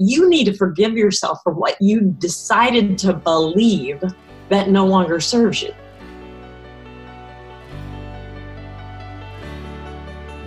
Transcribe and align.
you 0.00 0.30
need 0.30 0.44
to 0.44 0.52
forgive 0.52 0.96
yourself 0.96 1.40
for 1.42 1.52
what 1.52 1.76
you 1.80 2.00
decided 2.18 2.96
to 2.96 3.12
believe 3.12 4.00
that 4.48 4.70
no 4.70 4.86
longer 4.86 5.18
serves 5.18 5.60
you. 5.60 5.74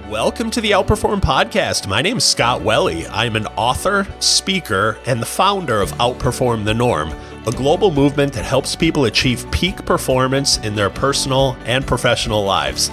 Welcome 0.09 0.51
to 0.51 0.61
the 0.61 0.71
Outperform 0.71 1.19
Podcast. 1.19 1.85
My 1.89 2.01
name 2.01 2.15
is 2.15 2.23
Scott 2.23 2.61
Welle. 2.61 3.05
I'm 3.11 3.35
an 3.35 3.47
author, 3.57 4.07
speaker, 4.21 4.97
and 5.05 5.21
the 5.21 5.25
founder 5.25 5.81
of 5.81 5.92
Outperform 5.94 6.63
the 6.63 6.74
Norm, 6.74 7.12
a 7.46 7.52
global 7.52 7.92
movement 7.92 8.31
that 8.31 8.46
helps 8.46 8.74
people 8.74 9.04
achieve 9.04 9.49
peak 9.52 9.86
performance 9.86 10.60
in 10.60 10.76
their 10.76 10.90
personal 10.90 11.58
and 11.65 11.86
professional 11.86 12.46
lives. 12.46 12.90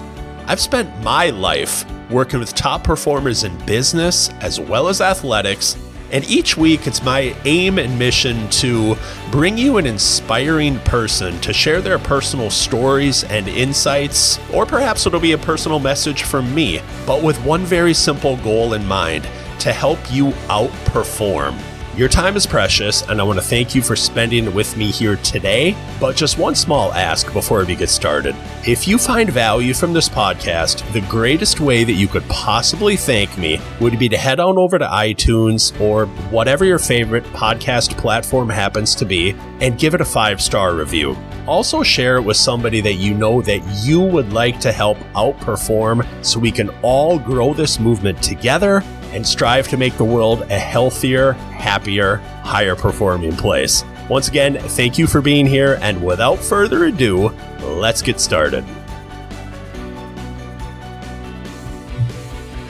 I've 0.47 0.61
spent 0.61 1.05
my 1.05 1.31
life 1.31 1.89
working 2.11 2.41
with 2.41 2.53
top 2.57 2.83
performers 2.83 3.45
in 3.45 3.57
business 3.65 4.31
as 4.41 4.59
well 4.59 4.89
as 4.89 5.01
athletics 5.01 5.77
and 6.11 6.29
each 6.29 6.57
week, 6.57 6.87
it's 6.87 7.03
my 7.03 7.37
aim 7.45 7.79
and 7.79 7.99
mission 7.99 8.49
to 8.51 8.97
bring 9.31 9.59
you 9.59 9.77
an 9.77 9.87
inspiring 9.87 10.79
person 10.81 11.39
to 11.41 11.53
share 11.53 11.81
their 11.81 11.99
personal 11.99 12.51
stories 12.51 13.25
and 13.25 13.49
insights, 13.49 14.39
or 14.53 14.65
perhaps 14.65 15.07
it'll 15.07 15.21
be 15.21 15.33
a 15.33 15.39
personal 15.39 15.79
message 15.79 16.23
from 16.23 16.55
me, 16.55 16.81
but 17.07 17.23
with 17.23 17.39
one 17.45 17.65
very 17.65 17.95
simple 17.95 18.37
goal 18.39 18.73
in 18.73 18.87
mind 18.87 19.29
to 19.61 19.73
help 19.73 19.99
you 20.11 20.31
outperform. 20.49 21.55
Your 21.99 22.09
time 22.09 22.37
is 22.37 22.47
precious, 22.47 23.03
and 23.03 23.21
I 23.21 23.25
want 23.25 23.41
to 23.41 23.45
thank 23.45 23.75
you 23.75 23.83
for 23.83 23.97
spending 23.97 24.45
it 24.45 24.55
with 24.55 24.77
me 24.77 24.93
here 24.93 25.17
today. 25.17 25.77
But 25.99 26.15
just 26.15 26.39
one 26.39 26.55
small 26.55 26.93
ask 26.93 27.33
before 27.33 27.65
we 27.65 27.75
get 27.75 27.89
started. 27.89 28.37
If 28.65 28.87
you 28.87 28.99
find 28.99 29.29
value 29.29 29.75
from 29.75 29.93
this 29.93 30.09
podcast, 30.09 30.89
the 30.93 31.01
greatest 31.09 31.59
way 31.59 31.83
that 31.83 31.95
you 31.95 32.07
could 32.07 32.23
possibly 32.29 32.95
thank 32.95 33.37
me 33.37 33.61
would 33.81 33.99
be 33.99 34.09
to 34.11 34.17
head 34.17 34.39
on 34.39 34.59
over 34.59 34.79
to 34.79 34.87
iTunes 34.87 35.75
or 35.81 36.07
whatever 36.31 36.65
your 36.65 36.79
favorite 36.79 37.25
podcast 37.33 37.99
platform 37.99 38.49
happens 38.49 38.95
to 38.95 39.05
be 39.05 39.31
and 39.61 39.77
give 39.77 39.93
it 39.93 40.01
a 40.01 40.05
five 40.05 40.41
star 40.41 40.77
review. 40.77 41.17
Also, 41.49 41.83
share 41.83 42.19
it 42.19 42.23
with 42.23 42.37
somebody 42.37 42.81
that 42.81 42.95
you 42.95 43.13
know 43.13 43.43
that 43.43 43.59
you 43.83 44.01
would 44.01 44.33
like 44.33 44.61
to 44.61 44.71
help 44.71 44.99
outperform 45.17 46.07
so 46.25 46.39
we 46.39 46.53
can 46.53 46.71
all 46.83 47.19
grow 47.19 47.53
this 47.53 47.81
movement 47.81 48.23
together 48.23 48.85
and 49.13 49.27
strive 49.27 49.69
to 49.69 49.77
make 49.77 49.97
the 49.97 50.05
world 50.05 50.43
a 50.51 50.59
healthier, 50.59 51.33
happier, 51.33 52.17
higher 52.45 52.77
performing 52.77 53.37
place. 53.37 53.85
Once 54.09 54.29
again, 54.29 54.59
thank 54.59 54.99
you 54.99 55.07
for 55.07 55.21
being 55.21 55.47
here, 55.47 55.79
and 55.83 56.03
without 56.05 56.39
further 56.39 56.87
ado, 56.87 57.29
let's 57.61 58.03
get 58.03 58.21
started. 58.21 58.65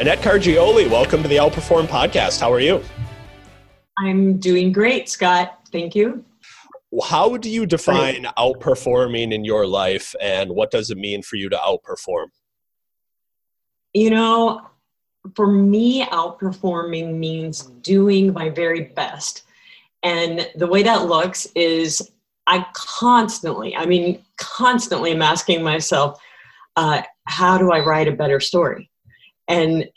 Annette 0.00 0.22
Cargioli, 0.22 0.88
welcome 0.88 1.22
to 1.22 1.28
the 1.28 1.36
Outperform 1.36 1.86
podcast. 1.86 2.40
How 2.40 2.52
are 2.52 2.60
you? 2.60 2.82
I'm 3.98 4.38
doing 4.38 4.72
great, 4.72 5.08
Scott. 5.08 5.60
Thank 5.72 5.94
you. 5.94 6.24
How 7.04 7.36
do 7.36 7.50
you 7.50 7.66
define 7.66 8.24
outperforming 8.38 9.32
in 9.32 9.44
your 9.44 9.66
life, 9.66 10.14
and 10.20 10.50
what 10.50 10.70
does 10.70 10.90
it 10.90 10.98
mean 10.98 11.22
for 11.22 11.36
you 11.36 11.48
to 11.50 11.56
outperform? 11.56 12.28
You 13.92 14.10
know, 14.10 14.68
for 15.34 15.46
me, 15.46 16.04
outperforming 16.06 17.16
means 17.16 17.62
doing 17.82 18.32
my 18.32 18.50
very 18.50 18.84
best. 18.84 19.42
And 20.02 20.48
the 20.54 20.66
way 20.66 20.82
that 20.82 21.06
looks 21.06 21.46
is 21.54 22.10
I 22.46 22.64
constantly, 22.74 23.76
I 23.76 23.84
mean, 23.86 24.24
constantly 24.36 25.10
am 25.12 25.22
asking 25.22 25.62
myself, 25.62 26.20
uh, 26.76 27.02
how 27.24 27.58
do 27.58 27.72
I 27.72 27.80
write 27.80 28.08
a 28.08 28.12
better 28.12 28.40
story? 28.40 28.90
And 29.48 29.88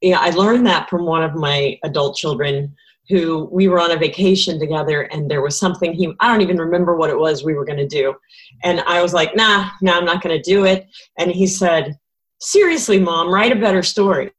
you 0.00 0.10
know, 0.12 0.18
I 0.20 0.30
learned 0.30 0.66
that 0.66 0.90
from 0.90 1.04
one 1.04 1.22
of 1.22 1.34
my 1.34 1.78
adult 1.84 2.16
children 2.16 2.74
who 3.08 3.48
we 3.52 3.68
were 3.68 3.80
on 3.80 3.92
a 3.92 3.96
vacation 3.96 4.58
together 4.58 5.02
and 5.02 5.30
there 5.30 5.40
was 5.40 5.58
something 5.58 5.92
he 5.92 6.12
I 6.18 6.28
don't 6.28 6.42
even 6.42 6.58
remember 6.58 6.96
what 6.96 7.10
it 7.10 7.18
was 7.18 7.44
we 7.44 7.54
were 7.54 7.64
going 7.64 7.78
to 7.78 7.86
do. 7.86 8.14
And 8.62 8.80
I 8.80 9.00
was 9.00 9.14
like, 9.14 9.34
"Nah, 9.36 9.70
nah, 9.80 9.96
I'm 9.96 10.04
not 10.04 10.22
going 10.22 10.36
to 10.36 10.50
do 10.50 10.64
it." 10.64 10.88
And 11.18 11.30
he 11.30 11.46
said, 11.46 11.98
"Seriously, 12.40 13.00
mom, 13.00 13.32
write 13.32 13.52
a 13.52 13.56
better 13.56 13.82
story." 13.82 14.32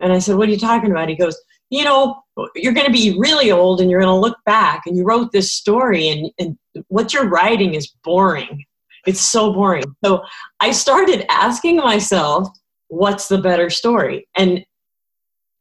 And 0.00 0.12
I 0.12 0.18
said, 0.18 0.36
What 0.36 0.48
are 0.48 0.52
you 0.52 0.58
talking 0.58 0.90
about? 0.90 1.08
He 1.08 1.16
goes, 1.16 1.36
You 1.70 1.84
know, 1.84 2.22
you're 2.54 2.72
going 2.72 2.86
to 2.86 2.92
be 2.92 3.16
really 3.18 3.50
old 3.50 3.80
and 3.80 3.90
you're 3.90 4.00
going 4.00 4.12
to 4.12 4.20
look 4.20 4.38
back 4.44 4.82
and 4.86 4.96
you 4.96 5.04
wrote 5.04 5.32
this 5.32 5.52
story 5.52 6.08
and, 6.08 6.30
and 6.38 6.58
what 6.88 7.12
you're 7.12 7.28
writing 7.28 7.74
is 7.74 7.92
boring. 8.04 8.64
It's 9.06 9.20
so 9.20 9.52
boring. 9.52 9.84
So 10.04 10.22
I 10.60 10.72
started 10.72 11.24
asking 11.30 11.76
myself, 11.76 12.48
What's 12.88 13.28
the 13.28 13.38
better 13.38 13.70
story? 13.70 14.28
And 14.36 14.64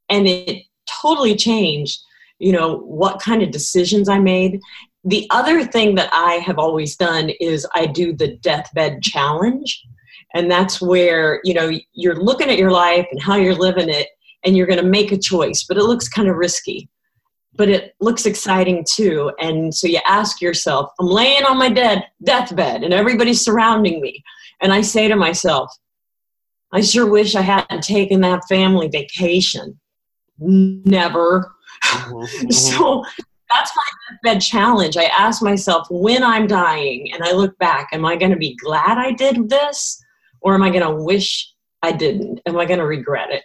and 0.09 0.27
it 0.27 0.63
totally 1.01 1.35
changed, 1.35 1.99
you 2.37 2.51
know, 2.51 2.77
what 2.77 3.19
kind 3.19 3.41
of 3.41 3.49
decisions 3.49 4.07
I 4.07 4.19
made. 4.19 4.59
The 5.03 5.25
other 5.31 5.63
thing 5.63 5.95
that 5.95 6.09
I 6.13 6.35
have 6.35 6.59
always 6.59 6.95
done 6.95 7.31
is 7.39 7.67
I 7.73 7.87
do 7.87 8.13
the 8.13 8.37
deathbed 8.37 9.01
challenge. 9.01 9.83
And 10.35 10.51
that's 10.51 10.81
where, 10.81 11.40
you 11.46 11.53
know, 11.53 11.72
you're 11.94 12.22
looking 12.22 12.50
at 12.50 12.57
your 12.57 12.69
life 12.69 13.07
and 13.09 13.22
how 13.22 13.38
you're 13.38 13.56
living 13.56 13.88
it 13.88 14.09
and 14.44 14.56
you're 14.56 14.68
going 14.68 14.84
to 14.84 14.85
make 14.85 15.13
a 15.13 15.18
choice, 15.18 15.63
but 15.63 15.78
it 15.78 15.84
looks 15.84 16.09
kind 16.09 16.28
of 16.28 16.35
risky. 16.35 16.90
But 17.56 17.69
it 17.69 17.96
looks 18.01 18.25
exciting 18.25 18.85
too. 18.91 19.31
And 19.40 19.73
so 19.73 19.88
you 19.88 20.00
ask 20.06 20.41
yourself, 20.41 20.91
I'm 21.00 21.07
laying 21.07 21.46
on 21.46 21.57
my 21.57 21.69
dead 21.69 22.06
deathbed 22.22 22.84
and 22.84 22.94
everybody's 22.94 23.46
surrounding 23.46 24.01
me. 24.01 24.22
And 24.62 24.73
I 24.73 24.81
say 24.81 25.07
to 25.07 25.16
myself, 25.16 25.72
I 26.73 26.81
sure 26.81 27.09
wish 27.09 27.35
I 27.35 27.41
hadn't 27.41 27.81
taken 27.81 28.19
that 28.22 28.44
family 28.50 28.90
vacation. 28.90 29.79
Never. 30.38 31.56
Mm-hmm. 31.85 32.50
so 32.52 33.06
that's 33.50 33.72
my 33.73 33.84
deathbed 34.09 34.41
challenge. 34.41 34.97
I 34.97 35.06
ask 35.06 35.41
myself 35.41 35.88
when 35.90 36.23
I'm 36.23 36.46
dying 36.46 37.13
and 37.13 37.23
I 37.23 37.31
look 37.31 37.57
back, 37.57 37.88
am 37.94 38.06
I 38.06 38.17
going 38.17 38.31
to 38.31 38.38
be 38.38 38.57
glad 38.57 38.97
I 38.97 39.12
did 39.12 39.50
this? 39.50 40.02
Or 40.45 40.56
am 40.56 40.63
I 40.63 40.69
going 40.69 40.83
to 40.83 41.03
wish 41.03 41.51
I 41.81 41.91
didn't? 41.91 42.39
Am 42.45 42.57
I 42.57 42.66
going 42.66 42.79
to 42.79 42.85
regret 42.85 43.31
it? 43.31 43.44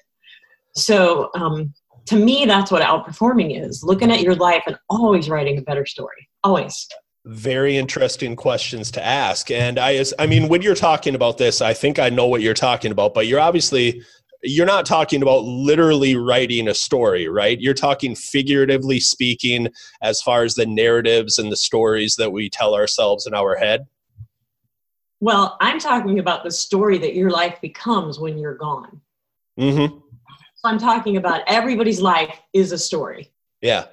So 0.77 1.31
um, 1.35 1.75
to 2.07 2.17
me, 2.17 2.45
that's 2.45 2.71
what 2.71 2.83
outperforming 2.83 3.61
is 3.61 3.83
looking 3.83 4.13
at 4.13 4.21
your 4.21 4.37
life 4.37 4.63
and 4.67 4.77
always 4.89 5.29
writing 5.29 5.59
a 5.59 5.63
better 5.63 5.87
story. 5.87 6.29
Always. 6.45 6.87
Very 7.25 7.77
interesting 7.77 8.37
questions 8.37 8.91
to 8.93 9.05
ask. 9.05 9.51
And 9.51 9.79
I, 9.79 10.05
I 10.19 10.27
mean, 10.27 10.49
when 10.49 10.63
you're 10.63 10.75
talking 10.75 11.15
about 11.15 11.39
this, 11.39 11.61
I 11.61 11.75
think 11.75 11.99
I 11.99 12.09
know 12.09 12.27
what 12.27 12.43
you're 12.43 12.55
talking 12.55 12.93
about, 12.93 13.15
but 13.15 13.27
you're 13.27 13.41
obviously 13.41 14.03
you're 14.43 14.67
not 14.67 14.87
talking 14.87 15.23
about 15.23 15.45
literally 15.45 16.17
writing 16.17 16.69
a 16.69 16.75
story, 16.75 17.29
right? 17.29 17.61
You're 17.61 17.75
talking 17.75 18.15
figuratively 18.15 18.99
speaking 19.01 19.69
as 20.03 20.23
far 20.23 20.45
as 20.45 20.55
the 20.55 20.67
narratives 20.67 21.39
and 21.39 21.53
the 21.53 21.57
stories 21.57 22.17
that 22.17 22.33
we 22.33 22.49
tell 22.49 22.75
ourselves 22.75 23.27
in 23.27 23.35
our 23.35 23.57
head. 23.57 23.87
Well, 25.21 25.59
I'm 25.61 25.79
talking 25.79 26.19
about 26.19 26.45
the 26.45 26.51
story 26.51 26.99
that 26.99 27.15
your 27.15 27.31
life 27.31 27.61
becomes 27.61 28.19
when 28.19 28.39
you're 28.39 28.55
gone. 28.55 29.01
Mm-hmm. 29.59 29.99
So 30.57 30.69
I'm 30.69 30.79
talking 30.79 31.17
about 31.17 31.43
everybody's 31.47 32.01
life 32.01 32.41
is 32.53 32.73
a 32.73 32.79
story. 32.79 33.31
Yeah. 33.61 33.87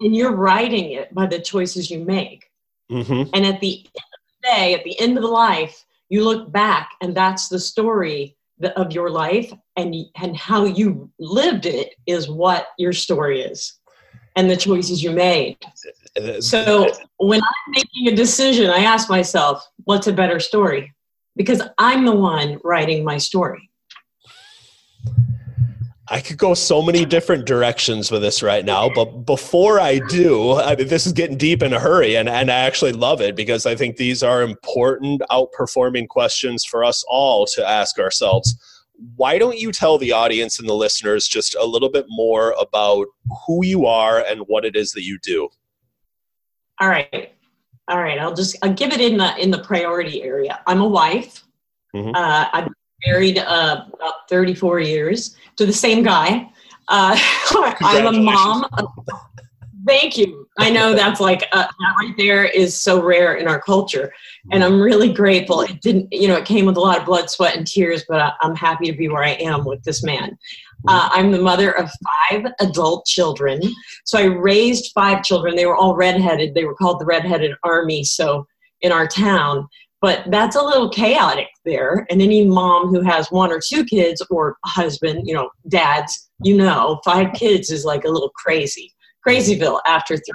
And 0.00 0.14
you're 0.16 0.34
writing 0.34 0.92
it 0.92 1.14
by 1.14 1.26
the 1.26 1.40
choices 1.40 1.90
you 1.90 2.04
make. 2.04 2.50
Mm-hmm. 2.90 3.30
And 3.34 3.46
at 3.46 3.60
the 3.60 3.84
end 3.84 4.04
of 4.14 4.20
the 4.42 4.48
day, 4.48 4.74
at 4.74 4.84
the 4.84 4.98
end 5.00 5.16
of 5.16 5.22
the 5.22 5.28
life, 5.28 5.84
you 6.08 6.24
look 6.24 6.50
back 6.52 6.92
and 7.00 7.14
that's 7.14 7.48
the 7.48 7.58
story 7.58 8.36
of 8.76 8.92
your 8.92 9.10
life 9.10 9.52
and, 9.76 9.94
and 10.16 10.36
how 10.36 10.64
you 10.64 11.10
lived 11.18 11.66
it 11.66 11.94
is 12.06 12.28
what 12.28 12.68
your 12.78 12.92
story 12.92 13.42
is 13.42 13.78
and 14.36 14.48
the 14.50 14.56
choices 14.56 15.02
you 15.02 15.10
made. 15.10 15.58
So 16.40 16.90
when 17.18 17.40
I'm 17.40 17.72
making 17.72 18.08
a 18.08 18.16
decision, 18.16 18.70
I 18.70 18.78
ask 18.78 19.08
myself, 19.10 19.66
what's 19.84 20.06
a 20.06 20.12
better 20.12 20.40
story? 20.40 20.94
Because 21.36 21.62
I'm 21.78 22.04
the 22.04 22.14
one 22.14 22.58
writing 22.64 23.04
my 23.04 23.18
story. 23.18 23.70
I 26.08 26.20
could 26.20 26.38
go 26.38 26.54
so 26.54 26.82
many 26.82 27.04
different 27.04 27.46
directions 27.46 28.12
with 28.12 28.22
this 28.22 28.40
right 28.40 28.64
now, 28.64 28.88
but 28.88 29.26
before 29.26 29.80
I 29.80 29.98
do, 29.98 30.52
I 30.52 30.76
mean, 30.76 30.86
this 30.86 31.04
is 31.04 31.12
getting 31.12 31.36
deep 31.36 31.64
in 31.64 31.72
a 31.72 31.80
hurry, 31.80 32.16
and, 32.16 32.28
and 32.28 32.48
I 32.48 32.60
actually 32.60 32.92
love 32.92 33.20
it 33.20 33.34
because 33.34 33.66
I 33.66 33.74
think 33.74 33.96
these 33.96 34.22
are 34.22 34.42
important, 34.42 35.20
outperforming 35.32 36.06
questions 36.06 36.64
for 36.64 36.84
us 36.84 37.04
all 37.08 37.44
to 37.46 37.68
ask 37.68 37.98
ourselves. 37.98 38.56
Why 39.16 39.36
don't 39.36 39.58
you 39.58 39.72
tell 39.72 39.98
the 39.98 40.12
audience 40.12 40.60
and 40.60 40.68
the 40.68 40.74
listeners 40.74 41.26
just 41.26 41.56
a 41.56 41.64
little 41.64 41.90
bit 41.90 42.06
more 42.08 42.54
about 42.58 43.08
who 43.44 43.64
you 43.64 43.86
are 43.86 44.20
and 44.20 44.42
what 44.46 44.64
it 44.64 44.76
is 44.76 44.92
that 44.92 45.02
you 45.02 45.18
do? 45.24 45.48
All 46.80 46.88
right, 46.88 47.32
all 47.88 47.98
right. 47.98 48.18
I'll 48.18 48.34
just 48.34 48.56
I'll 48.62 48.72
give 48.72 48.92
it 48.92 49.00
in 49.00 49.16
the 49.16 49.36
in 49.38 49.50
the 49.50 49.58
priority 49.58 50.22
area. 50.22 50.60
I'm 50.66 50.80
a 50.80 50.88
wife. 50.88 51.44
Mm-hmm. 51.94 52.14
Uh, 52.14 52.48
I've 52.52 52.68
married 53.06 53.38
uh, 53.38 53.86
about 53.92 54.28
34 54.28 54.80
years 54.80 55.36
to 55.56 55.66
the 55.66 55.72
same 55.72 56.02
guy. 56.02 56.50
Uh, 56.88 57.18
I'm 57.80 58.06
a 58.06 58.12
mom. 58.12 58.66
Thank 59.86 60.16
you. 60.18 60.48
I 60.58 60.70
know 60.70 60.94
that's 60.96 61.20
like 61.20 61.44
uh, 61.52 61.66
that 61.66 61.94
right 61.98 62.14
there 62.16 62.44
is 62.44 62.80
so 62.80 63.02
rare 63.02 63.34
in 63.36 63.48
our 63.48 63.60
culture, 63.60 64.12
and 64.52 64.64
I'm 64.64 64.80
really 64.80 65.12
grateful. 65.12 65.60
It 65.62 65.80
didn't, 65.80 66.08
you 66.12 66.28
know, 66.28 66.36
it 66.36 66.44
came 66.44 66.66
with 66.66 66.76
a 66.76 66.80
lot 66.80 66.98
of 66.98 67.06
blood, 67.06 67.30
sweat, 67.30 67.56
and 67.56 67.66
tears, 67.66 68.04
but 68.08 68.20
I, 68.20 68.32
am 68.42 68.54
happy 68.54 68.90
to 68.90 68.96
be 68.96 69.08
where 69.08 69.24
I 69.24 69.32
am 69.32 69.64
with 69.64 69.82
this 69.84 70.02
man. 70.02 70.36
Uh, 70.88 71.08
I'm 71.12 71.32
the 71.32 71.40
mother 71.40 71.72
of 71.72 71.90
five 72.30 72.46
adult 72.60 73.06
children. 73.06 73.60
So 74.04 74.18
I 74.18 74.24
raised 74.24 74.92
five 74.94 75.24
children. 75.24 75.56
They 75.56 75.66
were 75.66 75.74
all 75.74 75.96
redheaded. 75.96 76.54
They 76.54 76.64
were 76.64 76.74
called 76.74 77.00
the 77.00 77.06
Redheaded 77.06 77.54
Army. 77.64 78.04
So 78.04 78.46
in 78.82 78.92
our 78.92 79.06
town, 79.06 79.68
but 80.00 80.24
that's 80.30 80.56
a 80.56 80.62
little 80.62 80.88
chaotic 80.90 81.48
there. 81.64 82.06
And 82.10 82.20
any 82.20 82.44
mom 82.44 82.88
who 82.88 83.00
has 83.00 83.30
one 83.30 83.50
or 83.50 83.60
two 83.60 83.84
kids 83.84 84.22
or 84.30 84.56
husband, 84.64 85.26
you 85.26 85.34
know, 85.34 85.50
dads, 85.68 86.30
you 86.42 86.56
know, 86.56 87.00
five 87.04 87.32
kids 87.32 87.70
is 87.70 87.84
like 87.84 88.04
a 88.04 88.10
little 88.10 88.30
crazy, 88.36 88.92
crazyville 89.26 89.80
after 89.86 90.16
three. 90.16 90.34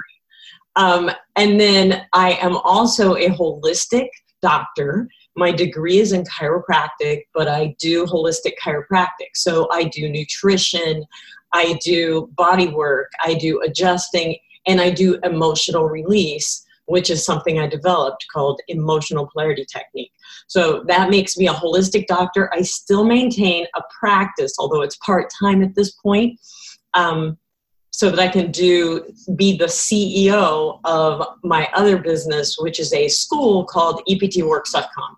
Um, 0.76 1.10
and 1.36 1.60
then 1.60 2.06
I 2.12 2.32
am 2.34 2.56
also 2.58 3.16
a 3.16 3.28
holistic 3.28 4.08
doctor. 4.40 5.08
My 5.36 5.50
degree 5.50 5.98
is 5.98 6.12
in 6.12 6.24
chiropractic, 6.24 7.22
but 7.34 7.48
I 7.48 7.74
do 7.78 8.04
holistic 8.06 8.52
chiropractic. 8.62 9.30
So 9.34 9.68
I 9.72 9.84
do 9.84 10.08
nutrition, 10.08 11.04
I 11.52 11.78
do 11.82 12.30
body 12.36 12.68
work, 12.68 13.10
I 13.22 13.34
do 13.34 13.60
adjusting, 13.62 14.36
and 14.66 14.80
I 14.80 14.90
do 14.90 15.18
emotional 15.24 15.88
release, 15.88 16.64
which 16.86 17.10
is 17.10 17.24
something 17.24 17.58
I 17.58 17.66
developed 17.66 18.26
called 18.32 18.60
emotional 18.68 19.28
polarity 19.32 19.66
technique. 19.70 20.12
So 20.48 20.84
that 20.88 21.10
makes 21.10 21.36
me 21.36 21.48
a 21.48 21.52
holistic 21.52 22.06
doctor. 22.06 22.52
I 22.52 22.62
still 22.62 23.04
maintain 23.04 23.66
a 23.74 23.82
practice, 23.98 24.54
although 24.58 24.82
it's 24.82 24.96
part 24.96 25.30
time 25.38 25.62
at 25.62 25.74
this 25.74 25.92
point. 25.92 26.38
Um, 26.94 27.38
so 27.92 28.10
that 28.10 28.18
I 28.18 28.26
can 28.26 28.50
do 28.50 29.04
be 29.36 29.56
the 29.56 29.66
CEO 29.66 30.80
of 30.84 31.24
my 31.44 31.68
other 31.74 31.98
business, 31.98 32.56
which 32.58 32.80
is 32.80 32.92
a 32.92 33.06
school 33.08 33.64
called 33.64 34.02
EPTWorks.com. 34.08 35.16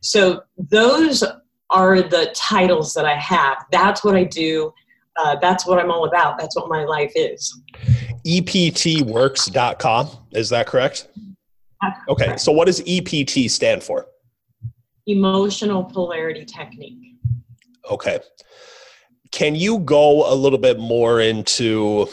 So 0.00 0.42
those 0.56 1.24
are 1.70 2.02
the 2.02 2.32
titles 2.34 2.94
that 2.94 3.04
I 3.04 3.16
have. 3.16 3.64
That's 3.72 4.04
what 4.04 4.14
I 4.14 4.24
do. 4.24 4.72
Uh, 5.16 5.36
that's 5.40 5.66
what 5.66 5.78
I'm 5.80 5.90
all 5.90 6.06
about. 6.06 6.38
That's 6.38 6.54
what 6.56 6.68
my 6.68 6.84
life 6.84 7.12
is. 7.16 7.60
EPTworks.com. 8.24 10.08
Is 10.32 10.48
that 10.50 10.66
correct? 10.66 11.08
That's 11.82 11.98
okay. 12.08 12.24
Correct. 12.26 12.40
So 12.40 12.52
what 12.52 12.66
does 12.66 12.80
EPT 12.86 13.50
stand 13.50 13.82
for? 13.82 14.06
Emotional 15.06 15.84
Polarity 15.84 16.44
Technique. 16.44 17.16
Okay 17.90 18.20
can 19.32 19.54
you 19.54 19.78
go 19.80 20.32
a 20.32 20.34
little 20.34 20.58
bit 20.58 20.78
more 20.78 21.20
into 21.20 22.08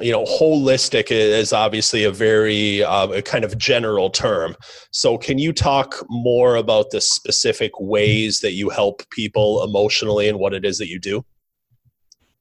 you 0.00 0.12
know 0.12 0.24
holistic 0.24 1.10
is 1.10 1.52
obviously 1.52 2.04
a 2.04 2.10
very 2.10 2.82
uh, 2.82 3.08
a 3.08 3.22
kind 3.22 3.44
of 3.44 3.58
general 3.58 4.10
term. 4.10 4.56
So 4.90 5.18
can 5.18 5.38
you 5.38 5.52
talk 5.52 6.04
more 6.08 6.56
about 6.56 6.90
the 6.90 7.00
specific 7.00 7.72
ways 7.78 8.40
that 8.40 8.52
you 8.52 8.70
help 8.70 9.08
people 9.10 9.62
emotionally 9.62 10.28
and 10.28 10.38
what 10.38 10.54
it 10.54 10.64
is 10.64 10.78
that 10.78 10.88
you 10.88 10.98
do? 10.98 11.24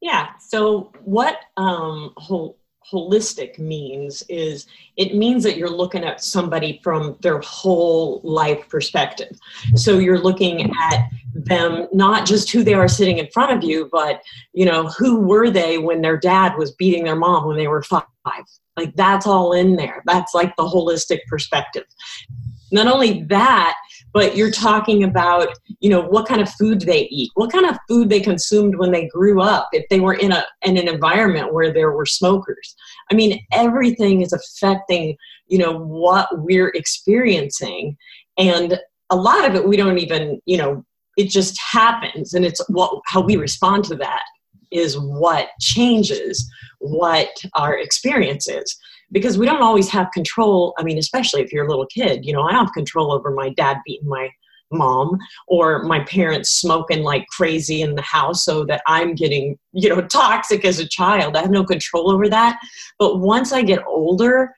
Yeah. 0.02 0.30
So 0.48 0.92
what 1.04 1.40
um, 1.58 2.14
whole 2.18 2.59
holistic 2.92 3.60
means 3.60 4.24
is 4.30 4.66
it 4.98 5.16
means 5.16 5.44
that 5.44 5.58
you're 5.58 5.70
looking 5.70 6.04
at 6.04 6.24
somebody 6.24 6.80
from 6.84 7.18
their 7.22 7.40
whole 7.40 8.22
life 8.24 8.68
perspective. 8.70 9.38
So 9.76 10.00
you're 10.00 10.20
looking 10.20 10.72
at 10.76 11.10
them 11.34 11.88
not 11.94 12.26
just 12.26 12.52
who 12.52 12.64
they 12.64 12.74
are 12.74 12.88
sitting 12.88 13.20
in 13.20 13.28
front 13.28 13.52
of 13.52 13.64
you, 13.64 13.90
but 13.92 14.22
you 14.54 14.66
know, 14.66 14.88
who 14.98 15.20
were 15.20 15.50
they 15.50 15.78
when 15.78 16.02
their 16.02 16.18
dad 16.18 16.58
was 16.58 16.72
beating 16.74 17.04
their 17.04 17.16
mom 17.16 17.48
when 17.48 17.58
they 17.58 17.68
were 17.68 17.84
5. 17.84 18.04
Like 18.78 18.96
that's 18.96 19.28
all 19.28 19.54
in 19.54 19.76
there. 19.76 20.02
That's 20.06 20.34
like 20.34 20.56
the 20.56 20.64
holistic 20.64 21.20
perspective. 21.28 21.84
Not 22.72 22.88
only 22.88 23.24
that, 23.24 23.76
but 24.14 24.36
you're 24.36 24.52
talking 24.52 25.04
about 25.04 25.50
you 25.80 25.90
know 25.90 26.02
what 26.02 26.28
kind 26.28 26.42
of 26.42 26.50
food 26.52 26.82
they 26.82 27.08
eat 27.12 27.32
what 27.36 27.52
kind 27.52 27.66
of 27.66 27.78
food 27.88 28.10
they 28.10 28.20
consumed 28.20 28.76
when 28.76 28.92
they 28.92 29.08
grew 29.08 29.42
up 29.42 29.70
if 29.72 29.88
they 29.90 30.00
were 30.00 30.14
in 30.14 30.32
a 30.32 30.46
in 30.64 30.78
an 30.78 30.88
environment 30.88 31.54
where 31.54 31.74
there 31.74 31.92
were 31.92 32.06
smokers. 32.06 32.76
I 33.12 33.16
mean 33.16 33.40
everything 33.52 34.22
is 34.22 34.34
affecting 34.34 35.16
you 35.48 35.58
know 35.58 35.78
what 35.78 36.28
we're 36.32 36.70
experiencing 36.70 37.98
and 38.38 38.80
a 39.10 39.16
lot 39.16 39.48
of 39.48 39.56
it 39.56 39.68
we 39.68 39.78
don't 39.78 39.98
even 39.98 40.40
you 40.46 40.58
know 40.58 40.86
it 41.18 41.30
just 41.30 41.60
happens 41.60 42.34
and 42.34 42.46
it's 42.46 42.62
what 42.70 43.02
how 43.06 43.22
we 43.22 43.36
respond 43.36 43.84
to 43.86 43.96
that 43.96 44.24
is 44.72 44.98
what 45.00 45.50
changes 45.60 46.50
what 46.80 47.30
our 47.56 47.78
experience 47.78 48.48
is 48.48 48.78
because 49.12 49.38
we 49.38 49.46
don't 49.46 49.62
always 49.62 49.90
have 49.90 50.12
control. 50.12 50.74
I 50.78 50.84
mean, 50.84 50.98
especially 50.98 51.42
if 51.42 51.52
you're 51.52 51.66
a 51.66 51.70
little 51.70 51.88
kid, 51.88 52.26
you 52.26 52.34
know, 52.34 52.44
I 52.44 52.54
have 52.54 52.74
control 52.74 53.12
over 53.12 53.32
my 53.32 53.50
dad 53.50 53.78
beating 53.86 54.08
my 54.08 54.30
mom 54.72 55.18
or 55.48 55.84
my 55.84 56.02
parents 56.02 56.52
smoking 56.52 57.02
like 57.02 57.26
crazy 57.28 57.82
in 57.82 57.96
the 57.96 58.02
house 58.02 58.46
so 58.46 58.64
that 58.66 58.82
I'm 58.88 59.16
getting, 59.16 59.58
you 59.72 59.90
know, 59.90 60.02
toxic 60.08 60.66
as 60.66 60.80
a 60.80 60.88
child. 60.88 61.36
I 61.36 61.42
have 61.42 61.52
no 61.52 61.64
control 61.64 62.12
over 62.12 62.30
that. 62.30 62.60
But 62.98 63.20
once 63.20 63.52
I 63.52 63.62
get 63.62 63.84
older 63.88 64.54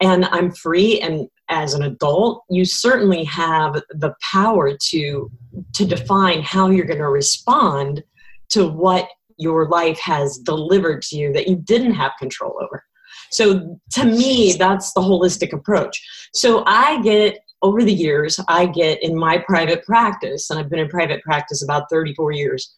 and 0.00 0.24
I'm 0.26 0.52
free 0.52 1.00
and 1.00 1.28
as 1.48 1.74
an 1.74 1.82
adult, 1.82 2.42
you 2.48 2.64
certainly 2.64 3.24
have 3.24 3.74
the 3.90 4.14
power 4.32 4.76
to 4.90 5.30
to 5.74 5.84
define 5.84 6.42
how 6.42 6.70
you're 6.70 6.86
going 6.86 6.98
to 6.98 7.08
respond 7.08 8.02
to 8.48 8.66
what 8.68 9.08
your 9.36 9.68
life 9.68 9.98
has 10.00 10.38
delivered 10.38 11.02
to 11.02 11.16
you 11.16 11.32
that 11.32 11.48
you 11.48 11.56
didn't 11.56 11.94
have 11.94 12.12
control 12.18 12.58
over. 12.62 12.82
So 13.30 13.78
to 13.92 14.04
me, 14.04 14.54
that's 14.58 14.92
the 14.92 15.00
holistic 15.00 15.52
approach. 15.52 16.02
So 16.32 16.62
I 16.66 17.00
get 17.02 17.38
over 17.64 17.82
the 17.82 17.92
years, 17.92 18.38
I 18.46 18.66
get 18.66 19.02
in 19.02 19.16
my 19.16 19.38
private 19.38 19.84
practice, 19.86 20.50
and 20.50 20.58
I've 20.58 20.68
been 20.68 20.80
in 20.80 20.88
private 20.88 21.22
practice 21.22 21.62
about 21.62 21.88
34 21.90 22.32
years. 22.32 22.74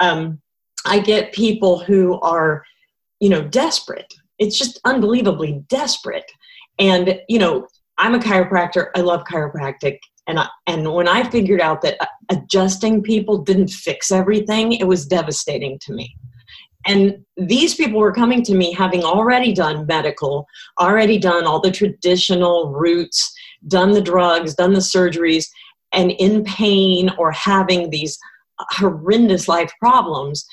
Um, 0.00 0.40
I 0.84 0.98
get 0.98 1.32
people 1.32 1.78
who 1.78 2.20
are, 2.20 2.64
you 3.20 3.28
know, 3.28 3.42
desperate. 3.42 4.12
It's 4.40 4.58
just 4.58 4.80
unbelievably 4.84 5.64
desperate. 5.68 6.30
And, 6.80 7.20
you 7.28 7.38
know, 7.38 7.68
I'm 7.96 8.14
a 8.14 8.18
chiropractor. 8.18 8.88
I 8.96 9.02
love 9.02 9.22
chiropractic. 9.24 9.98
And, 10.26 10.40
I, 10.40 10.48
and 10.66 10.92
when 10.92 11.06
I 11.06 11.28
figured 11.30 11.60
out 11.60 11.82
that 11.82 11.98
adjusting 12.28 13.02
people 13.02 13.38
didn't 13.38 13.70
fix 13.70 14.10
everything, 14.10 14.72
it 14.72 14.86
was 14.86 15.06
devastating 15.06 15.78
to 15.82 15.92
me. 15.92 16.16
And 16.88 17.22
these 17.36 17.74
people 17.74 18.00
were 18.00 18.12
coming 18.12 18.42
to 18.44 18.54
me 18.54 18.72
having 18.72 19.04
already 19.04 19.52
done 19.52 19.86
medical, 19.86 20.46
already 20.80 21.18
done 21.18 21.44
all 21.44 21.60
the 21.60 21.70
traditional 21.70 22.72
routes, 22.72 23.30
done 23.68 23.92
the 23.92 24.00
drugs, 24.00 24.54
done 24.54 24.72
the 24.72 24.80
surgeries, 24.80 25.46
and 25.92 26.10
in 26.12 26.42
pain 26.44 27.10
or 27.18 27.30
having 27.30 27.90
these 27.90 28.18
horrendous 28.58 29.48
life 29.48 29.70
problems. 29.78 30.46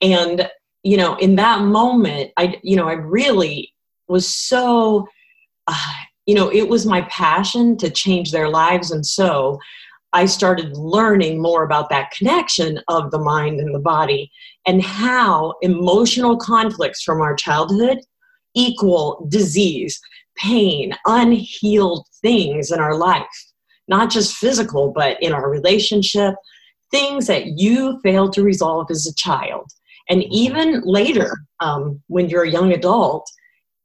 And, 0.00 0.50
you 0.82 0.96
know, 0.96 1.14
in 1.16 1.36
that 1.36 1.60
moment, 1.60 2.32
I, 2.38 2.58
you 2.62 2.74
know, 2.74 2.88
I 2.88 2.94
really 2.94 3.74
was 4.08 4.26
so, 4.34 5.06
uh, 5.68 5.92
you 6.24 6.34
know, 6.34 6.50
it 6.50 6.68
was 6.68 6.86
my 6.86 7.02
passion 7.02 7.76
to 7.76 7.90
change 7.90 8.32
their 8.32 8.48
lives. 8.48 8.92
And 8.92 9.04
so 9.04 9.58
I 10.14 10.24
started 10.24 10.76
learning 10.76 11.40
more 11.40 11.64
about 11.64 11.90
that 11.90 12.12
connection 12.12 12.80
of 12.88 13.10
the 13.10 13.18
mind 13.18 13.60
and 13.60 13.74
the 13.74 13.78
body 13.78 14.30
and 14.66 14.82
how 14.82 15.54
emotional 15.62 16.36
conflicts 16.36 17.02
from 17.02 17.20
our 17.20 17.34
childhood 17.34 17.98
equal 18.54 19.26
disease, 19.28 20.00
pain, 20.36 20.94
unhealed 21.06 22.06
things 22.20 22.70
in 22.70 22.80
our 22.80 22.96
life, 22.96 23.26
not 23.88 24.10
just 24.10 24.36
physical, 24.36 24.92
but 24.94 25.20
in 25.22 25.32
our 25.32 25.50
relationship, 25.50 26.34
things 26.90 27.26
that 27.26 27.58
you 27.58 27.98
failed 28.02 28.32
to 28.34 28.42
resolve 28.42 28.90
as 28.90 29.06
a 29.06 29.14
child. 29.14 29.70
And 30.08 30.22
even 30.24 30.82
later, 30.84 31.32
um, 31.60 32.02
when 32.08 32.28
you're 32.28 32.44
a 32.44 32.50
young 32.50 32.72
adult, 32.72 33.28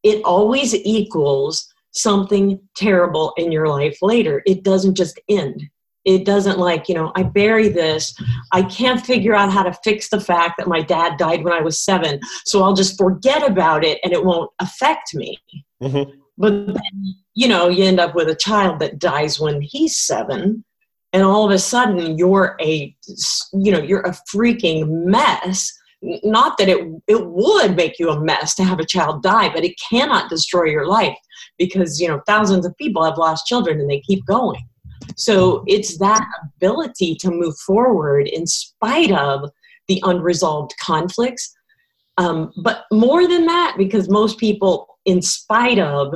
it 0.03 0.24
always 0.24 0.75
equals 0.75 1.67
something 1.91 2.60
terrible 2.75 3.34
in 3.38 3.51
your 3.51 3.67
life 3.67 3.98
later. 4.01 4.43
It 4.46 4.63
doesn't 4.63 4.96
just 4.96 5.19
end 5.29 5.63
it 6.07 6.23
doesn't 6.25 6.57
like 6.57 6.87
you 6.89 6.95
know 6.95 7.11
i 7.15 7.21
bury 7.21 7.67
this. 7.67 8.15
I 8.51 8.63
can't 8.63 9.05
figure 9.05 9.35
out 9.35 9.51
how 9.51 9.61
to 9.63 9.77
fix 9.83 10.09
the 10.09 10.21
fact 10.21 10.55
that 10.57 10.67
my 10.67 10.81
dad 10.81 11.17
died 11.17 11.43
when 11.43 11.53
i 11.53 11.61
was 11.61 11.77
seven 11.77 12.19
so 12.45 12.63
i'll 12.63 12.73
just 12.73 12.97
forget 12.97 13.47
about 13.47 13.83
it 13.83 13.99
and 14.03 14.13
it 14.13 14.25
won't 14.25 14.49
affect 14.59 15.13
me. 15.13 15.37
Mm-hmm. 15.83 16.09
but 16.39 16.65
then 16.65 17.15
you 17.35 17.47
know 17.47 17.67
you 17.69 17.83
end 17.83 17.99
up 17.99 18.15
with 18.15 18.29
a 18.29 18.35
child 18.35 18.79
that 18.79 18.97
dies 18.97 19.39
when 19.39 19.61
he's 19.61 19.95
seven 19.97 20.63
and 21.13 21.23
all 21.23 21.45
of 21.45 21.51
a 21.51 21.59
sudden 21.59 22.17
you're 22.17 22.57
a 22.59 22.95
you 23.53 23.71
know 23.71 23.79
you're 23.79 24.07
a 24.07 24.17
freaking 24.33 25.05
mess. 25.05 25.71
Not 26.01 26.57
that 26.57 26.69
it 26.69 26.79
it 27.07 27.25
would 27.25 27.75
make 27.75 27.99
you 27.99 28.09
a 28.09 28.19
mess 28.19 28.55
to 28.55 28.63
have 28.63 28.79
a 28.79 28.85
child 28.85 29.23
die 29.23 29.49
but 29.49 29.65
it 29.65 29.75
cannot 29.89 30.29
destroy 30.29 30.65
your 30.65 30.87
life 30.87 31.17
because 31.57 31.99
you 31.99 32.07
know 32.07 32.21
thousands 32.25 32.65
of 32.65 32.77
people 32.77 33.03
have 33.03 33.17
lost 33.17 33.47
children 33.47 33.79
and 33.81 33.89
they 33.89 33.99
keep 33.99 34.25
going 34.25 34.63
so 35.17 35.63
it's 35.67 35.97
that 35.97 36.25
ability 36.55 37.15
to 37.15 37.31
move 37.31 37.57
forward 37.57 38.27
in 38.27 38.45
spite 38.45 39.12
of 39.12 39.50
the 39.88 40.01
unresolved 40.05 40.74
conflicts. 40.79 41.55
Um, 42.17 42.51
but 42.63 42.86
more 42.91 43.27
than 43.27 43.45
that, 43.47 43.75
because 43.77 44.09
most 44.09 44.38
people, 44.38 45.00
in 45.05 45.21
spite 45.21 45.79
of, 45.79 46.15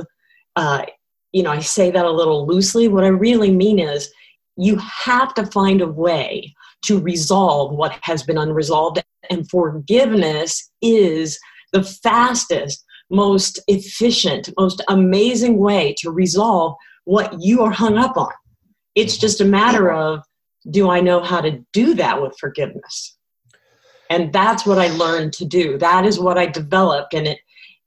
uh, 0.56 0.84
you 1.32 1.42
know, 1.42 1.50
I 1.50 1.60
say 1.60 1.90
that 1.90 2.04
a 2.04 2.10
little 2.10 2.46
loosely, 2.46 2.88
what 2.88 3.04
I 3.04 3.08
really 3.08 3.50
mean 3.50 3.78
is 3.78 4.10
you 4.56 4.76
have 4.76 5.34
to 5.34 5.46
find 5.46 5.80
a 5.80 5.86
way 5.86 6.54
to 6.84 7.00
resolve 7.00 7.72
what 7.72 7.98
has 8.02 8.22
been 8.22 8.38
unresolved 8.38 9.02
and 9.30 9.48
forgiveness 9.48 10.70
is 10.80 11.38
the 11.72 11.82
fastest, 11.82 12.84
most 13.10 13.60
efficient, 13.66 14.50
most 14.58 14.82
amazing 14.88 15.58
way 15.58 15.94
to 15.98 16.10
resolve 16.10 16.76
what 17.04 17.40
you 17.40 17.62
are 17.62 17.70
hung 17.70 17.98
up 17.98 18.16
on. 18.16 18.32
It's 18.94 19.16
just 19.16 19.40
a 19.40 19.44
matter 19.44 19.90
of 19.90 20.22
do 20.70 20.90
I 20.90 21.00
know 21.00 21.22
how 21.22 21.40
to 21.40 21.64
do 21.72 21.94
that 21.94 22.20
with 22.20 22.38
forgiveness? 22.38 23.16
And 24.10 24.32
that's 24.32 24.66
what 24.66 24.78
I 24.78 24.88
learned 24.88 25.32
to 25.34 25.44
do. 25.44 25.78
That 25.78 26.04
is 26.04 26.20
what 26.20 26.38
I 26.38 26.46
developed 26.46 27.14
and 27.14 27.26
it 27.26 27.38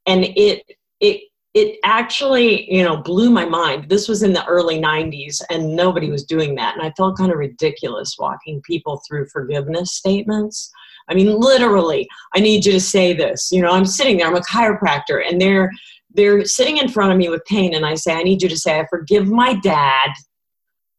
and 0.06 0.26
it 0.26 0.64
it 1.00 1.22
it 1.54 1.80
actually, 1.86 2.72
you 2.74 2.84
know, 2.84 2.98
blew 2.98 3.30
my 3.30 3.46
mind. 3.46 3.88
This 3.88 4.10
was 4.10 4.24
in 4.24 4.34
the 4.34 4.46
early 4.46 4.78
90s 4.78 5.42
and 5.50 5.74
nobody 5.74 6.12
was 6.12 6.26
doing 6.26 6.54
that. 6.56 6.76
And 6.76 6.86
I 6.86 6.92
felt 6.98 7.18
kind 7.18 7.32
of 7.32 7.38
ridiculous 7.38 8.18
walking 8.20 8.62
people 8.64 9.02
through 9.08 9.28
forgiveness 9.28 9.94
statements. 9.94 10.70
I 11.08 11.14
mean, 11.14 11.28
literally, 11.40 12.10
I 12.36 12.42
need 12.42 12.66
you 12.66 12.74
to 12.74 12.82
say 12.82 13.14
this. 13.14 13.52
You 13.54 13.62
know, 13.62 13.70
I'm 13.70 13.86
sitting 13.86 14.18
there, 14.18 14.28
I'm 14.28 14.36
a 14.36 14.42
chiropractor, 14.42 15.26
and 15.28 15.40
they're 15.40 15.72
they're 16.14 16.46
sitting 16.46 16.78
in 16.78 16.88
front 16.88 17.12
of 17.12 17.18
me 17.18 17.30
with 17.30 17.44
pain, 17.46 17.74
and 17.76 17.86
I 17.86 17.96
say, 17.96 18.14
I 18.14 18.24
need 18.24 18.42
you 18.42 18.48
to 18.48 18.58
say, 18.58 18.80
I 18.80 18.88
forgive 18.90 19.28
my 19.28 19.54
dad 19.56 20.12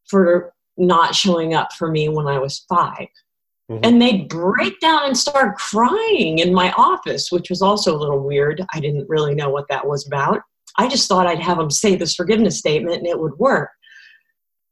for 0.08 0.52
not 0.76 1.14
showing 1.14 1.54
up 1.54 1.72
for 1.72 1.90
me 1.90 2.08
when 2.08 2.26
I 2.26 2.38
was 2.38 2.64
5 2.68 2.90
mm-hmm. 2.98 3.78
And 3.82 4.00
they'd 4.00 4.28
break 4.28 4.78
down 4.80 5.06
and 5.06 5.16
start 5.16 5.56
crying 5.56 6.38
in 6.38 6.52
my 6.52 6.72
office, 6.72 7.32
which 7.32 7.50
was 7.50 7.62
also 7.62 7.94
a 7.94 7.98
little 7.98 8.20
weird. 8.20 8.64
I 8.74 8.80
didn't 8.80 9.08
really 9.08 9.34
know 9.34 9.50
what 9.50 9.68
that 9.68 9.86
was 9.86 10.06
about. 10.06 10.42
I 10.78 10.88
just 10.88 11.08
thought 11.08 11.26
I'd 11.26 11.40
have 11.40 11.58
them 11.58 11.70
say 11.70 11.96
this 11.96 12.14
forgiveness 12.14 12.58
statement 12.58 12.98
and 12.98 13.06
it 13.06 13.18
would 13.18 13.38
work. 13.38 13.70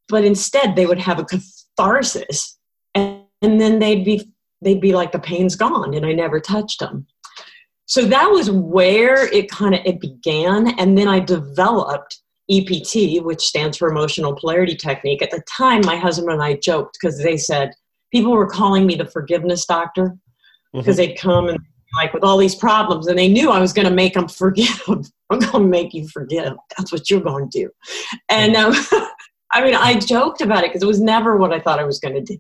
But 0.08 0.24
instead, 0.24 0.76
they 0.76 0.86
would 0.86 0.98
have 0.98 1.18
a 1.18 1.24
catharsis, 1.24 2.58
and, 2.94 3.22
and 3.40 3.58
then 3.58 3.78
they'd 3.78 4.04
be 4.04 4.30
they'd 4.60 4.80
be 4.80 4.92
like 4.92 5.12
the 5.12 5.18
pain's 5.18 5.56
gone, 5.56 5.94
and 5.94 6.04
I 6.04 6.12
never 6.12 6.40
touched 6.40 6.80
them. 6.80 7.06
So 7.86 8.04
that 8.04 8.26
was 8.30 8.50
where 8.50 9.32
it 9.32 9.50
kind 9.50 9.74
of 9.74 9.80
it 9.86 10.00
began, 10.00 10.78
and 10.78 10.96
then 10.96 11.08
I 11.08 11.20
developed 11.20 12.20
EPT, 12.50 13.24
which 13.24 13.40
stands 13.40 13.78
for 13.78 13.88
Emotional 13.88 14.34
Polarity 14.34 14.74
Technique. 14.74 15.22
At 15.22 15.30
the 15.30 15.42
time, 15.48 15.82
my 15.84 15.96
husband 15.96 16.30
and 16.30 16.42
I 16.42 16.54
joked 16.56 16.98
because 17.00 17.18
they 17.18 17.36
said 17.36 17.72
people 18.12 18.32
were 18.32 18.48
calling 18.48 18.86
me 18.86 18.94
the 18.94 19.06
forgiveness 19.06 19.64
doctor 19.66 20.16
because 20.72 20.96
mm-hmm. 20.96 21.08
they'd 21.08 21.18
come 21.18 21.48
and 21.48 21.58
like 21.96 22.12
with 22.12 22.24
all 22.24 22.36
these 22.36 22.54
problems 22.54 23.06
and 23.06 23.18
they 23.18 23.28
knew 23.28 23.50
I 23.50 23.60
was 23.60 23.72
going 23.72 23.88
to 23.88 23.94
make 23.94 24.14
them 24.14 24.28
forgive. 24.28 24.82
I'm 24.88 25.38
going 25.38 25.52
to 25.52 25.60
make 25.60 25.94
you 25.94 26.08
forgive. 26.08 26.54
That's 26.76 26.92
what 26.92 27.08
you're 27.10 27.20
going 27.20 27.48
to 27.48 27.58
do. 27.58 27.70
And 28.28 28.56
um, 28.56 28.74
I 29.52 29.62
mean, 29.62 29.74
I 29.74 29.98
joked 29.98 30.40
about 30.40 30.64
it 30.64 30.70
because 30.70 30.82
it 30.82 30.86
was 30.86 31.00
never 31.00 31.36
what 31.36 31.52
I 31.52 31.60
thought 31.60 31.78
I 31.78 31.84
was 31.84 32.00
going 32.00 32.14
to 32.14 32.20
do. 32.20 32.38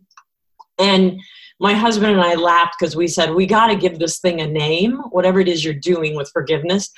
And 0.78 1.20
my 1.60 1.72
husband 1.72 2.12
and 2.12 2.20
I 2.20 2.34
laughed 2.34 2.76
because 2.78 2.96
we 2.96 3.06
said, 3.06 3.32
we 3.32 3.46
got 3.46 3.68
to 3.68 3.76
give 3.76 3.98
this 3.98 4.18
thing 4.18 4.40
a 4.40 4.46
name, 4.46 4.98
whatever 5.10 5.38
it 5.40 5.48
is 5.48 5.64
you're 5.64 5.74
doing 5.74 6.16
with 6.16 6.30
forgiveness. 6.32 6.90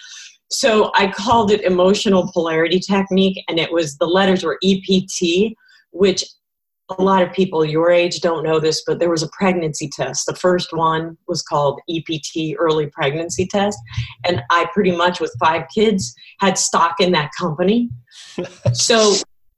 So 0.50 0.92
I 0.94 1.08
called 1.08 1.50
it 1.50 1.62
emotional 1.62 2.30
polarity 2.32 2.78
technique, 2.78 3.42
and 3.48 3.58
it 3.58 3.72
was 3.72 3.96
the 3.96 4.06
letters 4.06 4.44
were 4.44 4.58
EPT, 4.62 5.54
which 5.90 6.24
a 6.96 7.02
lot 7.02 7.22
of 7.22 7.32
people 7.32 7.64
your 7.64 7.90
age 7.90 8.20
don't 8.20 8.44
know 8.44 8.60
this, 8.60 8.82
but 8.86 8.98
there 8.98 9.10
was 9.10 9.22
a 9.22 9.28
pregnancy 9.28 9.88
test. 9.88 10.26
The 10.26 10.36
first 10.36 10.72
one 10.72 11.16
was 11.26 11.42
called 11.42 11.80
EPT, 11.90 12.54
early 12.58 12.86
pregnancy 12.86 13.46
test. 13.46 13.78
And 14.24 14.42
I 14.50 14.66
pretty 14.72 14.92
much, 14.92 15.18
with 15.18 15.34
five 15.40 15.64
kids, 15.74 16.14
had 16.38 16.56
stock 16.56 17.00
in 17.00 17.10
that 17.12 17.30
company. 17.38 17.90
so 18.72 19.14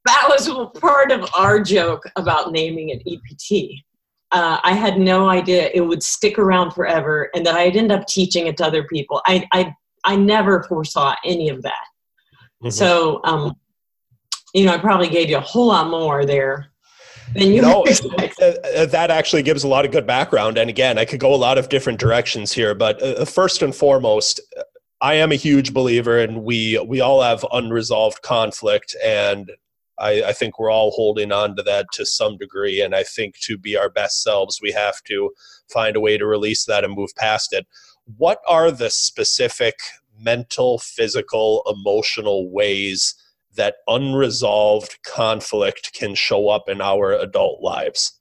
that 0.07 0.27
was 0.29 0.49
part 0.81 1.13
of 1.13 1.29
our 1.37 1.61
joke 1.61 2.05
about 2.17 2.53
naming 2.53 2.89
it 2.89 3.03
EPT. 3.07 3.83
Uh, 4.31 4.59
I 4.63 4.73
had 4.73 4.99
no 4.99 5.29
idea 5.29 5.71
it 5.73 5.81
would 5.81 6.03
stick 6.03 6.39
around 6.39 6.73
forever 6.73 7.31
and 7.35 7.45
that 7.47 7.55
I'd 7.55 7.77
end 7.77 7.93
up 7.93 8.07
teaching 8.07 8.47
it 8.47 8.57
to 8.59 8.67
other 8.67 8.85
people. 8.85 9.23
I, 9.27 9.47
I 9.53 9.75
I 10.05 10.17
never 10.17 10.63
foresaw 10.65 11.15
any 11.25 11.49
of 11.49 11.63
that. 11.63 11.85
Mm-hmm. 12.63 12.71
So, 12.71 13.21
um, 13.25 13.55
you 14.55 14.65
know, 14.65 14.73
I 14.73 14.79
probably 14.79 15.09
gave 15.09 15.29
you 15.29 15.37
a 15.37 15.41
whole 15.41 15.67
lot 15.67 15.91
more 15.91 16.25
there 16.25 16.71
than 17.35 17.53
you 17.53 17.63
know. 17.63 17.85
Uh, 18.41 18.87
that 18.87 19.11
actually 19.11 19.43
gives 19.43 19.65
a 19.65 19.69
lot 19.69 19.85
of 19.85 19.91
good 19.91 20.07
background. 20.07 20.57
And 20.59 20.71
again, 20.71 20.97
I 20.97 21.05
could 21.05 21.19
go 21.19 21.35
a 21.35 21.37
lot 21.37 21.59
of 21.59 21.69
different 21.69 21.99
directions 21.99 22.53
here. 22.53 22.73
But 22.73 23.03
uh, 23.03 23.25
first 23.25 23.63
and 23.63 23.75
foremost, 23.75 24.41
I 25.01 25.15
am 25.15 25.33
a 25.33 25.37
huge 25.37 25.75
believer, 25.75 26.19
and 26.19 26.45
we 26.45 26.79
we 26.87 27.01
all 27.01 27.23
have 27.23 27.45
unresolved 27.53 28.23
conflict, 28.23 28.95
and 29.05 29.51
I, 29.99 30.23
I 30.25 30.33
think 30.33 30.59
we're 30.59 30.71
all 30.71 30.93
holding 30.93 31.33
on 31.33 31.57
to 31.57 31.63
that 31.65 31.87
to 31.95 32.07
some 32.07 32.37
degree. 32.37 32.81
And 32.81 32.95
I 32.95 33.03
think 33.03 33.39
to 33.41 33.59
be 33.59 33.77
our 33.77 33.91
best 33.91 34.23
selves, 34.23 34.61
we 34.63 34.73
have 34.73 35.03
to 35.05 35.31
find 35.73 35.97
a 35.97 36.01
way 36.01 36.17
to 36.17 36.27
release 36.27 36.65
that 36.67 36.85
and 36.85 36.95
move 36.95 37.11
past 37.17 37.53
it 37.53 37.67
what 38.17 38.41
are 38.49 38.71
the 38.71 38.91
specific 38.91 39.79
mental, 40.19 40.79
physical, 40.79 41.63
emotional 41.69 42.51
ways 42.51 43.15
that 43.55 43.77
unresolved 43.87 44.99
conflict 45.05 45.93
can 45.93 46.15
show 46.15 46.49
up 46.49 46.69
in 46.69 46.81
our 46.81 47.13
adult 47.13 47.61
lives? 47.61 48.19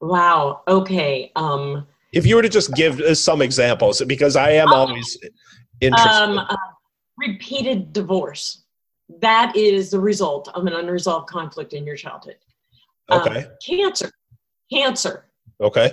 Wow. 0.00 0.62
Okay. 0.68 1.32
Um, 1.36 1.86
if 2.12 2.26
you 2.26 2.36
were 2.36 2.42
to 2.42 2.48
just 2.48 2.74
give 2.74 3.16
some 3.16 3.40
examples, 3.40 4.02
because 4.02 4.36
I 4.36 4.50
am 4.50 4.72
always 4.72 5.18
interested. 5.80 6.10
Um, 6.10 6.38
uh, 6.38 6.56
repeated 7.16 7.92
divorce. 7.92 8.64
That 9.20 9.54
is 9.56 9.90
the 9.90 10.00
result 10.00 10.48
of 10.48 10.66
an 10.66 10.74
unresolved 10.74 11.28
conflict 11.28 11.72
in 11.72 11.86
your 11.86 11.96
childhood. 11.96 12.36
Okay. 13.10 13.44
Um, 13.44 13.50
cancer. 13.64 14.10
Cancer. 14.70 15.26
Okay 15.60 15.92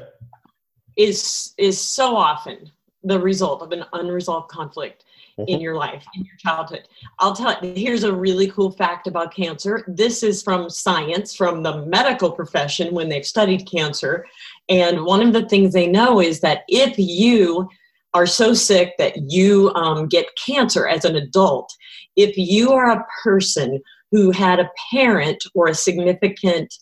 is 0.95 1.53
is 1.57 1.79
so 1.79 2.15
often 2.15 2.71
the 3.03 3.19
result 3.19 3.61
of 3.61 3.71
an 3.71 3.83
unresolved 3.93 4.49
conflict 4.49 5.05
mm-hmm. 5.37 5.47
in 5.47 5.59
your 5.59 5.75
life 5.75 6.05
in 6.15 6.23
your 6.23 6.35
childhood. 6.37 6.87
I'll 7.19 7.35
tell 7.35 7.57
you 7.61 7.73
here's 7.73 8.03
a 8.03 8.13
really 8.13 8.49
cool 8.49 8.71
fact 8.71 9.07
about 9.07 9.33
cancer. 9.33 9.83
This 9.87 10.23
is 10.23 10.41
from 10.41 10.69
science 10.69 11.35
from 11.35 11.63
the 11.63 11.85
medical 11.85 12.31
profession 12.31 12.93
when 12.93 13.09
they've 13.09 13.25
studied 13.25 13.69
cancer. 13.69 14.25
And 14.69 15.03
one 15.03 15.25
of 15.25 15.33
the 15.33 15.47
things 15.47 15.73
they 15.73 15.87
know 15.87 16.21
is 16.21 16.39
that 16.41 16.63
if 16.67 16.95
you 16.97 17.69
are 18.13 18.27
so 18.27 18.53
sick 18.53 18.93
that 18.99 19.31
you 19.31 19.71
um, 19.73 20.07
get 20.07 20.27
cancer 20.45 20.87
as 20.87 21.03
an 21.03 21.15
adult 21.15 21.75
if 22.15 22.37
you 22.37 22.71
are 22.71 22.91
a 22.91 23.05
person 23.23 23.81
who 24.11 24.31
had 24.31 24.59
a 24.59 24.69
parent 24.91 25.43
or 25.55 25.67
a 25.67 25.75
significant 25.75 26.73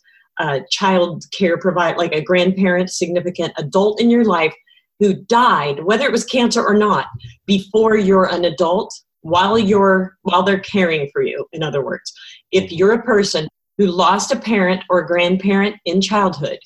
a 0.42 0.66
child 0.72 1.24
care 1.32 1.58
provider, 1.58 1.98
like 1.98 2.14
a 2.14 2.24
grandparent, 2.24 2.90
significant 2.90 3.54
adult 3.58 4.02
in 4.02 4.10
your 4.10 4.26
life 4.26 4.56
who 5.00 5.14
died, 5.14 5.84
whether 5.84 6.06
it 6.06 6.12
was 6.12 6.26
cancer 6.26 6.64
or 6.64 6.76
not, 6.76 7.08
before 7.46 7.98
you're 7.98 8.30
an 8.30 8.46
adult, 8.46 8.94
while 9.22 9.58
you're 9.58 10.18
while 10.24 10.44
they're 10.44 10.60
caring 10.60 11.10
for 11.14 11.22
you. 11.22 11.46
In 11.54 11.64
other 11.64 11.84
words, 11.84 12.14
if 12.52 12.66
mm-hmm. 12.66 12.76
you're 12.76 12.94
a 12.94 13.04
person 13.04 13.48
who 13.78 13.88
lost 13.88 14.32
a 14.32 14.40
parent 14.40 14.84
or 14.90 15.00
a 15.00 15.08
grandparent 15.08 15.76
in 15.86 16.02
childhood, 16.02 16.60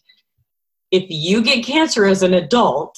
if 0.91 1.05
you 1.09 1.41
get 1.41 1.65
cancer 1.65 2.05
as 2.05 2.23
an 2.23 2.33
adult, 2.33 2.97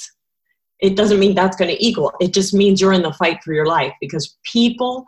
it 0.79 0.95
doesn't 0.95 1.19
mean 1.19 1.35
that's 1.35 1.57
going 1.57 1.69
to 1.69 1.85
equal. 1.85 2.13
It 2.19 2.33
just 2.33 2.53
means 2.53 2.79
you're 2.79 2.93
in 2.93 3.01
the 3.01 3.13
fight 3.13 3.39
for 3.43 3.53
your 3.53 3.65
life 3.65 3.93
because 3.99 4.37
people 4.43 5.05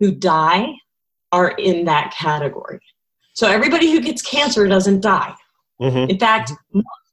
who 0.00 0.12
die 0.12 0.66
are 1.32 1.50
in 1.50 1.84
that 1.86 2.14
category. 2.16 2.80
So 3.38 3.46
everybody 3.46 3.92
who 3.92 4.00
gets 4.00 4.20
cancer 4.20 4.66
doesn't 4.66 5.00
die. 5.00 5.32
Mm-hmm. 5.80 6.10
In 6.10 6.18
fact, 6.18 6.50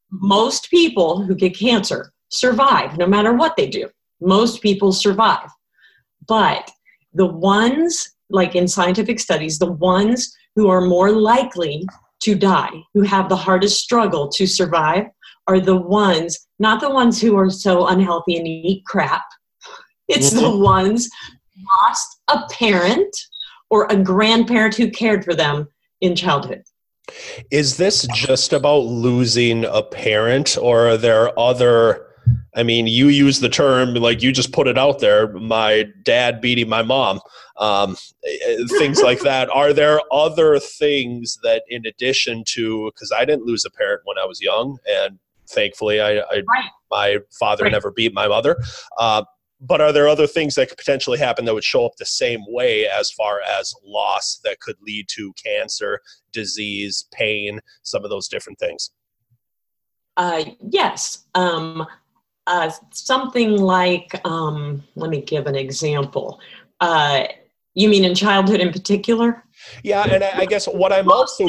most 0.10 0.72
people 0.72 1.22
who 1.22 1.36
get 1.36 1.56
cancer 1.56 2.14
survive 2.30 2.98
no 2.98 3.06
matter 3.06 3.34
what 3.34 3.56
they 3.56 3.68
do. 3.68 3.90
Most 4.20 4.60
people 4.64 4.92
survive. 4.92 5.48
But 6.28 6.72
the 7.14 7.28
ones, 7.28 8.16
like 8.32 8.56
in 8.56 8.68
scientific 8.68 9.20
studies, 9.20 9.60
the 9.60 9.72
ones 9.74 10.36
who 10.56 10.68
are 10.68 10.82
more 10.82 11.12
likely 11.12 11.88
to 12.22 12.34
die, 12.34 12.72
who 12.96 13.04
have 13.04 13.30
the 13.30 13.36
hardest 13.36 13.80
struggle 13.80 14.28
to 14.30 14.48
survive, 14.48 15.06
are 15.46 15.60
the 15.60 15.78
ones, 15.78 16.48
not 16.58 16.82
the 16.82 16.90
ones 16.90 17.22
who 17.22 17.38
are 17.38 17.52
so 17.52 17.86
unhealthy 17.86 18.36
and 18.38 18.48
eat 18.48 18.84
crap. 18.88 19.26
It's 20.08 20.34
mm-hmm. 20.34 20.42
the 20.42 20.58
ones 20.58 21.08
lost 21.84 22.20
a 22.30 22.48
parent 22.52 23.16
or 23.70 23.86
a 23.92 23.96
grandparent 23.96 24.74
who 24.74 24.90
cared 24.90 25.24
for 25.24 25.36
them 25.36 25.68
in 26.02 26.16
childhood. 26.16 26.64
Is 27.52 27.78
this 27.78 28.08
just 28.14 28.54
about 28.54 28.86
losing 28.86 29.66
a 29.66 29.84
parent, 29.84 30.58
or 30.58 30.90
are 30.90 30.98
there 30.98 31.38
other? 31.38 32.08
I 32.56 32.64
mean, 32.64 32.88
you 32.88 33.10
use 33.10 33.40
the 33.40 33.50
term 33.50 33.94
like 33.94 34.24
you 34.24 34.32
just 34.32 34.52
put 34.52 34.68
it 34.68 34.78
out 34.78 35.00
there. 35.00 35.32
My 35.34 35.86
dad 36.04 36.42
beating 36.42 36.68
my 36.68 36.82
mom, 36.82 37.20
um, 37.58 37.96
things 38.80 39.02
like 39.02 39.20
that. 39.24 39.50
Are 39.50 39.74
there 39.74 40.00
other 40.12 40.58
things 40.60 41.38
that, 41.44 41.64
in 41.70 41.86
addition 41.86 42.44
to, 42.48 42.92
because 42.94 43.12
I 43.16 43.26
didn't 43.26 43.46
lose 43.46 43.66
a 43.66 43.70
parent 43.70 44.02
when 44.06 44.18
I 44.18 44.26
was 44.26 44.42
young, 44.42 44.80
and 44.88 45.20
thankfully, 45.48 46.02
I, 46.02 46.18
I 46.20 46.44
right. 46.50 46.70
my 46.90 47.18
father 47.40 47.66
right. 47.66 47.72
never 47.72 47.92
beat 47.92 48.14
my 48.14 48.28
mother. 48.28 48.58
Uh, 48.98 49.24
but 49.66 49.82
are 49.82 49.92
there 49.92 50.08
other 50.08 50.28
things 50.28 50.56
that 50.56 50.70
could 50.70 50.78
potentially 50.78 51.18
happen 51.18 51.46
that 51.46 51.54
would 51.54 51.64
show 51.64 51.86
up 51.86 51.96
the 51.98 52.06
same 52.06 52.42
way 52.48 52.88
as 52.88 53.12
far 53.12 53.42
as 53.42 53.74
loss 53.84 54.40
that 54.44 54.60
could 54.60 54.76
lead 54.82 55.08
to 55.10 55.34
cancer, 55.34 56.00
disease, 56.32 57.08
pain, 57.12 57.60
some 57.84 58.04
of 58.04 58.10
those 58.10 58.28
different 58.28 58.60
things? 58.60 58.92
uh, 60.18 60.44
yes. 60.70 61.26
Um, 61.36 61.86
uh, 62.48 62.72
something 62.92 63.58
like, 63.58 64.20
um, 64.26 64.84
let 64.96 65.10
me 65.10 65.22
give 65.22 65.48
an 65.48 65.56
example. 65.56 66.40
Uh, 66.80 67.26
you 67.74 67.90
mean 67.90 68.06
in 68.06 68.16
childhood 68.16 68.62
in 68.62 68.72
particular? 68.72 69.44
Yeah, 69.84 70.04
and 70.04 70.24
I 70.24 70.46
guess 70.46 70.68
what 70.68 70.92
I'm 70.92 71.12
also 71.12 71.48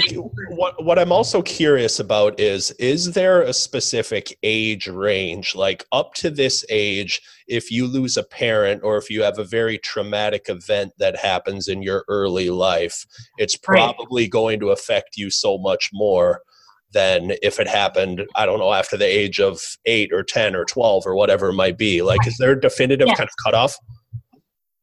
what 0.51 0.85
what 0.85 0.99
I'm 0.99 1.13
also 1.13 1.43
curious 1.43 2.01
about 2.01 2.39
is 2.39 2.71
is 2.73 3.13
there 3.13 3.43
a 3.43 3.53
specific 3.53 4.37
age 4.43 4.89
range? 4.89 5.55
Like 5.55 5.85
up 5.93 6.15
to 6.15 6.31
this 6.31 6.65
age 6.69 7.21
if 7.49 7.71
you 7.71 7.87
lose 7.87 8.17
a 8.17 8.25
parent 8.25 8.83
or 8.83 8.97
if 8.97 9.09
you 9.09 9.23
have 9.23 9.39
a 9.39 9.45
very 9.45 9.79
traumatic 9.79 10.47
event 10.49 10.93
that 10.99 11.17
happens 11.17 11.69
in 11.69 11.81
your 11.81 12.05
early 12.09 12.51
life 12.51 13.07
it's 13.39 13.57
probably 13.57 14.25
right. 14.25 14.31
going 14.31 14.59
to 14.59 14.71
affect 14.71 15.17
you 15.17 15.31
so 15.31 15.57
much 15.57 15.91
more 15.93 16.43
than 16.93 17.33
if 17.43 17.61
it 17.61 17.69
happened 17.69 18.23
I 18.35 18.47
don't 18.47 18.59
know 18.59 18.73
after 18.73 18.97
the 18.97 19.07
age 19.07 19.39
of 19.41 19.61
8 19.85 20.13
or 20.13 20.23
10 20.23 20.57
or 20.57 20.65
12 20.65 21.07
or 21.07 21.15
whatever 21.15 21.49
it 21.49 21.55
might 21.55 21.79
be. 21.79 22.03
Like 22.03 22.21
right. 22.21 22.29
is 22.29 22.37
there 22.39 22.53
a 22.53 22.61
definitive 22.61 23.09
kind 23.09 23.29
of 23.29 23.35
cutoff? 23.45 23.77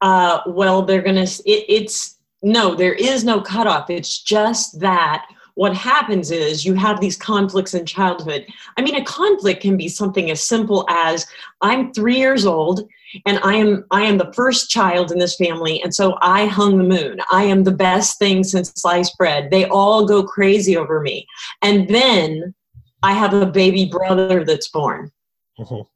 Uh, 0.01 0.41
well, 0.47 0.81
they're 0.81 1.01
going 1.01 1.15
to, 1.15 1.31
it, 1.45 1.65
it's, 1.69 2.19
no, 2.43 2.75
there 2.75 2.93
is 2.93 3.23
no 3.23 3.41
cutoff. 3.41 3.89
It's 3.89 4.21
just 4.21 4.79
that 4.79 5.27
what 5.55 5.75
happens 5.75 6.31
is 6.31 6.65
you 6.65 6.73
have 6.73 6.99
these 6.99 7.15
conflicts 7.15 7.73
in 7.73 7.85
childhood. 7.85 8.45
I 8.75 8.81
mean, 8.81 8.95
a 8.95 9.05
conflict 9.05 9.61
can 9.61 9.77
be 9.77 9.87
something 9.87 10.31
as 10.31 10.43
simple 10.43 10.85
as 10.89 11.27
I'm 11.61 11.93
three 11.93 12.17
years 12.17 12.45
old 12.45 12.87
and 13.25 13.39
I 13.43 13.55
am 13.55 13.85
I 13.91 14.01
am 14.01 14.17
the 14.17 14.33
first 14.33 14.69
child 14.69 15.11
in 15.11 15.19
this 15.19 15.35
family, 15.35 15.81
and 15.83 15.93
so 15.93 16.17
I 16.21 16.47
hung 16.47 16.77
the 16.77 16.83
moon. 16.83 17.19
I 17.31 17.43
am 17.43 17.63
the 17.63 17.71
best 17.71 18.17
thing 18.17 18.43
since 18.43 18.71
sliced 18.75 19.17
bread. 19.17 19.51
They 19.51 19.65
all 19.65 20.05
go 20.05 20.23
crazy 20.23 20.75
over 20.77 20.99
me, 20.99 21.27
and 21.61 21.87
then 21.87 22.55
I 23.03 23.13
have 23.13 23.33
a 23.33 23.45
baby 23.45 23.85
brother 23.85 24.43
that's 24.43 24.69
born. 24.69 25.11
Mm-hmm 25.59 25.81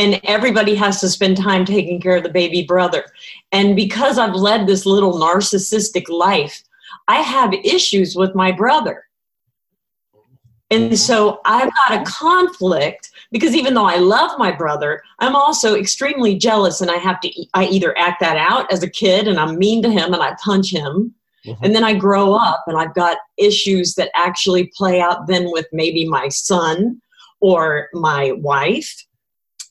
and 0.00 0.18
everybody 0.24 0.74
has 0.74 0.98
to 0.98 1.10
spend 1.10 1.36
time 1.36 1.66
taking 1.66 2.00
care 2.00 2.16
of 2.16 2.22
the 2.22 2.30
baby 2.30 2.64
brother. 2.64 3.04
And 3.52 3.76
because 3.76 4.18
I've 4.18 4.34
led 4.34 4.66
this 4.66 4.86
little 4.86 5.20
narcissistic 5.20 6.08
life, 6.08 6.62
I 7.06 7.16
have 7.16 7.52
issues 7.52 8.16
with 8.16 8.34
my 8.34 8.50
brother. 8.50 9.04
And 10.70 10.98
so 10.98 11.40
I've 11.44 11.70
got 11.74 12.00
a 12.00 12.10
conflict 12.10 13.10
because 13.30 13.54
even 13.54 13.74
though 13.74 13.84
I 13.84 13.96
love 13.96 14.38
my 14.38 14.50
brother, 14.50 15.02
I'm 15.18 15.36
also 15.36 15.74
extremely 15.74 16.34
jealous 16.38 16.80
and 16.80 16.90
I 16.90 16.96
have 16.96 17.20
to 17.20 17.46
I 17.52 17.66
either 17.66 17.96
act 17.98 18.20
that 18.20 18.38
out 18.38 18.72
as 18.72 18.82
a 18.82 18.88
kid 18.88 19.28
and 19.28 19.38
I'm 19.38 19.58
mean 19.58 19.82
to 19.82 19.90
him 19.90 20.14
and 20.14 20.22
I 20.22 20.34
punch 20.42 20.72
him. 20.72 21.14
Mm-hmm. 21.44 21.64
And 21.64 21.74
then 21.74 21.84
I 21.84 21.92
grow 21.92 22.32
up 22.32 22.64
and 22.66 22.78
I've 22.78 22.94
got 22.94 23.18
issues 23.36 23.96
that 23.96 24.10
actually 24.14 24.72
play 24.74 25.00
out 25.00 25.26
then 25.26 25.50
with 25.50 25.66
maybe 25.72 26.08
my 26.08 26.28
son 26.28 27.02
or 27.40 27.88
my 27.92 28.32
wife 28.32 29.04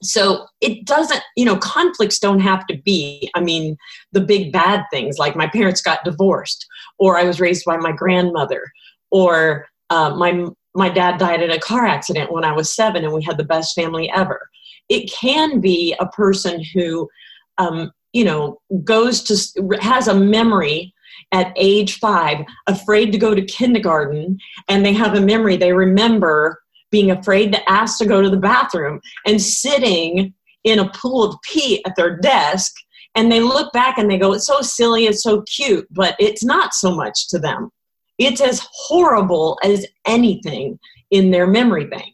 so 0.02 0.46
it 0.62 0.86
doesn't 0.86 1.22
you 1.36 1.46
know 1.46 1.58
conflicts 1.58 2.20
don't 2.20 2.40
have 2.40 2.66
to 2.68 2.78
be 2.86 3.30
i 3.36 3.42
mean 3.42 3.76
the 4.12 4.22
big 4.22 4.52
bad 4.52 4.86
things 4.92 5.18
like 5.18 5.36
my 5.36 5.48
parents 5.48 5.82
got 5.82 6.04
divorced 6.04 6.66
or 7.00 7.18
i 7.18 7.24
was 7.24 7.40
raised 7.40 7.66
by 7.66 7.78
my 7.78 7.92
grandmother 7.92 8.64
or 9.12 9.68
uh, 9.90 10.16
my 10.16 10.46
my 10.76 10.88
dad 10.88 11.18
died 11.18 11.42
in 11.42 11.52
a 11.52 11.60
car 11.60 11.86
accident 11.86 12.32
when 12.32 12.46
i 12.46 12.52
was 12.52 12.74
seven 12.74 13.04
and 13.04 13.14
we 13.14 13.24
had 13.24 13.38
the 13.38 13.44
best 13.44 13.76
family 13.76 14.10
ever. 14.12 14.50
It 14.88 15.12
can 15.12 15.60
be 15.60 15.96
a 16.00 16.08
person 16.08 16.64
who 16.74 17.10
um, 17.58 17.92
you 18.14 18.24
know 18.24 18.60
goes 18.84 19.22
to 19.24 19.78
has 19.82 20.08
a 20.08 20.14
memory 20.14 20.94
at 21.32 21.54
age 21.56 22.00
five 22.00 22.44
afraid 22.68 23.12
to 23.12 23.18
go 23.18 23.36
to 23.36 23.42
kindergarten 23.44 24.38
and 24.68 24.84
they 24.84 24.94
have 24.94 25.14
a 25.14 25.22
memory 25.22 25.58
they 25.58 25.74
remember 25.74 26.60
being 26.92 27.12
afraid 27.12 27.52
to 27.52 27.70
ask 27.70 27.98
to 28.00 28.06
go 28.06 28.22
to 28.22 28.30
the 28.30 28.38
bathroom 28.38 29.00
and 29.26 29.42
sitting 29.42 30.34
in 30.64 30.80
a 30.80 30.90
pool 30.90 31.24
of 31.24 31.42
pee 31.44 31.84
at 31.86 31.96
their 31.96 32.18
desk. 32.18 32.74
And 33.16 33.32
they 33.32 33.42
look 33.42 33.72
back 33.74 33.98
and 33.98 34.10
they 34.10 34.18
go 34.18 34.34
it's 34.34 34.46
so 34.46 34.62
silly 34.62 35.06
it's 35.06 35.24
so 35.24 35.42
cute 35.44 35.88
but 35.92 36.16
it's 36.20 36.44
not 36.44 36.74
so 36.74 36.96
much 36.96 37.28
to 37.30 37.40
them. 37.40 37.72
It's 38.18 38.42
as 38.42 38.66
horrible 38.72 39.58
as 39.64 39.86
anything 40.06 40.80
in 41.12 41.32
their 41.32 41.48
memory 41.48 41.86
bank. 41.86 42.14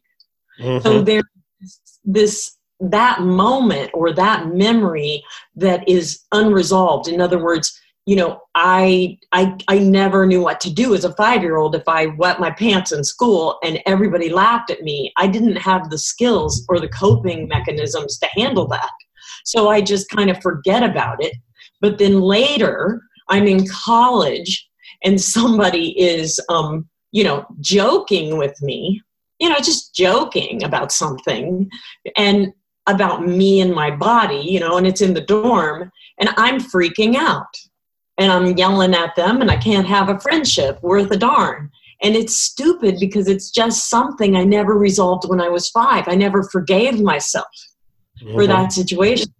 Mm-hmm. 0.59 0.87
so 0.87 1.01
there's 1.01 1.23
this 2.05 2.55
that 2.79 3.21
moment 3.21 3.91
or 3.93 4.13
that 4.13 4.47
memory 4.53 5.21
that 5.55 5.87
is 5.87 6.21
unresolved. 6.31 7.09
In 7.09 7.19
other 7.19 7.43
words 7.43 7.77
you 8.05 8.15
know 8.15 8.41
I, 8.53 9.17
I 9.31 9.55
i 9.67 9.79
never 9.79 10.25
knew 10.25 10.41
what 10.41 10.59
to 10.61 10.73
do 10.73 10.93
as 10.93 11.05
a 11.05 11.13
five 11.13 11.41
year 11.41 11.57
old 11.57 11.75
if 11.75 11.87
i 11.87 12.07
wet 12.07 12.39
my 12.39 12.51
pants 12.51 12.91
in 12.91 13.03
school 13.03 13.57
and 13.63 13.81
everybody 13.85 14.29
laughed 14.29 14.69
at 14.69 14.81
me. 14.81 15.11
I 15.17 15.27
didn't 15.27 15.57
have 15.57 15.89
the 15.89 15.97
skills 15.97 16.65
or 16.69 16.79
the 16.79 16.89
coping 16.89 17.47
mechanisms 17.47 18.17
to 18.19 18.27
handle 18.33 18.67
that. 18.67 18.91
So 19.43 19.69
i 19.69 19.81
just 19.81 20.09
kind 20.09 20.29
of 20.29 20.41
forget 20.41 20.83
about 20.83 21.23
it. 21.23 21.35
But 21.81 21.97
then 21.97 22.21
later 22.21 23.01
i'm 23.29 23.47
in 23.47 23.67
college 23.67 24.67
and 25.03 25.19
somebody 25.19 25.99
is 25.99 26.39
um, 26.49 26.87
you 27.11 27.23
know 27.23 27.45
joking 27.61 28.37
with 28.37 28.61
me 28.61 29.01
you 29.39 29.49
know 29.49 29.57
just 29.57 29.95
joking 29.95 30.63
about 30.63 30.91
something 30.91 31.69
and 32.17 32.53
about 32.87 33.25
me 33.25 33.61
and 33.61 33.73
my 33.73 33.89
body 33.89 34.37
you 34.37 34.59
know 34.59 34.77
and 34.77 34.85
it's 34.85 35.01
in 35.01 35.13
the 35.13 35.21
dorm 35.21 35.91
and 36.19 36.29
i'm 36.37 36.59
freaking 36.59 37.15
out 37.15 37.55
and 38.17 38.31
I'm 38.31 38.57
yelling 38.57 38.93
at 38.93 39.15
them 39.15 39.41
and 39.41 39.51
I 39.51 39.57
can't 39.57 39.87
have 39.87 40.09
a 40.09 40.19
friendship 40.19 40.81
worth 40.81 41.11
a 41.11 41.17
darn. 41.17 41.71
And 42.01 42.15
it's 42.15 42.37
stupid 42.37 42.97
because 42.99 43.27
it's 43.27 43.49
just 43.49 43.89
something 43.89 44.35
I 44.35 44.43
never 44.43 44.77
resolved 44.77 45.27
when 45.27 45.41
I 45.41 45.49
was 45.49 45.69
five. 45.69 46.07
I 46.07 46.15
never 46.15 46.43
forgave 46.43 47.01
myself 47.01 47.47
mm-hmm. 48.21 48.35
for 48.35 48.47
that 48.47 48.71
situation. 48.71 49.33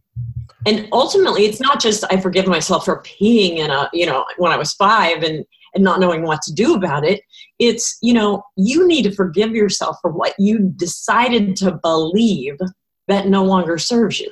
And 0.65 0.87
ultimately, 0.91 1.45
it's 1.45 1.61
not 1.61 1.79
just 1.79 2.03
I 2.09 2.19
forgive 2.19 2.47
myself 2.47 2.85
for 2.85 3.03
peeing 3.03 3.57
in 3.57 3.69
a, 3.69 3.89
you 3.93 4.05
know, 4.05 4.25
when 4.37 4.51
I 4.51 4.57
was 4.57 4.73
five 4.73 5.21
and, 5.21 5.45
and 5.75 5.83
not 5.83 5.99
knowing 5.99 6.23
what 6.23 6.41
to 6.43 6.53
do 6.53 6.73
about 6.73 7.05
it. 7.05 7.21
It's, 7.59 7.97
you 8.01 8.13
know, 8.13 8.43
you 8.55 8.87
need 8.87 9.03
to 9.03 9.11
forgive 9.11 9.51
yourself 9.51 9.97
for 10.01 10.11
what 10.11 10.33
you 10.39 10.73
decided 10.75 11.55
to 11.57 11.73
believe 11.83 12.57
that 13.07 13.27
no 13.27 13.43
longer 13.43 13.77
serves 13.77 14.19
you. 14.19 14.31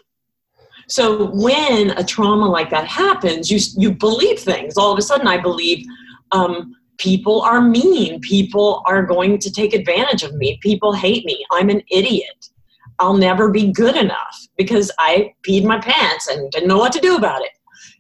So 0.88 1.28
when 1.32 1.92
a 1.92 2.04
trauma 2.04 2.48
like 2.48 2.70
that 2.72 2.88
happens, 2.88 3.50
you 3.50 3.60
you 3.78 3.94
believe 3.94 4.40
things. 4.40 4.78
All 4.78 4.92
of 4.92 5.00
a 5.00 5.02
sudden, 5.02 5.28
I 5.28 5.38
believe 5.38 5.86
um, 6.32 6.76
people 6.98 7.42
are 7.42 7.62
mean. 7.62 8.20
People 8.22 8.84
are 8.86 9.04
going 9.04 9.38
to 9.40 9.52
take 9.52 9.74
advantage 9.74 10.24
of 10.24 10.34
me. 10.36 10.60
People 10.62 10.94
hate 10.94 11.26
me. 11.26 11.46
I'm 11.52 11.70
an 11.70 11.82
idiot. 11.92 12.50
I'll 13.00 13.18
never 13.18 13.50
be 13.50 13.72
good 13.72 13.96
enough 13.96 14.48
because 14.58 14.92
I 15.00 15.34
peed 15.48 15.66
my 15.66 15.80
pants 15.80 16.28
and 16.28 16.52
didn't 16.52 16.68
know 16.68 16.78
what 16.78 16.94
to 16.94 17.00
do 17.00 17.16
about 17.16 17.42
it. 17.42 17.52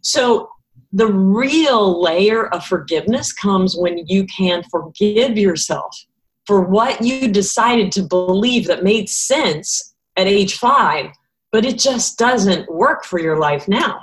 So 0.02 0.50
the 0.92 1.08
real 1.08 2.02
layer 2.02 2.48
of 2.54 2.66
forgiveness 2.66 3.34
comes 3.34 3.76
when 3.76 4.06
you 4.08 4.26
can 4.28 4.64
forgive 4.70 5.38
yourself 5.38 5.98
for 6.46 6.62
what 6.62 7.02
you 7.02 7.28
decided 7.28 7.92
to 7.94 8.04
believe 8.04 8.68
that 8.68 8.84
made 8.84 9.10
sense 9.10 9.96
at 10.18 10.28
age 10.28 10.58
five 10.58 11.08
but 11.54 11.66
it 11.66 11.78
just 11.78 12.18
doesn't 12.18 12.70
work 12.70 13.06
for 13.06 13.20
your 13.20 13.38
life 13.38 13.68
now. 13.68 14.02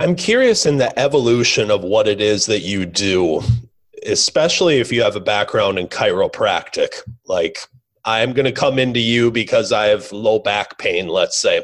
I'm 0.00 0.16
curious 0.16 0.64
in 0.64 0.78
the 0.78 0.98
evolution 0.98 1.70
of 1.70 1.84
what 1.84 2.08
it 2.08 2.22
is 2.22 2.46
that 2.46 2.60
you 2.60 2.86
do, 2.86 3.42
especially 4.04 4.80
if 4.80 4.90
you 4.90 5.02
have 5.02 5.14
a 5.14 5.20
background 5.20 5.78
in 5.78 5.88
chiropractic. 5.88 7.02
Like, 7.26 7.58
I'm 8.06 8.32
going 8.32 8.46
to 8.46 8.52
come 8.52 8.78
into 8.78 8.98
you 8.98 9.30
because 9.30 9.72
I 9.72 9.86
have 9.88 10.10
low 10.10 10.38
back 10.38 10.78
pain, 10.78 11.06
let's 11.06 11.38
say. 11.38 11.62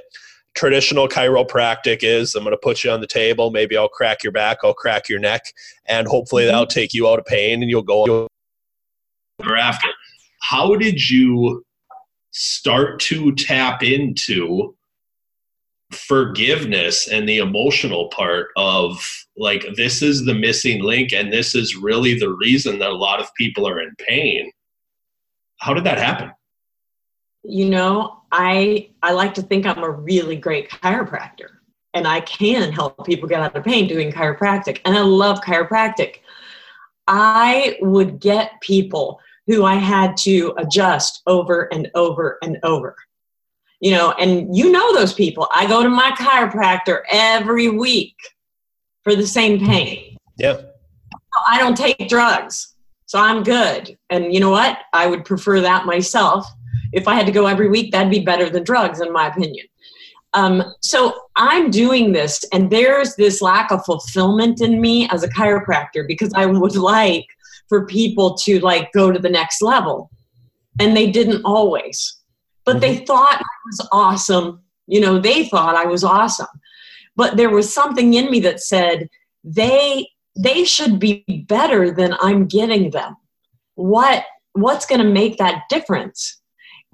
Traditional 0.54 1.08
chiropractic 1.08 2.00
is 2.02 2.34
I'm 2.34 2.44
going 2.44 2.52
to 2.52 2.60
put 2.62 2.84
you 2.84 2.90
on 2.90 3.00
the 3.00 3.06
table. 3.06 3.50
Maybe 3.50 3.76
I'll 3.76 3.88
crack 3.88 4.22
your 4.22 4.32
back, 4.32 4.58
I'll 4.62 4.74
crack 4.74 5.08
your 5.08 5.18
neck, 5.18 5.46
and 5.86 6.06
hopefully 6.06 6.42
mm-hmm. 6.42 6.52
that'll 6.52 6.66
take 6.66 6.92
you 6.92 7.08
out 7.08 7.18
of 7.18 7.24
pain 7.24 7.62
and 7.62 7.70
you'll 7.70 7.82
go 7.82 8.28
after. 9.56 9.88
How 10.42 10.76
did 10.76 11.08
you 11.08 11.64
start 12.38 13.00
to 13.00 13.34
tap 13.34 13.82
into 13.82 14.72
forgiveness 15.90 17.08
and 17.08 17.28
the 17.28 17.38
emotional 17.38 18.08
part 18.10 18.48
of 18.56 18.96
like 19.36 19.64
this 19.74 20.02
is 20.02 20.24
the 20.24 20.34
missing 20.34 20.80
link 20.80 21.12
and 21.12 21.32
this 21.32 21.56
is 21.56 21.74
really 21.74 22.16
the 22.16 22.32
reason 22.34 22.78
that 22.78 22.90
a 22.90 22.94
lot 22.94 23.18
of 23.18 23.34
people 23.34 23.66
are 23.66 23.80
in 23.80 23.92
pain. 23.98 24.52
How 25.56 25.74
did 25.74 25.82
that 25.84 25.98
happen? 25.98 26.30
You 27.42 27.70
know 27.70 28.14
i 28.30 28.90
i 29.02 29.10
like 29.10 29.32
to 29.34 29.42
think 29.42 29.64
i'm 29.64 29.82
a 29.82 29.90
really 29.90 30.36
great 30.36 30.68
chiropractor 30.68 31.48
and 31.94 32.06
i 32.06 32.20
can 32.20 32.70
help 32.70 33.06
people 33.06 33.26
get 33.26 33.40
out 33.40 33.56
of 33.56 33.64
pain 33.64 33.88
doing 33.88 34.12
chiropractic 34.12 34.82
and 34.84 34.96
i 34.96 35.00
love 35.00 35.40
chiropractic. 35.40 36.16
I 37.10 37.78
would 37.80 38.20
get 38.20 38.60
people 38.60 39.18
who 39.48 39.64
I 39.64 39.74
had 39.74 40.16
to 40.18 40.54
adjust 40.58 41.22
over 41.26 41.72
and 41.72 41.90
over 41.94 42.38
and 42.42 42.58
over. 42.62 42.94
You 43.80 43.92
know, 43.92 44.12
and 44.12 44.54
you 44.56 44.70
know 44.70 44.94
those 44.94 45.14
people. 45.14 45.48
I 45.52 45.66
go 45.66 45.82
to 45.82 45.88
my 45.88 46.10
chiropractor 46.12 47.00
every 47.10 47.68
week 47.68 48.14
for 49.04 49.16
the 49.16 49.26
same 49.26 49.58
pain. 49.58 50.16
Yeah. 50.36 50.60
I 51.48 51.58
don't 51.58 51.76
take 51.76 52.08
drugs. 52.08 52.74
So 53.06 53.18
I'm 53.18 53.42
good. 53.42 53.96
And 54.10 54.34
you 54.34 54.40
know 54.40 54.50
what? 54.50 54.80
I 54.92 55.06
would 55.06 55.24
prefer 55.24 55.60
that 55.62 55.86
myself. 55.86 56.46
If 56.92 57.08
I 57.08 57.14
had 57.14 57.24
to 57.24 57.32
go 57.32 57.46
every 57.46 57.70
week, 57.70 57.90
that'd 57.90 58.10
be 58.10 58.20
better 58.20 58.50
than 58.50 58.64
drugs, 58.64 59.00
in 59.00 59.10
my 59.12 59.28
opinion. 59.28 59.66
Um, 60.34 60.62
so 60.82 61.14
I'm 61.36 61.70
doing 61.70 62.12
this, 62.12 62.44
and 62.52 62.70
there's 62.70 63.16
this 63.16 63.40
lack 63.40 63.70
of 63.72 63.82
fulfillment 63.86 64.60
in 64.60 64.78
me 64.78 65.08
as 65.08 65.22
a 65.22 65.28
chiropractor 65.28 66.06
because 66.06 66.34
I 66.34 66.44
would 66.44 66.76
like 66.76 67.26
for 67.68 67.86
people 67.86 68.34
to 68.38 68.60
like 68.60 68.92
go 68.92 69.10
to 69.10 69.18
the 69.18 69.28
next 69.28 69.62
level, 69.62 70.10
and 70.80 70.96
they 70.96 71.10
didn't 71.10 71.42
always. 71.44 72.18
But 72.64 72.76
mm-hmm. 72.76 72.80
they 72.80 72.96
thought 73.04 73.40
I 73.40 73.58
was 73.66 73.88
awesome. 73.92 74.62
You 74.86 75.00
know, 75.00 75.18
they 75.18 75.46
thought 75.46 75.74
I 75.74 75.86
was 75.86 76.04
awesome. 76.04 76.46
But 77.16 77.36
there 77.36 77.50
was 77.50 77.72
something 77.72 78.14
in 78.14 78.30
me 78.30 78.40
that 78.40 78.60
said 78.60 79.08
they 79.44 80.08
they 80.36 80.64
should 80.64 81.00
be 81.00 81.24
better 81.48 81.90
than 81.90 82.16
I'm 82.20 82.46
getting 82.46 82.90
them. 82.90 83.16
What 83.74 84.24
what's 84.52 84.86
going 84.86 85.00
to 85.00 85.08
make 85.08 85.38
that 85.38 85.62
difference? 85.68 86.40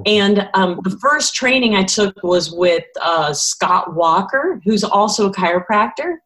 And 0.06 0.48
um, 0.54 0.80
the 0.82 0.98
first 0.98 1.34
training 1.34 1.76
I 1.76 1.84
took 1.84 2.20
was 2.22 2.50
with 2.50 2.84
uh, 3.00 3.32
Scott 3.32 3.94
Walker, 3.94 4.60
who's 4.64 4.82
also 4.82 5.30
a 5.30 5.32
chiropractor. 5.32 6.16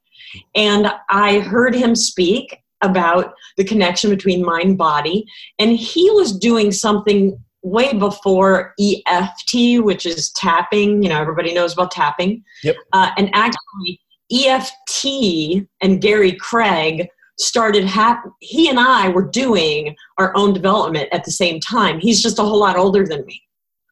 And 0.54 0.90
I 1.10 1.40
heard 1.40 1.74
him 1.74 1.94
speak 1.94 2.62
about 2.82 3.32
the 3.56 3.64
connection 3.64 4.10
between 4.10 4.44
mind 4.44 4.78
body. 4.78 5.26
And 5.58 5.76
he 5.76 6.10
was 6.10 6.38
doing 6.38 6.72
something 6.72 7.38
way 7.62 7.92
before 7.92 8.74
EFT, 8.80 9.82
which 9.82 10.06
is 10.06 10.30
tapping. 10.32 11.02
You 11.02 11.08
know, 11.08 11.20
everybody 11.20 11.52
knows 11.52 11.72
about 11.72 11.90
tapping. 11.90 12.44
Yep. 12.62 12.76
Uh, 12.92 13.10
and 13.16 13.30
actually, 13.34 14.00
EFT 14.32 15.66
and 15.80 16.00
Gary 16.00 16.32
Craig 16.32 17.08
started 17.38 17.84
hap- 17.84 18.24
he 18.40 18.68
and 18.68 18.80
I 18.80 19.08
were 19.08 19.26
doing 19.26 19.94
our 20.18 20.36
own 20.36 20.52
development 20.52 21.08
at 21.12 21.24
the 21.24 21.30
same 21.30 21.60
time. 21.60 22.00
He's 22.00 22.22
just 22.22 22.38
a 22.38 22.42
whole 22.42 22.58
lot 22.58 22.76
older 22.76 23.06
than 23.06 23.24
me. 23.26 23.42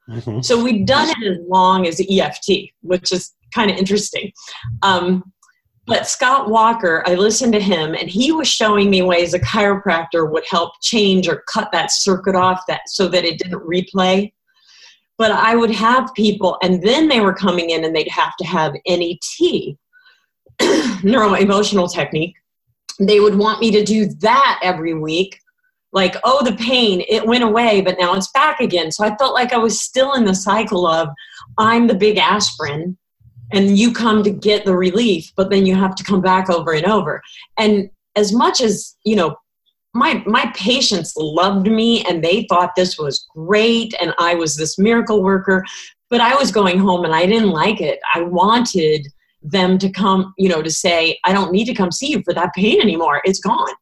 Mm-hmm. 0.09 0.41
So 0.41 0.63
we've 0.63 0.87
done 0.87 1.09
it 1.09 1.27
as 1.27 1.39
long 1.49 1.87
as 1.87 2.01
EFT, 2.01 2.71
which 2.83 3.13
is 3.13 3.35
kind 3.55 3.71
of 3.71 3.77
interesting. 3.77 4.33
Um, 4.83 5.33
but 5.87 6.07
Scott 6.07 6.51
Walker, 6.51 7.05
I 7.07 7.15
listened 7.15 7.53
to 7.53 7.61
him, 7.61 7.95
and 7.95 8.11
he 8.11 8.33
was 8.33 8.49
showing 8.49 8.91
me 8.91 9.03
ways 9.03 9.35
a 9.35 9.39
chiropractor 9.39 10.31
would 10.31 10.45
help 10.49 10.73
change 10.83 11.29
or 11.29 11.45
cut 11.49 11.71
that 11.73 11.93
circuit 11.93 12.35
off 12.35 12.63
that 12.67 12.89
so 12.89 13.07
that 13.09 13.25
it 13.25 13.39
didn't 13.39 13.67
replay. 13.67 14.33
But 15.17 15.31
I 15.31 15.55
would 15.55 15.71
have 15.71 16.13
people, 16.15 16.59
and 16.63 16.83
then 16.83 17.09
they 17.09 17.21
were 17.21 17.33
coming 17.33 17.71
in, 17.71 17.85
and 17.85 17.95
they'd 17.95 18.09
have 18.09 18.37
to 18.37 18.47
have 18.47 18.75
NET, 18.87 19.77
neuro 21.05 21.35
emotional 21.35 21.87
technique. 21.87 22.35
They 22.99 23.21
would 23.21 23.37
want 23.37 23.61
me 23.61 23.71
to 23.71 23.85
do 23.85 24.07
that 24.21 24.59
every 24.63 24.95
week 24.95 25.39
like, 25.93 26.17
oh, 26.25 26.45
the 26.45 26.57
pain, 26.57 27.03
it 27.09 27.27
went 27.27 27.43
away, 27.43 27.81
but 27.81 27.97
now 27.99 28.13
it's 28.15 28.31
back 28.33 28.61
again. 28.61 28.93
So 28.93 29.03
I 29.05 29.17
felt 29.17 29.33
like 29.33 29.55
I 29.55 29.59
was 29.59 29.81
still 29.81 30.13
in 30.13 30.27
the 30.27 30.35
cycle 30.35 30.87
of 30.87 31.09
I'm 31.57 31.87
the 31.87 31.95
big 31.95 32.19
aspirin 32.19 32.99
and 33.53 33.79
you 33.79 33.93
come 33.93 34.23
to 34.23 34.31
get 34.31 34.65
the 34.65 34.77
relief, 34.77 35.33
but 35.37 35.51
then 35.51 35.67
you 35.67 35.75
have 35.75 35.95
to 35.97 36.05
come 36.05 36.21
back 36.21 36.51
over 36.51 36.73
and 36.73 36.87
over. 36.87 37.23
And 37.59 37.91
as 38.17 38.33
much 38.33 38.61
as, 38.61 38.97
you 39.05 39.17
know, 39.17 39.37
my 39.95 40.23
my 40.27 40.53
patients 40.55 41.15
loved 41.17 41.71
me 41.71 42.05
and 42.05 42.23
they 42.23 42.45
thought 42.49 42.75
this 42.77 42.99
was 42.99 43.27
great 43.35 43.95
and 44.01 44.15
I 44.19 44.35
was 44.35 44.57
this 44.57 44.79
miracle 44.79 45.23
worker, 45.23 45.65
but 46.11 46.21
I 46.21 46.35
was 46.35 46.51
going 46.53 46.79
home 46.79 47.05
and 47.05 47.15
I 47.15 47.25
didn't 47.27 47.51
like 47.51 47.81
it. 47.81 47.99
I 48.15 48.23
wanted 48.23 49.07
them 49.43 49.79
to 49.79 49.89
come, 49.89 50.35
you 50.37 50.49
know, 50.49 50.61
to 50.61 50.71
say, 50.71 51.19
I 51.25 51.33
don't 51.33 51.53
need 51.53 51.67
to 51.67 51.75
come 51.75 51.93
see 51.93 52.11
you 52.11 52.23
for 52.25 52.35
that 52.35 52.53
pain 52.55 52.81
anymore. 52.81 53.23
It's 53.25 53.41
gone. 53.41 53.73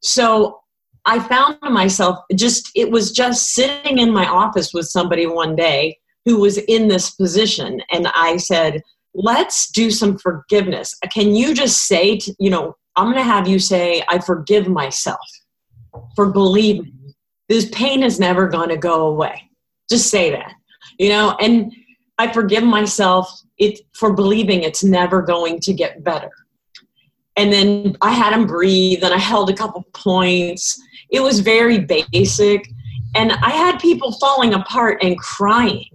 So 0.00 0.60
I 1.04 1.18
found 1.18 1.58
myself 1.62 2.18
just, 2.34 2.70
it 2.74 2.90
was 2.90 3.12
just 3.12 3.54
sitting 3.54 3.98
in 3.98 4.12
my 4.12 4.26
office 4.26 4.72
with 4.72 4.86
somebody 4.86 5.26
one 5.26 5.56
day 5.56 5.98
who 6.28 6.40
was 6.40 6.58
in 6.58 6.88
this 6.88 7.10
position. 7.10 7.80
And 7.90 8.08
I 8.14 8.36
said, 8.36 8.82
let's 9.14 9.70
do 9.70 9.90
some 9.90 10.18
forgiveness. 10.18 10.94
Can 11.12 11.34
you 11.34 11.54
just 11.54 11.86
say, 11.86 12.18
to, 12.18 12.34
you 12.38 12.50
know, 12.50 12.76
I'm 12.96 13.06
going 13.06 13.16
to 13.16 13.22
have 13.22 13.48
you 13.48 13.58
say, 13.58 14.02
I 14.08 14.18
forgive 14.18 14.68
myself 14.68 15.20
for 16.14 16.30
believing 16.30 16.92
this 17.48 17.68
pain 17.70 18.02
is 18.02 18.20
never 18.20 18.48
going 18.48 18.68
to 18.68 18.76
go 18.76 19.06
away. 19.06 19.50
Just 19.90 20.10
say 20.10 20.30
that, 20.30 20.52
you 20.98 21.08
know, 21.08 21.36
and 21.40 21.72
I 22.18 22.30
forgive 22.30 22.64
myself 22.64 23.40
it, 23.56 23.80
for 23.94 24.12
believing 24.12 24.62
it's 24.62 24.84
never 24.84 25.22
going 25.22 25.60
to 25.60 25.72
get 25.72 26.04
better. 26.04 26.30
And 27.36 27.52
then 27.52 27.96
I 28.02 28.10
had 28.10 28.32
him 28.32 28.46
breathe 28.46 29.02
and 29.02 29.14
I 29.14 29.18
held 29.18 29.48
a 29.48 29.54
couple 29.54 29.82
points 29.94 30.78
it 31.10 31.20
was 31.20 31.40
very 31.40 31.78
basic. 31.78 32.68
And 33.14 33.32
I 33.32 33.50
had 33.50 33.78
people 33.78 34.12
falling 34.12 34.54
apart 34.54 35.02
and 35.02 35.18
crying. 35.18 35.86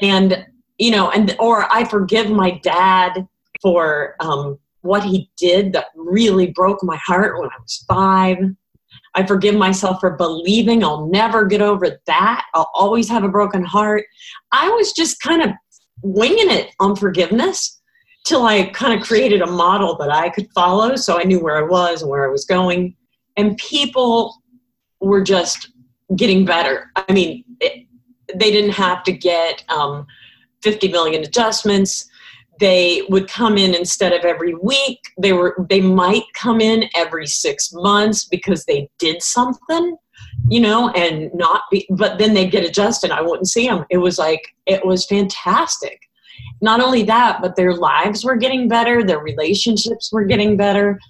And, 0.00 0.46
you 0.78 0.90
know, 0.90 1.10
and, 1.10 1.36
or 1.38 1.72
I 1.72 1.84
forgive 1.84 2.30
my 2.30 2.58
dad 2.62 3.26
for 3.62 4.16
um, 4.20 4.58
what 4.82 5.02
he 5.02 5.30
did 5.36 5.72
that 5.72 5.86
really 5.96 6.48
broke 6.48 6.82
my 6.82 6.96
heart 6.96 7.38
when 7.38 7.48
I 7.48 7.60
was 7.60 7.84
five. 7.88 8.38
I 9.14 9.24
forgive 9.24 9.54
myself 9.54 10.00
for 10.00 10.16
believing 10.16 10.82
I'll 10.82 11.06
never 11.06 11.46
get 11.46 11.62
over 11.62 11.98
that. 12.06 12.44
I'll 12.54 12.70
always 12.74 13.08
have 13.08 13.24
a 13.24 13.28
broken 13.28 13.64
heart. 13.64 14.04
I 14.52 14.68
was 14.70 14.92
just 14.92 15.20
kind 15.20 15.42
of 15.42 15.50
winging 16.02 16.50
it 16.50 16.70
on 16.80 16.96
forgiveness 16.96 17.80
till 18.26 18.44
I 18.44 18.64
kind 18.64 18.98
of 18.98 19.06
created 19.06 19.42
a 19.42 19.46
model 19.46 19.96
that 19.98 20.10
I 20.10 20.30
could 20.30 20.48
follow 20.54 20.96
so 20.96 21.18
I 21.18 21.24
knew 21.24 21.40
where 21.40 21.58
I 21.58 21.68
was 21.68 22.02
and 22.02 22.10
where 22.10 22.26
I 22.26 22.32
was 22.32 22.44
going 22.44 22.96
and 23.36 23.56
people 23.58 24.42
were 25.00 25.22
just 25.22 25.70
getting 26.16 26.44
better. 26.44 26.90
I 26.96 27.12
mean, 27.12 27.43
they 28.34 28.50
didn't 28.50 28.72
have 28.72 29.02
to 29.04 29.12
get 29.12 29.64
um, 29.68 30.06
50 30.62 30.88
million 30.88 31.22
adjustments. 31.22 32.08
They 32.60 33.02
would 33.08 33.28
come 33.28 33.58
in 33.58 33.74
instead 33.74 34.12
of 34.12 34.24
every 34.24 34.54
week. 34.54 35.00
They 35.18 35.32
were 35.32 35.56
they 35.68 35.80
might 35.80 36.22
come 36.34 36.60
in 36.60 36.88
every 36.94 37.26
six 37.26 37.72
months 37.72 38.24
because 38.24 38.64
they 38.64 38.88
did 38.98 39.22
something, 39.22 39.96
you 40.48 40.60
know, 40.60 40.90
and 40.90 41.30
not 41.34 41.62
be. 41.70 41.86
But 41.90 42.18
then 42.18 42.32
they'd 42.34 42.52
get 42.52 42.64
adjusted. 42.64 43.10
I 43.10 43.22
wouldn't 43.22 43.48
see 43.48 43.66
them. 43.66 43.84
It 43.90 43.98
was 43.98 44.18
like 44.18 44.54
it 44.66 44.86
was 44.86 45.04
fantastic. 45.04 45.98
Not 46.60 46.80
only 46.80 47.02
that, 47.04 47.42
but 47.42 47.56
their 47.56 47.74
lives 47.74 48.24
were 48.24 48.36
getting 48.36 48.68
better. 48.68 49.02
Their 49.02 49.18
relationships 49.18 50.12
were 50.12 50.24
getting 50.24 50.56
better 50.56 51.00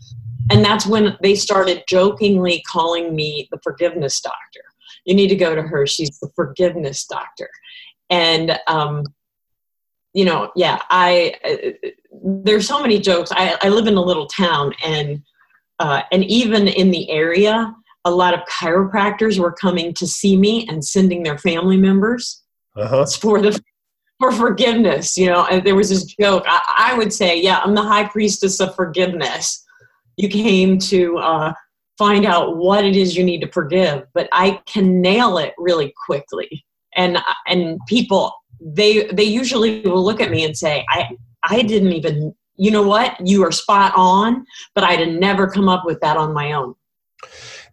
and 0.50 0.64
that's 0.64 0.86
when 0.86 1.16
they 1.22 1.34
started 1.34 1.84
jokingly 1.88 2.62
calling 2.66 3.14
me 3.14 3.48
the 3.50 3.58
forgiveness 3.62 4.20
doctor. 4.20 4.60
You 5.04 5.14
need 5.14 5.28
to 5.28 5.36
go 5.36 5.54
to 5.54 5.62
her. 5.62 5.86
She's 5.86 6.18
the 6.18 6.30
forgiveness 6.34 7.04
doctor. 7.06 7.50
And, 8.10 8.58
um, 8.66 9.04
you 10.12 10.24
know, 10.24 10.52
yeah, 10.54 10.80
I, 10.90 11.34
uh, 11.44 11.88
there's 12.22 12.68
so 12.68 12.80
many 12.80 12.98
jokes. 12.98 13.30
I, 13.32 13.58
I 13.62 13.68
live 13.68 13.86
in 13.86 13.96
a 13.96 14.02
little 14.02 14.26
town 14.26 14.72
and, 14.84 15.22
uh, 15.80 16.02
and 16.12 16.24
even 16.24 16.68
in 16.68 16.90
the 16.90 17.10
area, 17.10 17.74
a 18.04 18.10
lot 18.10 18.34
of 18.34 18.40
chiropractors 18.40 19.38
were 19.38 19.52
coming 19.52 19.92
to 19.94 20.06
see 20.06 20.36
me 20.36 20.66
and 20.68 20.84
sending 20.84 21.22
their 21.22 21.38
family 21.38 21.76
members 21.76 22.42
uh-huh. 22.76 23.06
for 23.20 23.40
the 23.40 23.60
for 24.20 24.30
forgiveness. 24.30 25.18
You 25.18 25.30
know, 25.30 25.46
and 25.46 25.64
there 25.64 25.74
was 25.74 25.88
this 25.88 26.04
joke. 26.04 26.44
I, 26.46 26.92
I 26.92 26.98
would 26.98 27.12
say, 27.12 27.40
yeah, 27.40 27.60
I'm 27.64 27.74
the 27.74 27.82
high 27.82 28.06
priestess 28.06 28.60
of 28.60 28.74
forgiveness 28.76 29.64
you 30.16 30.28
came 30.28 30.78
to 30.78 31.18
uh, 31.18 31.52
find 31.98 32.26
out 32.26 32.56
what 32.56 32.84
it 32.84 32.96
is 32.96 33.16
you 33.16 33.24
need 33.24 33.40
to 33.40 33.50
forgive 33.50 34.04
but 34.14 34.28
i 34.32 34.60
can 34.66 35.00
nail 35.00 35.38
it 35.38 35.54
really 35.58 35.92
quickly 36.06 36.64
and 36.96 37.18
and 37.46 37.78
people 37.88 38.32
they 38.60 39.06
they 39.08 39.24
usually 39.24 39.80
will 39.82 40.04
look 40.04 40.20
at 40.20 40.30
me 40.30 40.44
and 40.44 40.56
say 40.56 40.84
i 40.90 41.08
i 41.44 41.62
didn't 41.62 41.92
even 41.92 42.34
you 42.56 42.70
know 42.70 42.82
what 42.82 43.16
you 43.26 43.42
are 43.44 43.52
spot 43.52 43.92
on 43.96 44.44
but 44.74 44.84
i'd 44.84 45.08
never 45.20 45.46
come 45.46 45.68
up 45.68 45.84
with 45.84 46.00
that 46.00 46.16
on 46.16 46.32
my 46.32 46.52
own 46.52 46.74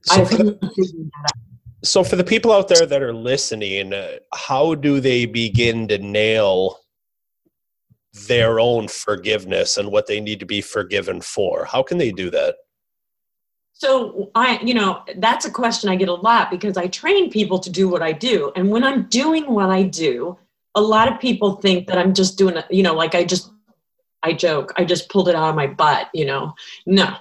so, 0.03 0.25
for 0.25 0.37
the, 0.37 1.11
so 1.83 2.03
for 2.03 2.15
the 2.15 2.23
people 2.23 2.51
out 2.51 2.67
there 2.67 2.87
that 2.87 3.03
are 3.03 3.13
listening 3.13 3.93
uh, 3.93 4.17
how 4.33 4.73
do 4.75 4.99
they 4.99 5.25
begin 5.25 5.87
to 5.87 5.97
nail 5.97 6.81
their 8.13 8.59
own 8.59 8.87
forgiveness 8.87 9.77
and 9.77 9.91
what 9.91 10.07
they 10.07 10.19
need 10.19 10.39
to 10.39 10.45
be 10.45 10.61
forgiven 10.61 11.21
for? 11.21 11.65
How 11.65 11.83
can 11.83 11.97
they 11.97 12.11
do 12.11 12.29
that? 12.31 12.55
So 13.81 14.29
I, 14.35 14.59
you 14.61 14.75
know, 14.75 15.01
that's 15.17 15.45
a 15.45 15.49
question 15.49 15.89
I 15.89 15.95
get 15.95 16.07
a 16.07 16.13
lot 16.13 16.51
because 16.51 16.77
I 16.77 16.85
train 16.85 17.31
people 17.31 17.57
to 17.57 17.67
do 17.67 17.89
what 17.89 18.03
I 18.03 18.11
do. 18.11 18.51
And 18.55 18.69
when 18.69 18.83
I'm 18.83 19.05
doing 19.05 19.51
what 19.51 19.71
I 19.71 19.81
do, 19.81 20.37
a 20.75 20.81
lot 20.81 21.11
of 21.11 21.19
people 21.19 21.55
think 21.55 21.87
that 21.87 21.97
I'm 21.97 22.13
just 22.13 22.37
doing 22.37 22.61
you 22.69 22.83
know, 22.83 22.93
like 22.93 23.15
I 23.15 23.23
just 23.23 23.51
I 24.21 24.33
joke, 24.33 24.71
I 24.77 24.85
just 24.85 25.09
pulled 25.09 25.29
it 25.29 25.35
out 25.35 25.49
of 25.49 25.55
my 25.55 25.65
butt, 25.65 26.09
you 26.13 26.25
know. 26.25 26.53
No, 26.85 27.17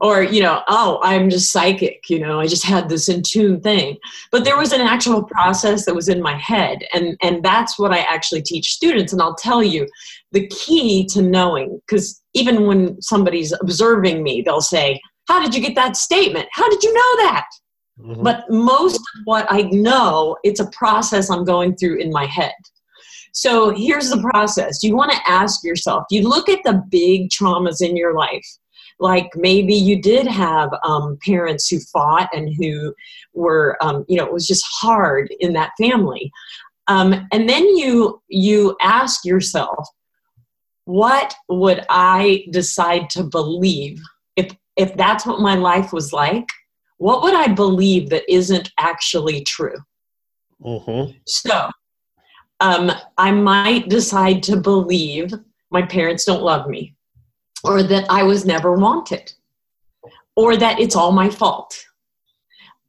or 0.00 0.22
you 0.22 0.42
know 0.42 0.62
oh 0.68 0.98
i'm 1.02 1.28
just 1.28 1.52
psychic 1.52 2.08
you 2.08 2.18
know 2.18 2.40
i 2.40 2.46
just 2.46 2.64
had 2.64 2.88
this 2.88 3.08
in 3.10 3.22
tune 3.22 3.60
thing 3.60 3.98
but 4.32 4.44
there 4.44 4.56
was 4.56 4.72
an 4.72 4.80
actual 4.80 5.22
process 5.22 5.84
that 5.84 5.94
was 5.94 6.08
in 6.08 6.22
my 6.22 6.36
head 6.36 6.78
and 6.94 7.16
and 7.22 7.44
that's 7.44 7.78
what 7.78 7.92
i 7.92 7.98
actually 7.98 8.40
teach 8.40 8.72
students 8.72 9.12
and 9.12 9.20
i'll 9.20 9.34
tell 9.34 9.62
you 9.62 9.86
the 10.32 10.46
key 10.48 11.04
to 11.04 11.20
knowing 11.20 11.78
because 11.86 12.22
even 12.32 12.66
when 12.66 13.00
somebody's 13.02 13.52
observing 13.60 14.22
me 14.22 14.40
they'll 14.40 14.62
say 14.62 14.98
how 15.30 15.42
did 15.42 15.54
you 15.54 15.60
get 15.60 15.74
that 15.74 15.96
statement 15.96 16.48
how 16.52 16.68
did 16.68 16.82
you 16.82 16.92
know 16.92 17.24
that 17.24 17.46
Mm-hmm. 18.04 18.22
But 18.22 18.44
most 18.48 18.96
of 18.96 19.22
what 19.24 19.46
I 19.48 19.62
know, 19.62 20.36
it's 20.42 20.60
a 20.60 20.70
process 20.70 21.30
I'm 21.30 21.44
going 21.44 21.76
through 21.76 21.98
in 21.98 22.10
my 22.10 22.26
head. 22.26 22.54
So 23.32 23.70
here's 23.70 24.10
the 24.10 24.20
process. 24.32 24.82
You 24.82 24.96
want 24.96 25.12
to 25.12 25.30
ask 25.30 25.62
yourself, 25.62 26.04
you 26.10 26.28
look 26.28 26.48
at 26.48 26.60
the 26.64 26.82
big 26.90 27.28
traumas 27.30 27.80
in 27.80 27.96
your 27.96 28.14
life. 28.14 28.46
Like 28.98 29.30
maybe 29.34 29.74
you 29.74 30.02
did 30.02 30.26
have 30.26 30.70
um, 30.84 31.18
parents 31.24 31.68
who 31.68 31.78
fought 31.80 32.28
and 32.34 32.52
who 32.58 32.94
were, 33.32 33.78
um, 33.80 34.04
you 34.08 34.16
know, 34.16 34.26
it 34.26 34.32
was 34.32 34.46
just 34.46 34.64
hard 34.68 35.32
in 35.40 35.52
that 35.54 35.70
family. 35.80 36.30
Um, 36.88 37.28
and 37.32 37.48
then 37.48 37.64
you 37.76 38.20
you 38.28 38.76
ask 38.82 39.24
yourself, 39.24 39.88
what 40.86 41.34
would 41.48 41.86
I 41.88 42.44
decide 42.50 43.08
to 43.10 43.22
believe 43.22 44.02
if 44.80 44.96
that's 44.96 45.26
what 45.26 45.40
my 45.40 45.54
life 45.54 45.92
was 45.92 46.12
like? 46.12 46.48
What 46.96 47.22
would 47.22 47.34
I 47.34 47.48
believe 47.48 48.10
that 48.10 48.30
isn't 48.32 48.70
actually 48.78 49.42
true? 49.44 49.78
Mm-hmm. 50.62 51.12
So 51.26 51.68
um, 52.60 52.90
I 53.16 53.30
might 53.30 53.88
decide 53.88 54.42
to 54.44 54.56
believe 54.56 55.32
my 55.70 55.82
parents 55.82 56.24
don't 56.24 56.42
love 56.42 56.68
me, 56.68 56.94
or 57.62 57.82
that 57.82 58.06
I 58.10 58.22
was 58.22 58.44
never 58.44 58.74
wanted, 58.74 59.32
or 60.34 60.56
that 60.56 60.80
it's 60.80 60.96
all 60.96 61.12
my 61.12 61.30
fault. 61.30 61.78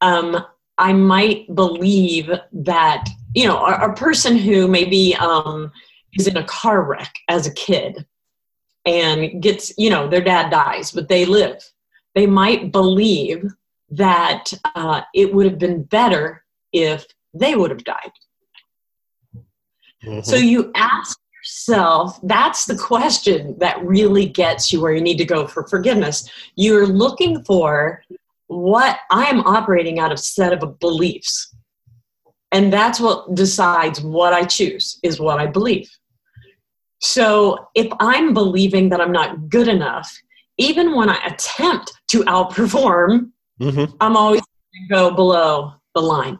Um, 0.01 0.45
I 0.77 0.93
might 0.93 1.53
believe 1.53 2.31
that, 2.53 3.07
you 3.35 3.47
know, 3.47 3.63
a, 3.65 3.91
a 3.91 3.95
person 3.95 4.35
who 4.37 4.67
maybe 4.67 5.15
um, 5.15 5.71
is 6.13 6.27
in 6.27 6.37
a 6.37 6.43
car 6.45 6.83
wreck 6.83 7.13
as 7.27 7.47
a 7.47 7.53
kid 7.53 8.05
and 8.85 9.41
gets, 9.43 9.73
you 9.77 9.89
know, 9.89 10.07
their 10.07 10.23
dad 10.23 10.49
dies, 10.49 10.91
but 10.91 11.07
they 11.07 11.25
live. 11.25 11.61
They 12.15 12.27
might 12.27 12.71
believe 12.71 13.45
that 13.89 14.51
uh, 14.75 15.01
it 15.13 15.33
would 15.33 15.45
have 15.45 15.59
been 15.59 15.83
better 15.83 16.43
if 16.71 17.05
they 17.33 17.55
would 17.55 17.71
have 17.71 17.83
died. 17.83 18.11
Mm-hmm. 20.03 20.21
So 20.21 20.35
you 20.35 20.71
ask 20.75 21.19
yourself, 21.41 22.19
that's 22.23 22.65
the 22.65 22.77
question 22.77 23.57
that 23.59 23.83
really 23.83 24.25
gets 24.25 24.71
you 24.71 24.81
where 24.81 24.93
you 24.93 25.01
need 25.01 25.17
to 25.17 25.25
go 25.25 25.47
for 25.47 25.67
forgiveness. 25.67 26.29
You're 26.55 26.87
looking 26.87 27.43
for 27.43 28.03
what 28.47 28.99
I 29.09 29.25
am 29.25 29.41
operating 29.41 29.99
out 29.99 30.11
of 30.11 30.19
set 30.19 30.53
of 30.53 30.79
beliefs. 30.79 31.55
And 32.51 32.71
that's 32.71 32.99
what 32.99 33.33
decides 33.33 34.01
what 34.01 34.33
I 34.33 34.43
choose, 34.43 34.99
is 35.03 35.19
what 35.19 35.39
I 35.39 35.47
believe. 35.47 35.89
So 36.99 37.69
if 37.73 37.87
I'm 37.99 38.33
believing 38.33 38.89
that 38.89 39.01
I'm 39.01 39.13
not 39.13 39.49
good 39.49 39.67
enough, 39.67 40.11
even 40.57 40.95
when 40.95 41.09
I 41.09 41.17
attempt 41.25 41.91
to 42.09 42.23
outperform, 42.23 43.31
mm-hmm. 43.59 43.95
I'm 43.99 44.17
always 44.17 44.41
going 44.41 44.87
to 44.87 44.93
go 44.93 45.15
below 45.15 45.73
the 45.95 46.01
line 46.01 46.39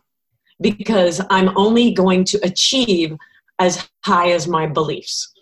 because 0.62 1.22
I'm 1.30 1.56
only 1.58 1.92
going 1.92 2.24
to 2.26 2.40
achieve 2.44 3.18
as 3.60 3.88
high 4.04 4.32
as 4.32 4.48
my 4.48 4.68
beliefs. 4.68 5.34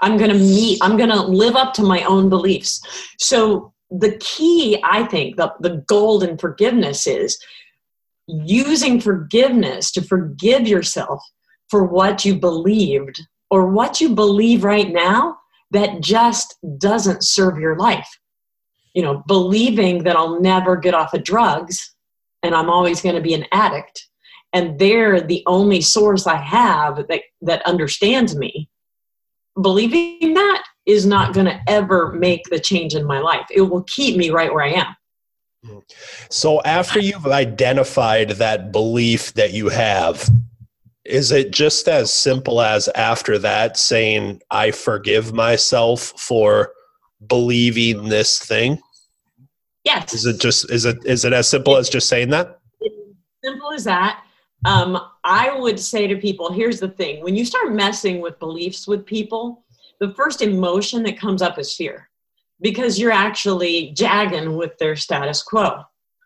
I'm 0.00 0.16
going 0.16 0.30
to 0.30 0.38
meet, 0.38 0.78
I'm 0.82 0.96
going 0.96 1.10
to 1.10 1.22
live 1.22 1.56
up 1.56 1.74
to 1.74 1.82
my 1.82 2.02
own 2.04 2.28
beliefs. 2.28 2.80
So, 3.18 3.72
the 3.92 4.16
key, 4.18 4.80
I 4.84 5.02
think, 5.02 5.36
the, 5.36 5.52
the 5.58 5.82
golden 5.88 6.38
forgiveness 6.38 7.08
is 7.08 7.36
using 8.28 9.00
forgiveness 9.00 9.90
to 9.92 10.02
forgive 10.02 10.68
yourself 10.68 11.20
for 11.68 11.82
what 11.82 12.24
you 12.24 12.36
believed 12.36 13.20
or 13.50 13.66
what 13.66 14.00
you 14.00 14.14
believe 14.14 14.62
right 14.62 14.92
now 14.92 15.39
that 15.70 16.00
just 16.00 16.56
doesn't 16.78 17.24
serve 17.24 17.58
your 17.58 17.76
life. 17.76 18.08
You 18.94 19.02
know, 19.02 19.22
believing 19.26 20.04
that 20.04 20.16
I'll 20.16 20.40
never 20.40 20.76
get 20.76 20.94
off 20.94 21.14
of 21.14 21.22
drugs 21.22 21.94
and 22.42 22.54
I'm 22.54 22.70
always 22.70 23.00
going 23.00 23.14
to 23.14 23.20
be 23.20 23.34
an 23.34 23.46
addict 23.52 24.08
and 24.52 24.78
they're 24.78 25.20
the 25.20 25.42
only 25.46 25.80
source 25.80 26.26
I 26.26 26.36
have 26.36 27.08
that, 27.08 27.22
that 27.42 27.62
understands 27.66 28.36
me, 28.36 28.68
believing 29.60 30.34
that 30.34 30.64
is 30.86 31.06
not 31.06 31.34
going 31.34 31.46
to 31.46 31.60
ever 31.68 32.12
make 32.12 32.42
the 32.50 32.58
change 32.58 32.94
in 32.94 33.04
my 33.04 33.20
life. 33.20 33.46
It 33.50 33.62
will 33.62 33.84
keep 33.84 34.16
me 34.16 34.30
right 34.30 34.52
where 34.52 34.64
I 34.64 34.72
am. 34.72 34.96
So, 36.30 36.62
after 36.62 36.98
you've 36.98 37.26
identified 37.26 38.30
that 38.30 38.72
belief 38.72 39.34
that 39.34 39.52
you 39.52 39.68
have, 39.68 40.26
is 41.10 41.32
it 41.32 41.50
just 41.50 41.88
as 41.88 42.12
simple 42.12 42.60
as 42.60 42.88
after 42.88 43.38
that 43.38 43.76
saying, 43.76 44.42
I 44.50 44.70
forgive 44.70 45.32
myself 45.32 46.12
for 46.16 46.72
believing 47.26 48.08
this 48.08 48.38
thing? 48.38 48.80
Yes. 49.84 50.12
Is 50.14 50.26
it 50.26 50.40
just, 50.40 50.70
is 50.70 50.84
it, 50.84 50.98
is 51.04 51.24
it 51.24 51.32
as 51.32 51.48
simple 51.48 51.76
as 51.76 51.88
just 51.88 52.08
saying 52.08 52.30
that? 52.30 52.58
Simple 53.42 53.72
as 53.72 53.84
that 53.84 54.22
um, 54.64 55.00
I 55.24 55.58
would 55.58 55.80
say 55.80 56.06
to 56.06 56.16
people 56.16 56.52
here's 56.52 56.80
the 56.80 56.88
thing 56.88 57.22
when 57.22 57.36
you 57.36 57.44
start 57.44 57.72
messing 57.72 58.20
with 58.20 58.38
beliefs 58.38 58.86
with 58.86 59.06
people, 59.06 59.64
the 60.00 60.12
first 60.14 60.42
emotion 60.42 61.02
that 61.04 61.18
comes 61.18 61.42
up 61.42 61.58
is 61.58 61.74
fear 61.74 62.08
because 62.60 62.98
you're 62.98 63.12
actually 63.12 63.92
jagging 63.92 64.56
with 64.56 64.76
their 64.78 64.96
status 64.96 65.42
quo. 65.42 65.82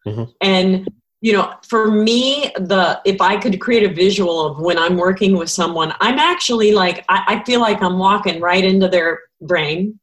Mm-hmm. 0.06 0.24
And 0.40 0.88
you 1.24 1.32
know, 1.32 1.54
for 1.66 1.90
me, 1.90 2.52
the 2.56 3.00
if 3.06 3.18
I 3.22 3.38
could 3.38 3.58
create 3.58 3.90
a 3.90 3.94
visual 3.94 4.44
of 4.44 4.58
when 4.58 4.76
I'm 4.76 4.98
working 4.98 5.38
with 5.38 5.48
someone, 5.48 5.94
I'm 6.00 6.18
actually 6.18 6.72
like 6.72 7.02
I, 7.08 7.24
I 7.26 7.44
feel 7.44 7.60
like 7.60 7.80
I'm 7.80 7.98
walking 7.98 8.42
right 8.42 8.62
into 8.62 8.88
their 8.88 9.20
brain. 9.40 9.98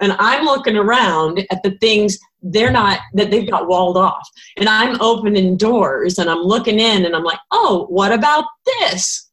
And 0.00 0.16
I'm 0.18 0.46
looking 0.46 0.78
around 0.78 1.46
at 1.50 1.62
the 1.62 1.72
things 1.82 2.18
they're 2.40 2.70
not 2.70 3.00
that 3.12 3.30
they've 3.30 3.50
got 3.50 3.68
walled 3.68 3.98
off. 3.98 4.26
And 4.56 4.66
i'm 4.66 4.98
opening 5.02 5.58
doors 5.58 6.18
and 6.18 6.30
i'm 6.30 6.42
looking 6.42 6.80
in 6.80 7.04
and 7.04 7.14
i'm 7.14 7.24
like 7.24 7.40
oh 7.50 7.84
what 7.90 8.12
about 8.12 8.44
this? 8.64 9.30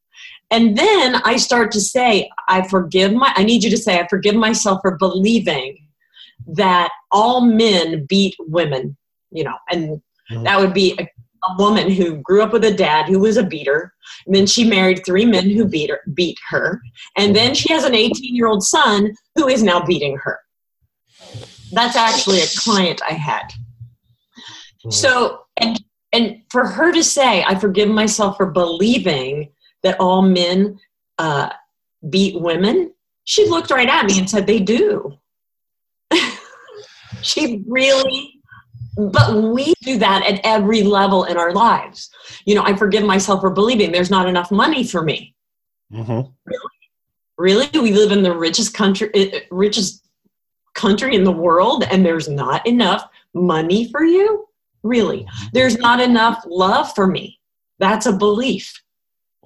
And 0.50 0.78
then 0.78 1.16
i 1.24 1.38
start 1.38 1.72
to 1.72 1.80
say 1.80 2.30
i 2.50 2.68
forgive 2.68 3.14
my 3.14 3.32
i 3.38 3.44
need 3.44 3.64
you 3.64 3.70
to 3.70 3.78
say 3.78 4.02
i 4.02 4.08
forgive 4.10 4.36
myself 4.36 4.82
for 4.82 4.98
believing 4.98 5.88
that 6.46 6.90
all 7.10 7.40
men 7.40 8.06
beat 8.06 8.36
women 8.40 8.98
you 9.32 9.46
know 9.46 9.56
and 9.70 10.02
mm-hmm. 10.30 10.44
that 10.44 10.60
would 10.60 10.74
be 10.74 10.94
a, 11.00 11.08
a, 11.50 11.56
woman 11.58 11.90
who 11.90 12.18
grew 12.18 12.42
up 12.42 12.54
with 12.54 12.64
a 12.66 12.74
dad 12.74 13.08
who 13.08 13.20
was 13.20 13.38
a 13.38 13.44
beater 13.44 13.94
and 14.26 14.36
then 14.36 14.46
she 14.46 14.64
married 14.64 15.06
three 15.06 15.26
men 15.26 15.50
who 15.50 15.66
beat 15.66 15.90
her 15.90 16.02
beat 16.14 16.38
her 16.50 16.82
and 17.18 17.36
then 17.36 17.54
she 17.54 17.72
has 17.72 17.84
an 17.84 17.96
18 17.96 18.36
year 18.36 18.48
old 18.48 18.64
son 18.64 19.12
who 19.36 19.48
is 19.48 19.64
now 19.64 19.84
beating 19.84 20.18
her 20.18 20.40
that's 21.72 21.96
actually 21.96 22.42
a 22.42 22.48
client 22.58 23.02
I 23.08 23.14
had. 23.14 23.44
Mm-hmm. 23.44 24.92
So, 24.92 25.46
and 25.58 25.82
and 26.14 26.42
for 26.50 26.66
her 26.66 26.92
to 26.92 27.04
say, 27.04 27.44
I 27.44 27.56
forgive 27.56 27.90
myself 27.90 28.38
for 28.38 28.48
believing 28.48 29.52
that 29.84 30.00
all 30.00 30.22
men 30.22 30.80
uh, 31.18 31.50
beat 32.10 32.40
women, 32.40 32.94
she 33.24 33.48
looked 33.48 33.72
right 33.72 33.88
at 33.88 34.06
me 34.06 34.20
and 34.20 34.30
said, 34.30 34.46
they 34.46 34.60
do. 34.60 35.18
she 37.22 37.64
really, 37.66 38.41
but 38.98 39.36
we 39.36 39.74
do 39.82 39.98
that 39.98 40.26
at 40.26 40.42
every 40.44 40.84
level 40.84 41.24
in 41.26 41.38
our 41.38 41.54
lives. 41.54 42.10
You 42.46 42.56
know, 42.56 42.64
I 42.64 42.76
forgive 42.76 43.04
myself 43.04 43.42
for 43.42 43.50
believing 43.50 43.92
there's 43.92 44.12
not 44.12 44.28
enough 44.28 44.52
money 44.52 44.84
for 44.84 45.04
me. 45.04 45.36
Mm-hmm. 45.94 46.30
Really? 46.46 46.70
Really? 47.38 47.70
We 47.74 47.94
live 47.94 48.12
in 48.12 48.24
the 48.24 48.36
richest 48.36 48.74
country, 48.74 49.10
uh, 49.14 49.40
richest 49.50 50.06
country 50.74 51.16
in 51.16 51.24
the 51.24 51.32
world 51.32 51.84
and 51.90 52.06
there's 52.06 52.30
not 52.30 52.66
enough 52.66 53.08
money 53.34 53.90
for 53.92 54.04
you? 54.04 54.48
Really? 54.84 55.20
Mm-hmm. 55.20 55.48
There's 55.54 55.78
not 55.78 56.00
enough 56.00 56.44
love 56.48 56.94
for 56.94 57.08
me. 57.08 57.40
That's 57.80 58.06
a 58.06 58.14
belief. 58.14 58.82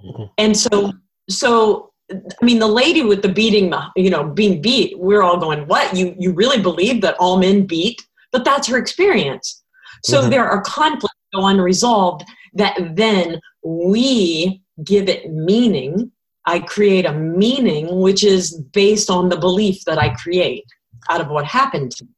Mm-hmm. 0.04 0.24
And 0.38 0.58
so, 0.58 0.94
so 1.30 1.92
I 2.12 2.46
mean, 2.46 2.60
the 2.60 2.68
lady 2.68 3.02
with 3.02 3.22
the 3.22 3.30
beating, 3.30 3.74
you 3.96 4.10
know, 4.10 4.26
being 4.26 4.62
beat, 4.62 4.98
we're 5.00 5.24
all 5.24 5.38
going, 5.38 5.66
what? 5.68 5.96
You, 5.96 6.16
you 6.20 6.34
really 6.34 6.62
believe 6.62 7.02
that 7.02 7.16
all 7.18 7.38
men 7.38 7.66
beat? 7.66 8.06
But 8.36 8.44
that's 8.44 8.68
her 8.68 8.78
experience. 8.78 9.64
So 10.04 10.20
mm-hmm. 10.20 10.30
there 10.30 10.46
are 10.46 10.62
conflicts 10.62 11.16
go 11.34 11.46
unresolved 11.48 12.26
that 12.54 12.78
then 12.96 13.40
we 13.64 14.62
give 14.84 15.08
it 15.08 15.32
meaning. 15.32 16.12
I 16.46 16.60
create 16.60 17.06
a 17.06 17.14
meaning 17.14 18.02
which 18.02 18.26
is 18.26 18.60
based 18.74 19.10
on 19.10 19.30
the 19.30 19.38
belief 19.38 19.86
that 19.86 19.98
I 19.98 20.10
create 20.10 20.66
out 21.10 21.22
of 21.22 21.30
what 21.30 21.46
happened 21.46 21.92
to 21.92 22.04
me. 22.04 22.12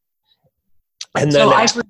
And 1.15 1.31
then 1.31 1.49
so 1.49 1.53
I, 1.53 1.67
for, 1.67 1.83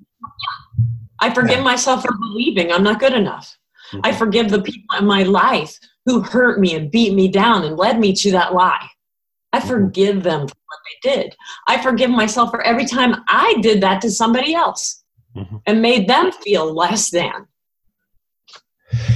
I 1.20 1.32
forgive 1.32 1.58
yeah. 1.58 1.64
myself 1.64 2.02
for 2.02 2.12
believing 2.18 2.70
I'm 2.70 2.82
not 2.82 3.00
good 3.00 3.14
enough. 3.14 3.56
Mm-hmm. 3.92 4.00
I 4.04 4.12
forgive 4.12 4.50
the 4.50 4.60
people 4.60 4.98
in 4.98 5.06
my 5.06 5.22
life 5.22 5.78
who 6.04 6.20
hurt 6.20 6.60
me 6.60 6.74
and 6.74 6.90
beat 6.90 7.14
me 7.14 7.28
down 7.28 7.64
and 7.64 7.78
led 7.78 7.98
me 7.98 8.12
to 8.12 8.30
that 8.32 8.52
lie. 8.52 8.88
I 9.52 9.58
mm-hmm. 9.58 9.68
forgive 9.68 10.22
them 10.22 10.48
for 10.48 10.54
what 10.66 10.78
they 10.86 11.10
did. 11.10 11.36
I 11.66 11.82
forgive 11.82 12.10
myself 12.10 12.50
for 12.50 12.62
every 12.62 12.86
time 12.86 13.22
I 13.28 13.56
did 13.60 13.82
that 13.82 14.00
to 14.02 14.10
somebody 14.10 14.54
else 14.54 15.02
mm-hmm. 15.36 15.56
and 15.66 15.82
made 15.82 16.08
them 16.08 16.32
feel 16.32 16.72
less 16.72 17.10
than. 17.10 17.46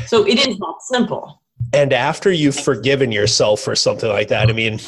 So 0.07 0.27
it 0.27 0.47
is 0.47 0.59
not 0.59 0.83
simple. 0.83 1.43
And 1.73 1.93
after 1.93 2.31
you've 2.31 2.59
forgiven 2.59 3.13
yourself 3.13 3.61
for 3.61 3.75
something 3.75 4.11
like 4.11 4.29
that, 4.29 4.51
I 4.51 4.53
mean, 4.53 4.79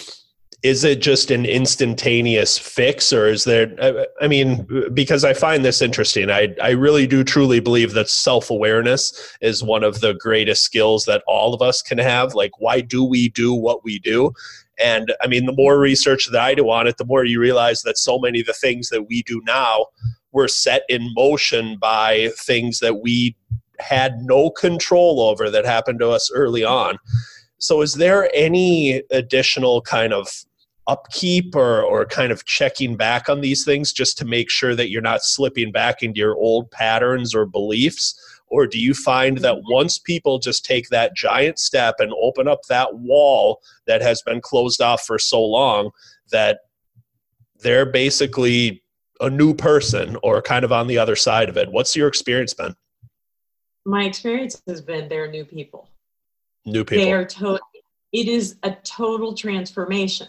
is 0.64 0.83
it 0.83 1.02
just 1.02 1.30
an 1.30 1.44
instantaneous 1.44 2.59
fix 2.59 3.12
or 3.12 3.28
is 3.28 3.44
there 3.44 4.07
i 4.20 4.26
mean 4.26 4.66
because 4.94 5.22
i 5.22 5.35
find 5.35 5.64
this 5.64 5.83
interesting 5.83 6.30
i, 6.30 6.54
I 6.61 6.70
really 6.70 7.07
do 7.07 7.22
truly 7.22 7.61
believe 7.61 7.92
that 7.92 8.09
self-awareness 8.09 9.37
is 9.42 9.62
one 9.62 9.85
of 9.85 10.00
the 10.00 10.14
greatest 10.14 10.62
skills 10.62 11.04
that 11.04 11.22
all 11.28 11.52
of 11.54 11.61
us 11.61 11.83
can 11.83 11.98
have 11.98 12.35
like 12.35 12.59
why 12.59 12.80
do 12.80 13.04
we 13.04 13.28
do 13.28 13.52
what 13.52 13.85
we 13.85 13.98
do 13.98 14.33
and 14.78 15.12
i 15.22 15.26
mean 15.26 15.46
the 15.46 15.52
more 15.52 15.78
research 15.78 16.28
that 16.30 16.40
i 16.40 16.54
do 16.54 16.70
on 16.70 16.87
it 16.87 16.96
the 16.96 17.04
more 17.04 17.24
you 17.24 17.40
realize 17.40 17.82
that 17.82 17.98
so 17.98 18.18
many 18.18 18.40
of 18.40 18.46
the 18.46 18.52
things 18.52 18.88
that 18.88 19.04
we 19.04 19.22
do 19.22 19.40
now 19.46 19.87
were 20.32 20.48
set 20.48 20.82
in 20.88 21.12
motion 21.14 21.76
by 21.80 22.30
things 22.38 22.80
that 22.80 22.96
we 22.96 23.37
had 23.78 24.22
no 24.22 24.50
control 24.50 25.20
over 25.20 25.50
that 25.50 25.64
happened 25.64 25.98
to 25.98 26.08
us 26.08 26.30
early 26.32 26.64
on 26.64 26.98
so 27.58 27.82
is 27.82 27.94
there 27.94 28.28
any 28.34 29.02
additional 29.10 29.80
kind 29.80 30.12
of 30.12 30.28
upkeep 30.87 31.54
or, 31.56 31.82
or 31.82 32.04
kind 32.04 32.30
of 32.30 32.44
checking 32.44 32.96
back 32.96 33.28
on 33.28 33.40
these 33.40 33.64
things 33.64 33.92
just 33.92 34.18
to 34.18 34.24
make 34.24 34.50
sure 34.50 34.74
that 34.74 34.90
you're 34.90 35.02
not 35.02 35.22
slipping 35.22 35.72
back 35.72 36.02
into 36.02 36.18
your 36.18 36.37
old 36.37 36.70
patterns 36.70 37.34
or 37.34 37.46
beliefs? 37.46 38.14
Or 38.54 38.68
do 38.68 38.78
you 38.78 38.94
find 38.94 39.38
that 39.38 39.62
once 39.64 39.98
people 39.98 40.38
just 40.38 40.64
take 40.64 40.88
that 40.90 41.16
giant 41.16 41.58
step 41.58 41.96
and 41.98 42.12
open 42.22 42.46
up 42.46 42.60
that 42.68 42.94
wall 42.94 43.60
that 43.88 44.00
has 44.00 44.22
been 44.22 44.40
closed 44.40 44.80
off 44.80 45.02
for 45.02 45.18
so 45.18 45.42
long, 45.42 45.90
that 46.30 46.60
they're 47.62 47.84
basically 47.84 48.80
a 49.20 49.28
new 49.28 49.54
person 49.54 50.16
or 50.22 50.40
kind 50.40 50.64
of 50.64 50.70
on 50.70 50.86
the 50.86 50.96
other 50.98 51.16
side 51.16 51.48
of 51.48 51.56
it? 51.56 51.72
What's 51.72 51.96
your 51.96 52.06
experience 52.06 52.54
been? 52.54 52.76
My 53.84 54.04
experience 54.04 54.62
has 54.68 54.80
been 54.80 55.08
they're 55.08 55.28
new 55.28 55.44
people. 55.44 55.88
New 56.64 56.84
people. 56.84 57.04
They 57.04 57.12
are 57.12 57.24
total. 57.24 57.58
It 58.12 58.28
is 58.28 58.54
a 58.62 58.70
total 58.84 59.34
transformation 59.34 60.28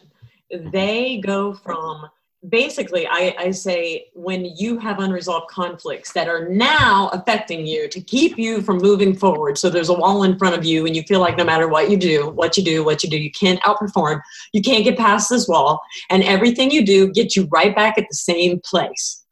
they 0.49 1.17
go 1.17 1.53
from 1.53 2.07
basically 2.49 3.08
I, 3.08 3.36
I, 3.38 3.51
say 3.51 4.08
when 4.13 4.45
you 4.45 4.77
have 4.79 4.99
unresolved 4.99 5.47
conflicts 5.49 6.12
that 6.13 6.27
are 6.27 6.49
now 6.49 7.10
affecting 7.13 7.65
you 7.65 7.88
to 7.89 8.01
keep 8.01 8.38
you 8.38 8.62
from 8.62 8.77
moving 8.77 9.15
forward 9.15 9.58
so 9.58 9.69
there's 9.69 9.89
a 9.89 9.93
wall 9.93 10.23
in 10.23 10.38
front 10.38 10.55
of 10.55 10.65
you 10.65 10.86
and 10.86 10.95
you 10.95 11.03
feel 11.03 11.19
like 11.19 11.38
no 11.38 11.43
matter 11.43 11.67
what 11.67 11.89
you 11.89 11.97
do 11.97 12.29
what 12.31 12.58
you 12.58 12.63
do 12.63 12.84
what 12.84 13.03
you 13.03 13.10
do 13.10 13.17
you 13.17 13.31
can't 13.31 13.60
outperform 13.62 14.19
you 14.53 14.62
can't 14.62 14.84
get 14.84 14.97
past 14.97 15.29
this 15.29 15.47
wall 15.47 15.79
and 16.10 16.23
everything 16.23 16.71
you 16.71 16.86
do 16.86 17.12
gets 17.12 17.36
you 17.36 17.47
right 17.51 17.75
back 17.75 17.97
at 17.97 18.05
the 18.10 18.15
same 18.15 18.60
place. 18.65 19.23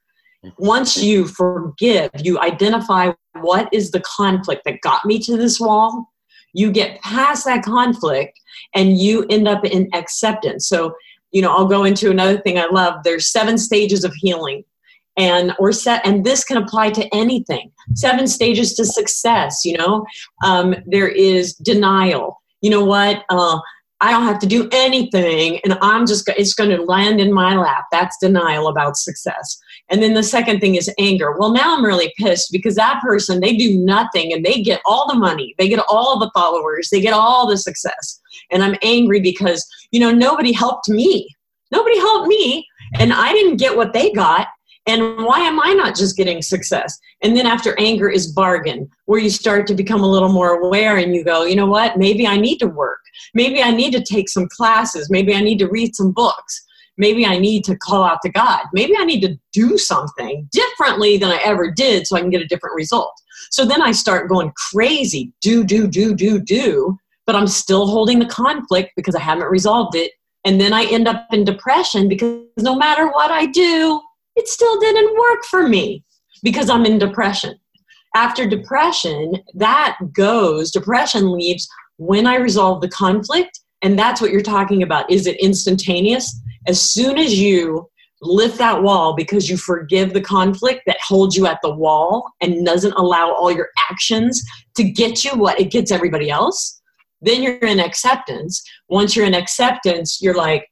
Once 0.58 0.97
you 0.97 1.28
forgive 1.28 2.10
you 2.19 2.39
identify 2.39 3.12
what 3.41 3.69
is 3.73 3.91
the 3.91 4.02
conflict 4.02 4.63
that 4.65 4.82
got 4.82 5.06
me 5.06 5.19
to 5.19 5.38
this 5.38 5.60
wall 5.60 6.10
you 6.54 6.71
get 6.71 7.02
past 7.02 7.45
that 7.45 7.63
conflict 7.63 8.39
and 8.73 8.97
you 8.97 9.26
end 9.30 9.47
up 9.47 9.65
in 9.65 9.89
acceptance. 9.93 10.67
So 10.67 10.95
you 11.34 11.41
know 11.41 11.52
i'll 11.52 11.67
go 11.67 11.84
into 11.84 12.10
another 12.10 12.39
thing 12.39 12.58
i 12.58 12.65
love 12.65 12.96
there's 13.04 13.32
seven 13.32 13.58
stages 13.58 14.04
of 14.04 14.13
healing 14.15 14.63
and 15.17 15.54
or 15.60 15.72
set 15.72 16.06
and 16.06 16.26
this 16.26 16.43
can 16.43 16.58
apply 16.58 16.89
to 16.89 17.08
anything 17.13 17.72
seven 17.93 18.28
stages 18.28 18.74
to 18.74 18.86
success 18.86 19.65
you 19.65 19.78
know 19.78 20.06
um, 20.46 20.74
there 20.86 21.10
is 21.10 21.54
denial 21.56 22.41
you 22.62 22.69
know 22.69 22.84
what 22.84 23.24
uh, 23.30 23.60
I 24.04 24.12
don't 24.12 24.24
have 24.24 24.39
to 24.39 24.48
do 24.48 24.67
anything 24.74 25.62
and 25.63 25.78
I'm 25.82 26.06
just, 26.06 26.28
it's 26.28 26.54
going 26.54 26.72
to 26.72 26.84
land 26.84 27.22
in 27.22 27.32
my 27.32 27.56
lap. 27.56 27.86
That's 27.89 28.17
denial 28.17 28.67
about 28.67 28.98
success. 28.98 29.58
And 29.89 30.04
then 30.04 30.13
the 30.13 30.24
second 30.24 30.60
thing 30.60 30.76
is 30.76 30.93
anger. 31.00 31.38
Well, 31.38 31.54
now 31.54 31.74
I'm 31.74 31.86
really 31.86 32.13
pissed 32.17 32.52
because 32.52 32.76
that 32.76 33.02
person, 33.02 33.39
they 33.39 33.56
do 33.56 33.78
nothing 33.78 34.34
and 34.34 34.43
they 34.43 34.62
get 34.62 34.82
all 34.86 35.08
the 35.08 35.17
money, 35.17 35.56
they 35.58 35.69
get 35.69 35.86
all 35.88 36.19
the 36.19 36.30
followers, 36.34 36.89
they 36.91 37.00
get 37.00 37.13
all 37.13 37.48
the 37.48 37.56
success. 37.56 38.19
And 38.51 38.63
I'm 38.63 38.75
angry 38.82 39.19
because, 39.19 39.65
you 39.91 39.99
know, 39.99 40.12
nobody 40.12 40.51
helped 40.51 40.89
me. 40.89 41.27
Nobody 41.71 41.97
helped 41.97 42.27
me 42.27 42.65
and 42.95 43.13
I 43.13 43.34
didn't 43.34 43.58
get 43.58 43.75
what 43.75 43.93
they 43.93 44.12
got. 44.12 44.47
And 44.86 45.17
why 45.23 45.39
am 45.39 45.62
I 45.62 45.73
not 45.73 45.95
just 45.95 46.17
getting 46.17 46.41
success? 46.41 46.99
And 47.21 47.38
then 47.38 47.45
after 47.45 47.79
anger 47.79 48.10
is 48.10 48.34
bargain, 48.34 48.89
where 49.06 49.19
you 49.19 49.29
start 49.29 49.65
to 49.67 49.75
become 49.75 50.03
a 50.03 50.10
little 50.10 50.32
more 50.32 50.62
aware 50.62 50.97
and 50.97 51.15
you 51.15 51.23
go, 51.23 51.45
you 51.45 51.56
know 51.56 51.65
what, 51.65 51.97
maybe 51.97 52.27
I 52.27 52.36
need 52.36 52.58
to 52.58 52.67
work. 52.67 52.99
Maybe 53.34 53.63
I 53.63 53.71
need 53.71 53.93
to 53.93 54.03
take 54.03 54.27
some 54.27 54.47
classes. 54.49 55.10
Maybe 55.10 55.34
I 55.34 55.41
need 55.41 55.60
to 55.60 55.69
read 55.69 55.95
some 55.95 56.12
books. 56.12 56.65
Maybe 56.97 57.25
I 57.25 57.39
need 57.39 57.63
to 57.65 57.77
call 57.77 58.03
out 58.03 58.19
to 58.23 58.29
God. 58.29 58.65
Maybe 58.73 58.93
I 58.97 59.06
need 59.06 59.21
to 59.21 59.36
do 59.51 59.77
something 59.77 60.47
differently 60.51 61.17
than 61.17 61.32
I 61.32 61.39
ever 61.43 61.71
did 61.71 62.06
so 62.06 62.17
I 62.17 62.21
can 62.21 62.29
get 62.29 62.41
a 62.41 62.47
different 62.47 62.75
result. 62.75 63.13
So 63.51 63.65
then 63.65 63.82
I 63.82 63.91
start 63.91 64.29
going 64.29 64.51
crazy 64.71 65.32
do, 65.41 65.63
do, 65.63 65.88
do, 65.88 66.13
do, 66.13 66.39
do, 66.39 66.97
but 67.26 67.36
I'm 67.36 67.48
still 67.48 67.88
holding 67.88 68.20
the 68.20 68.26
conflict 68.26 68.92
because 68.96 69.16
I 69.16 69.22
haven't 69.22 69.50
resolved 69.50 69.96
it. 69.96 70.12
And 70.46 70.60
then 70.60 70.74
I 70.74 70.86
end 70.86 71.08
up 71.08 71.26
in 71.32 71.46
depression 71.46 72.10
because 72.10 72.44
no 72.60 72.76
matter 72.76 73.08
what 73.08 73.32
I 73.32 73.46
do, 73.48 74.02
it 74.36 74.48
still 74.48 74.80
didn't 74.80 75.18
work 75.18 75.46
for 75.46 75.68
me 75.68 76.04
because 76.44 76.70
I'm 76.70 76.86
in 76.86 77.00
depression. 77.00 77.58
After 78.16 78.46
depression, 78.46 79.34
that 79.56 79.98
goes, 80.14 80.72
depression 80.72 81.32
leaves 81.32 81.68
when 81.98 82.28
I 82.28 82.36
resolve 82.36 82.82
the 82.82 82.90
conflict. 82.90 83.60
And 83.82 83.98
that's 83.98 84.22
what 84.22 84.32
you're 84.32 84.42
talking 84.42 84.84
about. 84.84 85.10
Is 85.10 85.28
it 85.28 85.40
instantaneous? 85.40 86.40
As 86.68 86.82
soon 86.82 87.18
as 87.18 87.40
you 87.40 87.90
lift 88.22 88.58
that 88.58 88.82
wall 88.82 89.14
because 89.16 89.50
you 89.50 89.58
forgive 89.58 90.14
the 90.14 90.22
conflict 90.22 90.84
that 90.86 90.98
holds 91.02 91.36
you 91.36 91.46
at 91.46 91.60
the 91.62 91.74
wall 91.74 92.32
and 92.42 92.66
doesn't 92.66 92.94
allow 92.94 93.34
all 93.34 93.52
your 93.52 93.70
actions 93.90 94.42
to 94.76 94.84
get 94.84 95.24
you 95.24 95.32
what 95.32 95.60
it 95.60 95.72
gets 95.72 95.92
everybody 95.92 96.30
else, 96.30 96.82
then 97.24 97.42
you're 97.42 97.58
in 97.58 97.80
acceptance. 97.80 98.64
Once 98.90 99.16
you're 99.16 99.26
in 99.26 99.34
acceptance, 99.34 100.20
you're 100.22 100.36
like, 100.36 100.70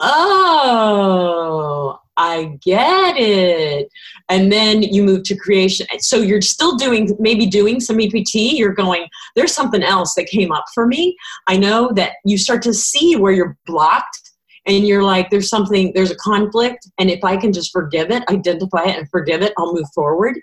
oh, 0.00 1.98
I 2.16 2.58
get 2.62 3.16
it. 3.16 3.88
And 4.28 4.52
then 4.52 4.82
you 4.82 5.02
move 5.02 5.22
to 5.24 5.36
creation. 5.36 5.86
So 5.98 6.18
you're 6.18 6.42
still 6.42 6.76
doing, 6.76 7.16
maybe 7.18 7.46
doing 7.46 7.80
some 7.80 8.00
EPT. 8.00 8.34
You're 8.34 8.74
going, 8.74 9.06
there's 9.34 9.54
something 9.54 9.82
else 9.82 10.14
that 10.14 10.26
came 10.26 10.52
up 10.52 10.64
for 10.74 10.86
me. 10.86 11.16
I 11.46 11.56
know 11.56 11.90
that 11.94 12.12
you 12.24 12.36
start 12.36 12.62
to 12.62 12.74
see 12.74 13.16
where 13.16 13.32
you're 13.32 13.56
blocked 13.66 14.18
and 14.66 14.86
you're 14.86 15.02
like, 15.02 15.30
there's 15.30 15.48
something, 15.48 15.92
there's 15.94 16.10
a 16.10 16.16
conflict. 16.16 16.88
And 16.98 17.10
if 17.10 17.24
I 17.24 17.36
can 17.36 17.52
just 17.52 17.72
forgive 17.72 18.10
it, 18.10 18.22
identify 18.28 18.84
it, 18.84 18.98
and 18.98 19.08
forgive 19.08 19.42
it, 19.42 19.52
I'll 19.58 19.74
move 19.74 19.88
forward. 19.94 20.38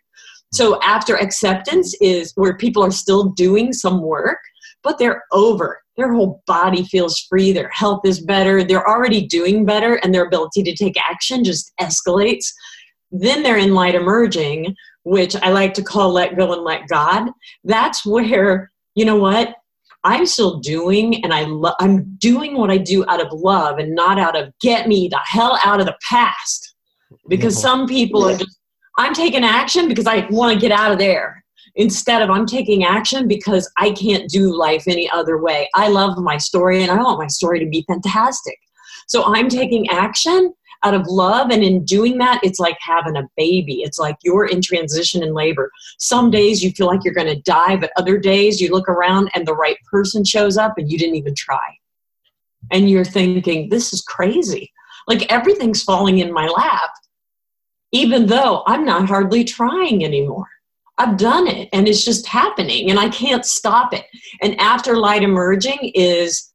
So 0.52 0.82
after 0.82 1.16
acceptance 1.16 1.96
is 2.02 2.34
where 2.36 2.58
people 2.58 2.84
are 2.84 2.92
still 2.92 3.30
doing 3.30 3.72
some 3.72 4.02
work, 4.02 4.40
but 4.84 4.98
they're 4.98 5.24
over 5.32 5.80
their 6.00 6.13
whole 6.13 6.42
body 6.48 6.86
feels 6.86 7.20
free, 7.20 7.52
their 7.52 7.70
health 7.70 8.02
is 8.06 8.22
better, 8.22 8.63
they're 8.63 8.88
already 8.88 9.28
doing 9.28 9.65
better, 9.65 9.96
and 9.96 10.13
their 10.13 10.26
ability 10.26 10.63
to 10.63 10.74
take 10.74 10.96
action 10.98 11.44
just 11.44 11.74
escalates. 11.80 12.46
Then 13.12 13.44
they're 13.44 13.58
in 13.58 13.74
light 13.74 13.96
emerging, 13.96 14.76
which 15.04 15.36
I 15.36 15.50
like 15.50 15.74
to 15.74 15.84
call 15.84 16.13
let 16.13 16.38
go 16.38 16.54
and 16.54 16.63
let 16.63 16.88
God. 16.88 17.30
That's 17.65 18.06
where, 18.06 18.72
you 18.96 19.04
know 19.04 19.18
what? 19.18 19.56
I'm 20.06 20.26
still 20.26 20.60
doing, 20.60 21.22
and 21.22 21.34
I 21.34 21.44
lo- 21.44 21.76
I'm 21.82 22.15
doing 22.20 22.56
what 22.56 22.72
I 22.72 22.78
do 22.78 23.04
out 23.10 23.22
of 23.22 23.34
love 23.34 23.78
and 23.78 23.94
not 23.94 24.18
out 24.18 24.38
of 24.38 24.54
get 24.62 24.88
me 24.88 25.10
the 25.10 25.20
hell 25.26 25.60
out 25.65 25.82
of 25.82 25.86
the 25.86 25.98
past. 26.10 26.76
Because 27.28 27.60
some 27.60 27.88
people 27.88 28.24
are 28.24 28.38
just, 28.38 28.58
I'm 28.98 29.13
taking 29.13 29.44
action 29.44 29.89
because 29.89 30.08
I 30.08 30.26
want 30.30 30.54
to 30.54 30.60
get 30.60 30.72
out 30.72 30.94
of 30.94 30.98
there 30.98 31.44
instead 31.80 32.22
of 32.22 32.30
I'm 32.30 32.46
taking 32.46 32.84
action 32.84 33.26
because 33.28 33.72
I 33.78 33.92
can't 33.92 34.30
do 34.30 34.56
life 34.56 34.84
any 34.86 35.10
other 35.10 35.38
way. 35.38 35.70
I 35.74 35.88
love 35.88 36.18
my 36.18 36.38
story 36.38 36.84
and 36.84 36.92
I 36.92 37.02
want 37.02 37.18
my 37.18 37.28
story 37.28 37.58
to 37.60 37.65
be 37.65 37.86
fantastic. 37.88 38.60
So 39.08 39.24
I'm 39.34 39.48
taking 39.48 39.89
action 39.89 40.54
out 40.84 40.94
of 40.94 41.08
love 41.08 41.52
and 41.52 41.63
in 41.63 41.84
doing 41.86 42.18
that 42.18 42.42
it's 42.44 42.60
like 42.60 42.78
having 42.82 43.15
a 43.15 43.28
baby. 43.38 43.82
It's 43.82 43.98
like 43.98 44.18
you're 44.24 44.46
in 44.46 44.62
transition 44.62 45.24
in 45.24 45.34
labor. 45.34 45.72
Some 46.00 46.30
days 46.30 46.62
you 46.62 46.72
feel 46.72 46.88
like 46.88 47.06
you're 47.06 47.13
going 47.13 47.34
to 47.34 47.42
die 47.42 47.78
but 47.78 47.92
other 47.96 48.18
days 48.18 48.60
you 48.60 48.72
look 48.72 48.89
around 48.89 49.32
and 49.34 49.48
the 49.48 49.56
right 49.56 49.78
person 49.89 50.26
shows 50.26 50.58
up 50.58 50.74
and 50.78 50.92
you 50.92 50.98
didn't 50.98 51.15
even 51.15 51.34
try. 51.34 51.78
And 52.72 52.89
you're 52.89 53.06
thinking 53.06 53.70
this 53.70 53.94
is 53.94 54.02
crazy. 54.02 54.72
Like 55.08 55.32
everything's 55.32 55.82
falling 55.82 56.20
in 56.20 56.32
my 56.34 56.48
lap 56.48 56.92
even 57.92 58.28
though 58.28 58.62
i'm 58.68 58.86
not 58.86 59.08
hardly 59.08 59.44
trying 59.44 60.06
anymore 60.06 60.46
I've 61.00 61.18
done 61.18 61.48
it 61.48 61.70
and 61.72 61.88
it's 61.88 62.04
just 62.04 62.28
happening 62.28 62.90
and 62.90 63.00
I 63.00 63.08
can't 63.10 63.46
stop 63.46 63.94
it. 63.94 64.06
And 64.41 64.60
after 64.60 64.97
light 64.97 65.24
emerging 65.24 65.93
is 65.95 66.54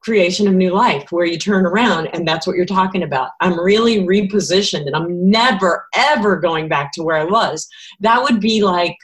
creation 0.00 0.48
of 0.48 0.54
new 0.54 0.72
life 0.72 1.12
where 1.12 1.26
you 1.26 1.38
turn 1.38 1.64
around 1.64 2.08
and 2.08 2.26
that's 2.26 2.46
what 2.46 2.56
you're 2.56 2.66
talking 2.66 3.04
about. 3.04 3.30
I'm 3.40 3.58
really 3.58 3.98
repositioned 3.98 4.86
and 4.86 4.96
I'm 4.96 5.30
never 5.30 5.86
ever 5.94 6.36
going 6.36 6.68
back 6.68 6.92
to 6.94 7.02
where 7.02 7.16
I 7.16 7.24
was. 7.24 7.68
That 8.00 8.20
would 8.22 8.40
be 8.40 8.62
like 8.62 8.96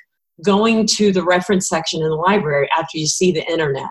going 0.44 0.86
to 0.88 1.12
the 1.12 1.22
reference 1.22 1.68
section 1.68 2.02
in 2.02 2.08
the 2.08 2.16
library 2.16 2.68
after 2.76 2.98
you 2.98 3.06
see 3.06 3.30
the 3.30 3.48
internet. 3.50 3.90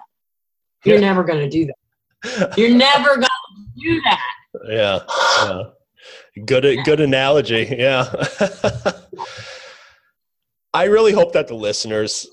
You're 0.84 0.96
yeah. 0.96 1.02
never 1.08 1.24
going 1.24 1.40
to 1.40 1.50
do 1.50 1.66
that. 1.68 2.58
You're 2.58 2.76
never 2.76 3.16
going 3.16 3.24
to 3.24 3.80
do 3.80 4.02
that. 4.02 4.22
Yeah. 4.68 5.00
yeah. 5.46 5.64
Good 6.46 6.84
good 6.84 7.00
analogy. 7.00 7.76
Yeah. 7.78 8.12
I 10.76 10.86
really 10.86 11.12
hope 11.12 11.34
that 11.34 11.48
the 11.48 11.56
listeners 11.56 12.28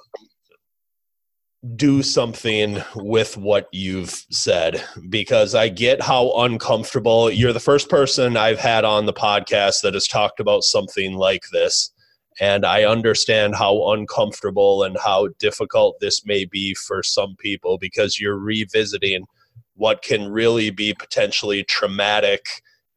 do 1.76 2.02
something 2.02 2.82
with 2.96 3.36
what 3.36 3.68
you've 3.70 4.24
said 4.30 4.82
because 5.10 5.54
I 5.54 5.68
get 5.68 6.00
how 6.00 6.32
uncomfortable 6.38 7.30
you're 7.30 7.52
the 7.52 7.60
first 7.60 7.90
person 7.90 8.38
I've 8.38 8.58
had 8.58 8.86
on 8.86 9.04
the 9.04 9.12
podcast 9.12 9.82
that 9.82 9.92
has 9.92 10.06
talked 10.06 10.40
about 10.40 10.62
something 10.62 11.16
like 11.16 11.42
this. 11.52 11.92
And 12.40 12.64
I 12.64 12.84
understand 12.84 13.56
how 13.56 13.92
uncomfortable 13.92 14.84
and 14.84 14.96
how 14.96 15.28
difficult 15.38 16.00
this 16.00 16.24
may 16.24 16.46
be 16.46 16.74
for 16.74 17.02
some 17.02 17.36
people 17.38 17.76
because 17.76 18.18
you're 18.18 18.38
revisiting 18.38 19.26
what 19.74 20.00
can 20.00 20.30
really 20.30 20.70
be 20.70 20.94
potentially 20.94 21.62
traumatic 21.64 22.46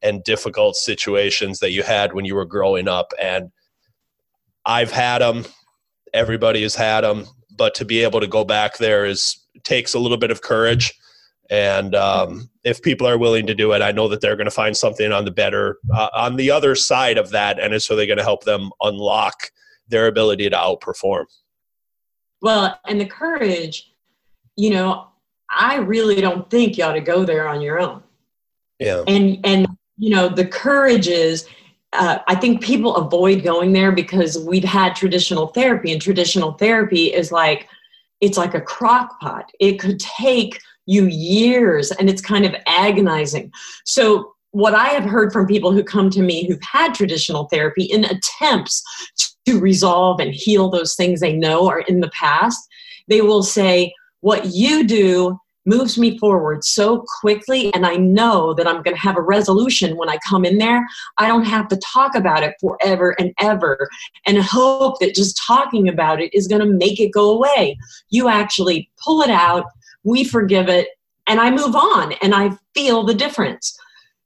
and 0.00 0.24
difficult 0.24 0.76
situations 0.76 1.58
that 1.58 1.72
you 1.72 1.82
had 1.82 2.14
when 2.14 2.24
you 2.24 2.34
were 2.34 2.46
growing 2.46 2.88
up. 2.88 3.12
And 3.20 3.50
I've 4.66 4.90
had 4.90 5.18
them, 5.18 5.44
everybody 6.12 6.62
has 6.62 6.74
had 6.74 7.02
them 7.02 7.26
but 7.56 7.74
to 7.76 7.84
be 7.84 8.00
able 8.00 8.20
to 8.20 8.26
go 8.26 8.44
back 8.44 8.78
there 8.78 9.04
is 9.04 9.38
takes 9.62 9.94
a 9.94 9.98
little 9.98 10.16
bit 10.16 10.30
of 10.30 10.42
courage. 10.42 10.92
And 11.50 11.94
um, 11.94 12.50
if 12.64 12.82
people 12.82 13.06
are 13.06 13.18
willing 13.18 13.46
to 13.46 13.54
do 13.54 13.72
it 13.72 13.82
i 13.82 13.92
know 13.92 14.08
that 14.08 14.22
they're 14.22 14.36
going 14.36 14.46
to 14.46 14.50
find 14.50 14.74
something 14.74 15.12
on 15.12 15.26
the 15.26 15.30
better 15.30 15.78
uh, 15.94 16.08
on 16.14 16.36
the 16.36 16.50
other 16.50 16.74
side 16.74 17.18
of 17.18 17.30
that 17.30 17.60
and 17.60 17.74
it's 17.74 17.90
really 17.90 18.06
going 18.06 18.16
to 18.16 18.24
help 18.24 18.44
them 18.44 18.70
unlock 18.80 19.34
their 19.86 20.06
ability 20.06 20.48
to 20.48 20.56
outperform. 20.56 21.26
Well 22.40 22.80
and 22.86 22.98
the 22.98 23.06
courage 23.06 23.92
you 24.56 24.70
know 24.70 25.08
i 25.50 25.76
really 25.76 26.22
don't 26.22 26.48
think 26.48 26.78
you 26.78 26.84
ought 26.84 26.94
to 26.94 27.00
go 27.00 27.24
there 27.24 27.46
on 27.46 27.60
your 27.60 27.78
own. 27.78 28.02
Yeah. 28.78 29.04
And 29.06 29.38
and 29.44 29.66
you 29.98 30.10
know 30.10 30.28
the 30.28 30.46
courage 30.46 31.08
is 31.08 31.46
uh, 31.94 32.18
I 32.26 32.34
think 32.34 32.62
people 32.62 32.96
avoid 32.96 33.42
going 33.42 33.72
there 33.72 33.92
because 33.92 34.38
we've 34.38 34.64
had 34.64 34.94
traditional 34.94 35.48
therapy, 35.48 35.92
and 35.92 36.02
traditional 36.02 36.52
therapy 36.52 37.12
is 37.12 37.32
like 37.32 37.68
it's 38.20 38.38
like 38.38 38.54
a 38.54 38.60
crock 38.60 39.20
pot. 39.20 39.50
It 39.60 39.78
could 39.78 40.00
take 40.00 40.60
you 40.86 41.06
years, 41.06 41.90
and 41.92 42.08
it's 42.10 42.22
kind 42.22 42.44
of 42.44 42.54
agonizing. 42.66 43.52
So, 43.84 44.32
what 44.50 44.74
I 44.74 44.88
have 44.88 45.04
heard 45.04 45.32
from 45.32 45.46
people 45.46 45.72
who 45.72 45.82
come 45.82 46.10
to 46.10 46.22
me 46.22 46.46
who've 46.46 46.62
had 46.62 46.94
traditional 46.94 47.48
therapy 47.48 47.84
in 47.84 48.04
attempts 48.04 48.82
to 49.46 49.60
resolve 49.60 50.20
and 50.20 50.32
heal 50.32 50.70
those 50.70 50.94
things 50.94 51.20
they 51.20 51.32
know 51.32 51.68
are 51.68 51.80
in 51.80 52.00
the 52.00 52.10
past, 52.10 52.60
they 53.08 53.20
will 53.20 53.42
say, 53.42 53.92
What 54.20 54.46
you 54.46 54.86
do 54.86 55.38
moves 55.66 55.98
me 55.98 56.18
forward 56.18 56.64
so 56.64 57.04
quickly 57.20 57.72
and 57.74 57.86
i 57.86 57.96
know 57.96 58.54
that 58.54 58.66
i'm 58.66 58.82
going 58.82 58.94
to 58.94 59.00
have 59.00 59.16
a 59.16 59.22
resolution 59.22 59.96
when 59.96 60.08
i 60.08 60.18
come 60.28 60.44
in 60.44 60.58
there. 60.58 60.86
I 61.18 61.26
don't 61.28 61.44
have 61.44 61.68
to 61.68 61.76
talk 61.76 62.14
about 62.14 62.42
it 62.42 62.54
forever 62.60 63.14
and 63.18 63.32
ever 63.38 63.88
and 64.26 64.38
hope 64.38 64.98
that 65.00 65.14
just 65.14 65.40
talking 65.46 65.88
about 65.88 66.20
it 66.20 66.34
is 66.34 66.48
going 66.48 66.60
to 66.60 66.66
make 66.66 67.00
it 67.00 67.12
go 67.12 67.30
away. 67.30 67.76
You 68.10 68.28
actually 68.28 68.90
pull 69.02 69.22
it 69.22 69.30
out 69.30 69.66
we 70.04 70.22
forgive 70.22 70.68
it 70.68 70.88
and 71.26 71.40
i 71.40 71.50
move 71.50 71.74
on 71.74 72.12
and 72.22 72.34
i 72.34 72.50
feel 72.74 73.04
the 73.04 73.14
difference. 73.14 73.76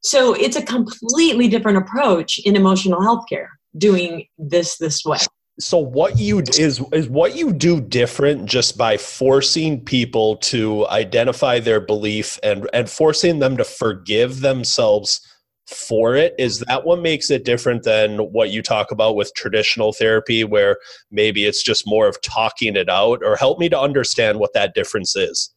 So 0.00 0.34
it's 0.34 0.56
a 0.56 0.62
completely 0.62 1.48
different 1.48 1.78
approach 1.78 2.38
in 2.40 2.56
emotional 2.56 3.02
health 3.02 3.24
care 3.28 3.50
doing 3.76 4.26
this 4.38 4.78
this 4.78 5.04
way 5.04 5.18
so 5.60 5.78
what 5.78 6.18
you 6.18 6.40
is 6.58 6.80
is 6.92 7.08
what 7.08 7.36
you 7.36 7.52
do 7.52 7.80
different 7.80 8.46
just 8.46 8.78
by 8.78 8.96
forcing 8.96 9.84
people 9.84 10.36
to 10.36 10.86
identify 10.88 11.58
their 11.58 11.80
belief 11.80 12.38
and 12.42 12.68
and 12.72 12.88
forcing 12.88 13.40
them 13.40 13.56
to 13.56 13.64
forgive 13.64 14.40
themselves 14.40 15.20
for 15.66 16.16
it? 16.16 16.34
Is 16.38 16.60
that 16.60 16.84
what 16.84 17.00
makes 17.00 17.30
it 17.30 17.44
different 17.44 17.82
than 17.82 18.18
what 18.18 18.50
you 18.50 18.62
talk 18.62 18.90
about 18.90 19.16
with 19.16 19.34
traditional 19.34 19.92
therapy 19.92 20.44
where 20.44 20.78
maybe 21.10 21.44
it's 21.44 21.62
just 21.62 21.86
more 21.86 22.06
of 22.06 22.20
talking 22.22 22.76
it 22.76 22.88
out? 22.88 23.22
Or 23.22 23.36
help 23.36 23.58
me 23.58 23.68
to 23.68 23.78
understand 23.78 24.38
what 24.38 24.54
that 24.54 24.74
difference 24.74 25.14
is. 25.14 25.52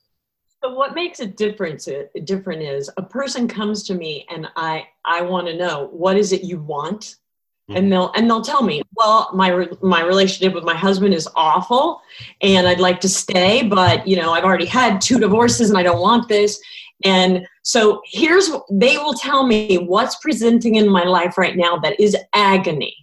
So 0.63 0.73
what 0.73 0.93
makes 0.93 1.19
it 1.19 1.37
different 1.37 1.87
uh, 1.87 2.03
different 2.23 2.61
is 2.61 2.89
a 2.97 3.01
person 3.01 3.47
comes 3.47 3.83
to 3.83 3.95
me 3.95 4.27
and 4.29 4.47
i 4.55 4.85
i 5.05 5.19
want 5.19 5.47
to 5.47 5.57
know 5.57 5.87
what 5.91 6.17
is 6.17 6.31
it 6.31 6.43
you 6.43 6.61
want 6.61 7.15
and 7.69 7.77
mm-hmm. 7.77 7.89
they'll 7.89 8.11
and 8.13 8.29
they'll 8.29 8.41
tell 8.41 8.63
me 8.63 8.81
well 8.95 9.29
my 9.33 9.67
my 9.81 10.03
relationship 10.03 10.53
with 10.53 10.63
my 10.63 10.75
husband 10.75 11.13
is 11.13 11.27
awful 11.35 12.01
and 12.41 12.67
i'd 12.67 12.79
like 12.79 12.99
to 12.99 13.09
stay 13.09 13.63
but 13.63 14.05
you 14.07 14.15
know 14.15 14.33
i've 14.33 14.43
already 14.43 14.65
had 14.65 14.99
two 14.99 15.19
divorces 15.19 15.69
and 15.69 15.77
i 15.77 15.83
don't 15.83 16.01
want 16.01 16.27
this. 16.27 16.59
And 17.03 17.47
so 17.63 18.01
here's 18.05 18.51
they 18.69 18.97
will 18.97 19.13
tell 19.13 19.45
me 19.45 19.77
what's 19.77 20.17
presenting 20.17 20.75
in 20.75 20.87
my 20.89 21.03
life 21.03 21.37
right 21.37 21.57
now 21.57 21.77
that 21.77 21.99
is 21.99 22.15
agony. 22.33 22.95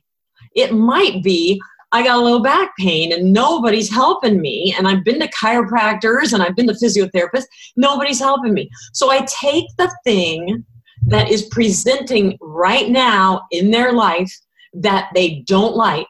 It 0.54 0.72
might 0.72 1.22
be 1.22 1.60
i 1.90 2.02
got 2.02 2.18
a 2.18 2.20
low 2.20 2.38
back 2.40 2.76
pain 2.78 3.12
and 3.12 3.32
nobody's 3.32 3.90
helping 3.90 4.40
me 4.40 4.74
and 4.76 4.86
i've 4.86 5.02
been 5.04 5.18
to 5.18 5.28
chiropractors 5.28 6.34
and 6.34 6.42
i've 6.42 6.54
been 6.54 6.66
to 6.66 6.74
physiotherapists. 6.74 7.46
Nobody's 7.76 8.20
helping 8.20 8.54
me. 8.54 8.68
So 8.92 9.10
i 9.10 9.24
take 9.26 9.66
the 9.78 9.90
thing 10.04 10.64
that 11.06 11.30
is 11.30 11.44
presenting 11.50 12.36
right 12.40 12.90
now 12.90 13.46
in 13.50 13.70
their 13.70 13.92
life 13.92 14.32
that 14.74 15.10
they 15.14 15.44
don't 15.46 15.76
like. 15.76 16.06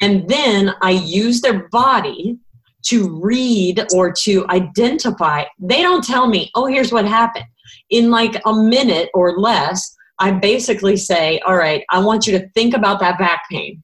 And 0.00 0.28
then 0.28 0.74
I 0.82 0.90
use 0.90 1.40
their 1.40 1.68
body 1.68 2.38
to 2.86 3.20
read 3.20 3.86
or 3.94 4.12
to 4.24 4.46
identify. 4.48 5.44
They 5.58 5.82
don't 5.82 6.04
tell 6.04 6.26
me, 6.26 6.50
oh, 6.54 6.66
here's 6.66 6.92
what 6.92 7.06
happened. 7.06 7.46
In 7.90 8.10
like 8.10 8.40
a 8.44 8.54
minute 8.54 9.10
or 9.14 9.38
less, 9.38 9.94
I 10.18 10.32
basically 10.32 10.96
say, 10.96 11.40
all 11.40 11.56
right, 11.56 11.84
I 11.90 11.98
want 12.00 12.26
you 12.26 12.38
to 12.38 12.48
think 12.50 12.74
about 12.74 13.00
that 13.00 13.18
back 13.18 13.42
pain. 13.50 13.82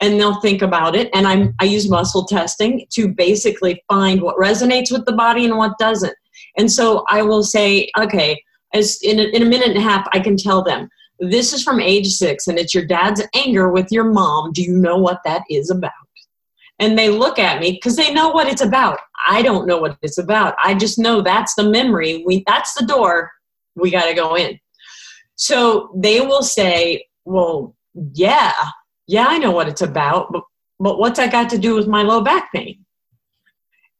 And 0.00 0.18
they'll 0.18 0.40
think 0.40 0.62
about 0.62 0.96
it. 0.96 1.08
And 1.14 1.28
I'm, 1.28 1.54
I 1.60 1.64
use 1.64 1.88
muscle 1.88 2.24
testing 2.24 2.86
to 2.90 3.08
basically 3.08 3.82
find 3.88 4.20
what 4.20 4.36
resonates 4.36 4.90
with 4.90 5.06
the 5.06 5.12
body 5.12 5.44
and 5.44 5.56
what 5.56 5.78
doesn't. 5.78 6.14
And 6.58 6.70
so 6.70 7.04
I 7.08 7.22
will 7.22 7.44
say, 7.44 7.88
okay, 7.96 8.42
as 8.74 9.00
in 9.02 9.20
a, 9.20 9.24
in 9.24 9.42
a 9.42 9.46
minute 9.46 9.68
and 9.68 9.78
a 9.78 9.82
half, 9.82 10.06
I 10.12 10.18
can 10.18 10.36
tell 10.36 10.62
them 10.62 10.88
this 11.18 11.52
is 11.52 11.62
from 11.62 11.80
age 11.80 12.08
six, 12.08 12.48
and 12.48 12.58
it's 12.58 12.74
your 12.74 12.84
dad's 12.84 13.22
anger 13.34 13.70
with 13.70 13.90
your 13.90 14.04
mom. 14.04 14.52
Do 14.52 14.62
you 14.62 14.76
know 14.76 14.96
what 14.96 15.20
that 15.24 15.42
is 15.48 15.70
about? 15.70 15.92
And 16.78 16.98
they 16.98 17.10
look 17.10 17.38
at 17.38 17.60
me 17.60 17.72
because 17.72 17.96
they 17.96 18.12
know 18.12 18.30
what 18.30 18.48
it's 18.48 18.62
about. 18.62 18.98
I 19.28 19.42
don't 19.42 19.66
know 19.66 19.78
what 19.78 19.96
it's 20.02 20.18
about. 20.18 20.56
I 20.62 20.74
just 20.74 20.98
know 20.98 21.22
that's 21.22 21.54
the 21.54 21.68
memory. 21.68 22.24
We 22.26 22.42
that's 22.46 22.74
the 22.74 22.86
door. 22.86 23.30
We 23.76 23.90
got 23.90 24.06
to 24.06 24.14
go 24.14 24.36
in. 24.36 24.58
So 25.36 25.92
they 25.96 26.20
will 26.20 26.42
say, 26.42 27.06
"Well, 27.24 27.76
yeah, 28.14 28.52
yeah, 29.06 29.26
I 29.28 29.38
know 29.38 29.52
what 29.52 29.68
it's 29.68 29.82
about, 29.82 30.32
but 30.32 30.42
but 30.80 30.98
what's 30.98 31.18
that 31.18 31.30
got 31.30 31.50
to 31.50 31.58
do 31.58 31.76
with 31.76 31.86
my 31.86 32.02
low 32.02 32.22
back 32.22 32.52
pain?" 32.52 32.84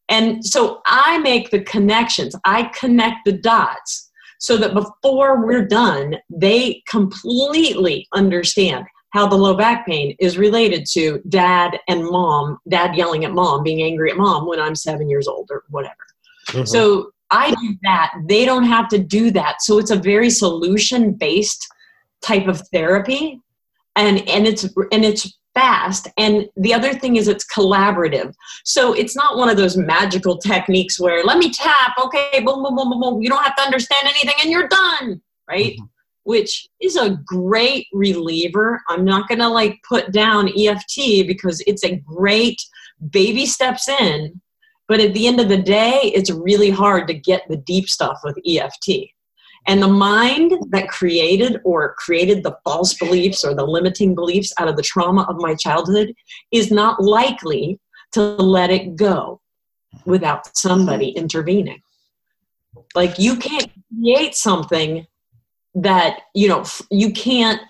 And 0.09 0.45
so 0.45 0.83
I 0.87 1.19
make 1.19 1.51
the 1.51 1.61
connections. 1.61 2.35
I 2.45 2.65
connect 2.65 3.25
the 3.25 3.33
dots 3.33 4.11
so 4.43 4.57
that 4.57 4.75
before 4.75 5.47
we're 5.47 5.65
done, 5.65 6.17
they 6.29 6.83
completely 6.89 8.09
understand 8.13 8.85
how 9.11 9.25
the 9.25 9.37
low 9.37 9.55
back 9.55 9.87
pain 9.87 10.17
is 10.19 10.37
related 10.37 10.85
to 10.85 11.23
dad 11.29 11.79
and 11.87 12.05
mom, 12.05 12.59
dad 12.69 12.97
yelling 12.97 13.25
at 13.25 13.31
mom, 13.31 13.63
being 13.63 13.85
angry 13.85 14.11
at 14.11 14.17
mom 14.17 14.49
when 14.49 14.59
I'm 14.59 14.75
seven 14.75 15.09
years 15.09 15.29
old 15.29 15.49
or 15.53 15.63
whatever. 15.71 15.95
Mm-hmm. 16.49 16.65
So 16.65 17.13
I 17.31 17.55
do 17.55 17.77
that. 17.85 18.15
They 18.27 18.45
don't 18.45 18.65
have 18.65 18.89
to 18.89 18.99
do 18.99 19.31
that. 19.31 19.63
So 19.63 19.79
it's 19.79 19.93
a 19.93 19.97
very 19.97 20.29
solution 20.29 21.13
based 21.13 21.65
type 22.21 22.49
of 22.49 22.67
therapy. 22.73 23.41
And, 23.95 24.29
and 24.29 24.49
it's 24.49 24.65
and 24.91 25.05
it's 25.05 25.39
fast. 25.55 26.09
And 26.17 26.49
the 26.57 26.75
other 26.75 26.95
thing 26.95 27.17
is 27.17 27.29
it's 27.29 27.47
collaborative. 27.47 28.35
So 28.65 28.93
it's 28.93 29.17
not 29.17 29.37
one 29.37 29.49
of 29.49 29.57
those 29.57 29.77
magical 29.77 30.39
techniques 30.39 30.99
where 30.99 31.25
let 31.25 31.39
me 31.39 31.53
tap, 31.53 31.95
okay, 32.03 32.41
boom, 32.45 32.63
boom, 32.63 32.77
boom, 32.77 32.91
boom, 32.91 33.01
boom. 33.01 33.23
You 33.23 33.29
don't 33.29 33.43
have 33.43 33.57
to 33.57 33.63
understand 33.63 34.05
anything 34.05 34.35
and 34.43 34.51
you're 34.51 34.69
done, 34.69 35.21
right? 35.49 35.73
Mm-hmm. 35.73 35.85
Which 36.25 36.69
is 36.81 36.97
a 36.97 37.19
great 37.25 37.87
reliever. 37.93 38.81
I'm 38.89 39.05
not 39.05 39.29
going 39.29 39.41
to 39.41 39.49
like 39.49 39.81
put 39.89 40.13
down 40.13 40.49
EFT 40.57 41.27
because 41.27 41.63
it's 41.67 41.85
a 41.85 41.97
great 41.97 42.63
baby 43.11 43.47
steps 43.47 43.89
in. 43.89 44.41
But 44.89 45.01
at 45.01 45.15
the 45.15 45.27
end 45.27 45.41
of 45.41 45.49
the 45.49 45.61
day, 45.61 46.13
it's 46.15 46.31
really 46.31 46.71
hard 46.71 47.09
to 47.09 47.15
get 47.15 47.49
the 47.49 47.57
deep 47.57 47.89
stuff 47.89 48.21
with 48.23 48.39
EFT. 48.47 49.11
And 49.67 49.83
the 49.83 49.89
mind 49.89 50.53
that 50.71 50.89
created 50.89 51.61
or 51.65 51.95
created 51.95 52.43
the 52.43 52.57
false 52.65 52.95
beliefs 52.95 53.45
or 53.45 53.55
the 53.55 53.65
limiting 53.65 54.15
beliefs 54.15 54.53
out 54.59 54.69
of 54.69 54.77
the 54.77 54.83
trauma 54.83 55.23
of 55.29 55.37
my 55.39 55.55
childhood 55.55 56.15
is 56.51 56.71
not 56.71 57.03
likely 57.03 57.79
to 58.13 58.21
let 58.21 58.71
it 58.71 58.97
go 58.97 59.41
without 60.05 60.57
somebody 60.57 61.11
intervening. 61.11 61.81
Like 62.95 63.19
you 63.19 63.37
can't 63.37 63.71
create 64.01 64.35
something 64.35 65.07
that, 65.75 66.23
you 66.35 66.49
know, 66.49 66.65
you 66.91 67.13
can't 67.13 67.61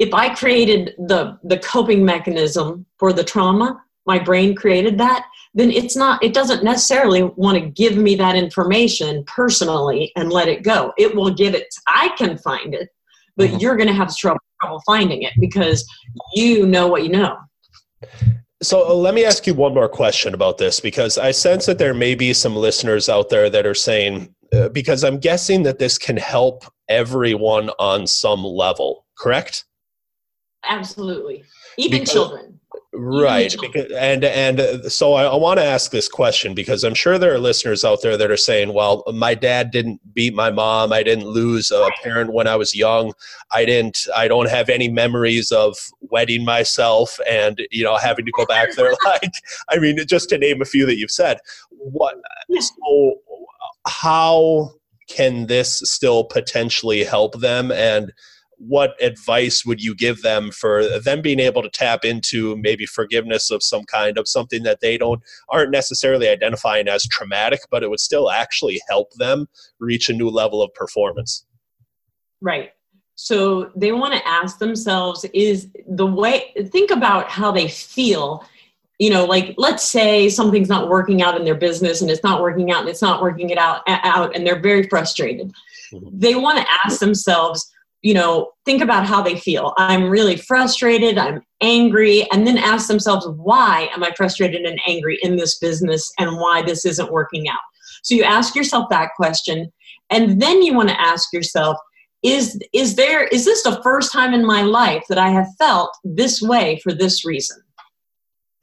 if 0.00 0.14
I 0.14 0.34
created 0.34 0.94
the 0.98 1.38
the 1.44 1.58
coping 1.58 2.04
mechanism 2.04 2.86
for 2.98 3.12
the 3.12 3.22
trauma, 3.22 3.82
my 4.06 4.18
brain 4.18 4.56
created 4.56 4.98
that, 4.98 5.26
then 5.54 5.70
it's 5.70 5.96
not 5.96 6.22
it 6.22 6.32
doesn't 6.32 6.62
necessarily 6.62 7.22
want 7.22 7.58
to 7.58 7.70
give 7.70 7.96
me 7.96 8.14
that 8.14 8.36
information 8.36 9.24
personally 9.24 10.12
and 10.16 10.32
let 10.32 10.48
it 10.48 10.62
go 10.62 10.92
it 10.96 11.14
will 11.14 11.30
give 11.30 11.54
it 11.54 11.66
i 11.88 12.08
can 12.16 12.38
find 12.38 12.74
it 12.74 12.88
but 13.36 13.48
mm-hmm. 13.48 13.58
you're 13.58 13.76
going 13.76 13.88
to 13.88 13.94
have 13.94 14.14
trouble, 14.16 14.40
trouble 14.60 14.82
finding 14.86 15.22
it 15.22 15.32
because 15.40 15.86
you 16.34 16.66
know 16.66 16.86
what 16.86 17.02
you 17.02 17.10
know 17.10 17.36
So 18.62 18.86
uh, 18.90 18.92
let 18.92 19.14
me 19.14 19.24
ask 19.24 19.46
you 19.46 19.54
one 19.54 19.72
more 19.72 19.88
question 19.88 20.34
about 20.34 20.58
this 20.58 20.80
because 20.80 21.16
I 21.16 21.30
sense 21.30 21.64
that 21.66 21.78
there 21.78 21.94
may 21.94 22.14
be 22.14 22.34
some 22.34 22.54
listeners 22.54 23.08
out 23.08 23.30
there 23.30 23.48
that 23.48 23.64
are 23.64 23.74
saying, 23.74 24.34
uh, 24.52 24.68
because 24.68 25.02
I'm 25.02 25.18
guessing 25.18 25.62
that 25.62 25.78
this 25.78 25.96
can 25.96 26.18
help 26.18 26.64
everyone 26.86 27.70
on 27.78 28.06
some 28.06 28.44
level, 28.44 29.06
correct? 29.16 29.64
Absolutely. 30.68 31.42
Even 31.78 32.00
because, 32.00 32.12
children 32.12 32.59
right 32.92 33.54
because, 33.60 33.90
and 33.92 34.24
and 34.24 34.58
uh, 34.58 34.88
so 34.88 35.12
i, 35.12 35.22
I 35.22 35.36
want 35.36 35.60
to 35.60 35.64
ask 35.64 35.92
this 35.92 36.08
question 36.08 36.54
because 36.54 36.82
i'm 36.82 36.94
sure 36.94 37.18
there 37.18 37.32
are 37.32 37.38
listeners 37.38 37.84
out 37.84 38.02
there 38.02 38.16
that 38.16 38.32
are 38.32 38.36
saying 38.36 38.74
well 38.74 39.04
my 39.14 39.34
dad 39.34 39.70
didn't 39.70 40.00
beat 40.12 40.34
my 40.34 40.50
mom 40.50 40.92
i 40.92 41.04
didn't 41.04 41.26
lose 41.26 41.70
a 41.70 41.88
parent 42.02 42.32
when 42.32 42.48
i 42.48 42.56
was 42.56 42.74
young 42.74 43.12
i 43.52 43.64
didn't 43.64 44.08
i 44.16 44.26
don't 44.26 44.48
have 44.48 44.68
any 44.68 44.88
memories 44.90 45.52
of 45.52 45.76
wetting 46.00 46.44
myself 46.44 47.20
and 47.30 47.62
you 47.70 47.84
know 47.84 47.96
having 47.96 48.26
to 48.26 48.32
go 48.32 48.44
back 48.46 48.74
there 48.74 48.92
like 49.04 49.34
i 49.68 49.78
mean 49.78 49.96
just 50.06 50.28
to 50.28 50.38
name 50.38 50.60
a 50.60 50.64
few 50.64 50.84
that 50.86 50.96
you've 50.96 51.10
said. 51.10 51.38
What 51.70 52.16
so 52.58 53.14
how 53.86 54.72
can 55.08 55.46
this 55.46 55.78
still 55.84 56.24
potentially 56.24 57.04
help 57.04 57.40
them? 57.40 57.72
And 57.72 58.12
what 58.60 58.94
advice 59.02 59.64
would 59.64 59.82
you 59.82 59.94
give 59.94 60.20
them 60.20 60.50
for 60.50 60.86
them 61.00 61.22
being 61.22 61.40
able 61.40 61.62
to 61.62 61.70
tap 61.70 62.04
into 62.04 62.56
maybe 62.56 62.84
forgiveness 62.84 63.50
of 63.50 63.62
some 63.62 63.84
kind 63.84 64.18
of 64.18 64.28
something 64.28 64.62
that 64.64 64.80
they 64.80 64.98
don't 64.98 65.22
aren't 65.48 65.70
necessarily 65.70 66.28
identifying 66.28 66.86
as 66.86 67.06
traumatic 67.06 67.60
but 67.70 67.82
it 67.82 67.88
would 67.88 68.00
still 68.00 68.30
actually 68.30 68.78
help 68.88 69.12
them 69.14 69.46
reach 69.78 70.10
a 70.10 70.12
new 70.12 70.28
level 70.28 70.60
of 70.62 70.72
performance? 70.74 71.46
Right. 72.42 72.72
So 73.14 73.70
they 73.74 73.92
want 73.92 74.12
to 74.12 74.28
ask 74.28 74.58
themselves 74.58 75.24
is 75.32 75.68
the 75.88 76.06
way 76.06 76.52
think 76.70 76.90
about 76.90 77.30
how 77.30 77.50
they 77.50 77.68
feel. 77.68 78.44
You 78.98 79.08
know 79.08 79.24
like 79.24 79.54
let's 79.56 79.82
say 79.82 80.28
something's 80.28 80.68
not 80.68 80.90
working 80.90 81.22
out 81.22 81.34
in 81.34 81.46
their 81.46 81.54
business 81.54 82.02
and 82.02 82.10
it's 82.10 82.22
not 82.22 82.42
working 82.42 82.70
out 82.70 82.80
and 82.80 82.90
it's 82.90 83.00
not 83.00 83.22
working 83.22 83.48
it 83.48 83.56
out 83.56 83.80
out 83.86 84.36
and 84.36 84.46
they're 84.46 84.60
very 84.60 84.86
frustrated. 84.86 85.50
Mm-hmm. 85.92 86.08
they 86.12 86.36
want 86.36 86.58
to 86.58 86.66
ask 86.84 87.00
themselves 87.00 87.72
you 88.02 88.14
know, 88.14 88.52
think 88.64 88.82
about 88.82 89.06
how 89.06 89.22
they 89.22 89.36
feel. 89.36 89.74
I'm 89.76 90.08
really 90.08 90.36
frustrated, 90.36 91.18
I'm 91.18 91.42
angry, 91.60 92.26
and 92.32 92.46
then 92.46 92.56
ask 92.56 92.88
themselves, 92.88 93.28
why 93.28 93.90
am 93.94 94.02
I 94.02 94.12
frustrated 94.16 94.62
and 94.62 94.80
angry 94.86 95.18
in 95.22 95.36
this 95.36 95.58
business 95.58 96.10
and 96.18 96.38
why 96.38 96.62
this 96.62 96.86
isn't 96.86 97.12
working 97.12 97.48
out? 97.48 97.58
So 98.02 98.14
you 98.14 98.22
ask 98.22 98.54
yourself 98.54 98.88
that 98.90 99.10
question, 99.16 99.70
and 100.08 100.40
then 100.40 100.62
you 100.62 100.74
want 100.74 100.88
to 100.88 101.00
ask 101.00 101.32
yourself, 101.32 101.76
is 102.22 102.60
is 102.74 102.96
there 102.96 103.24
is 103.28 103.44
this 103.46 103.62
the 103.62 103.80
first 103.82 104.12
time 104.12 104.34
in 104.34 104.44
my 104.44 104.60
life 104.62 105.04
that 105.08 105.16
I 105.16 105.30
have 105.30 105.46
felt 105.58 105.96
this 106.04 106.42
way 106.42 106.78
for 106.82 106.92
this 106.92 107.24
reason? 107.24 107.62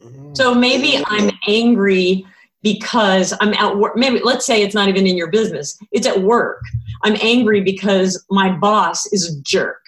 Mm-hmm. 0.02 0.34
So 0.36 0.54
maybe 0.54 0.98
I'm 0.98 1.30
mm-hmm. 1.30 1.52
angry 1.52 2.26
because 2.74 3.34
I'm 3.40 3.54
at 3.54 3.78
work. 3.78 3.96
Maybe 3.96 4.20
let's 4.22 4.46
say 4.46 4.62
it's 4.62 4.76
not 4.76 4.90
even 4.90 5.08
in 5.08 5.16
your 5.16 5.32
business, 5.32 5.78
it's 5.92 6.08
at 6.08 6.22
work. 6.22 6.62
I'm 7.04 7.16
angry 7.22 7.62
because 7.62 8.26
my 8.30 8.52
boss 8.58 9.06
is 9.14 9.24
a 9.32 9.42
jerk. 9.42 9.82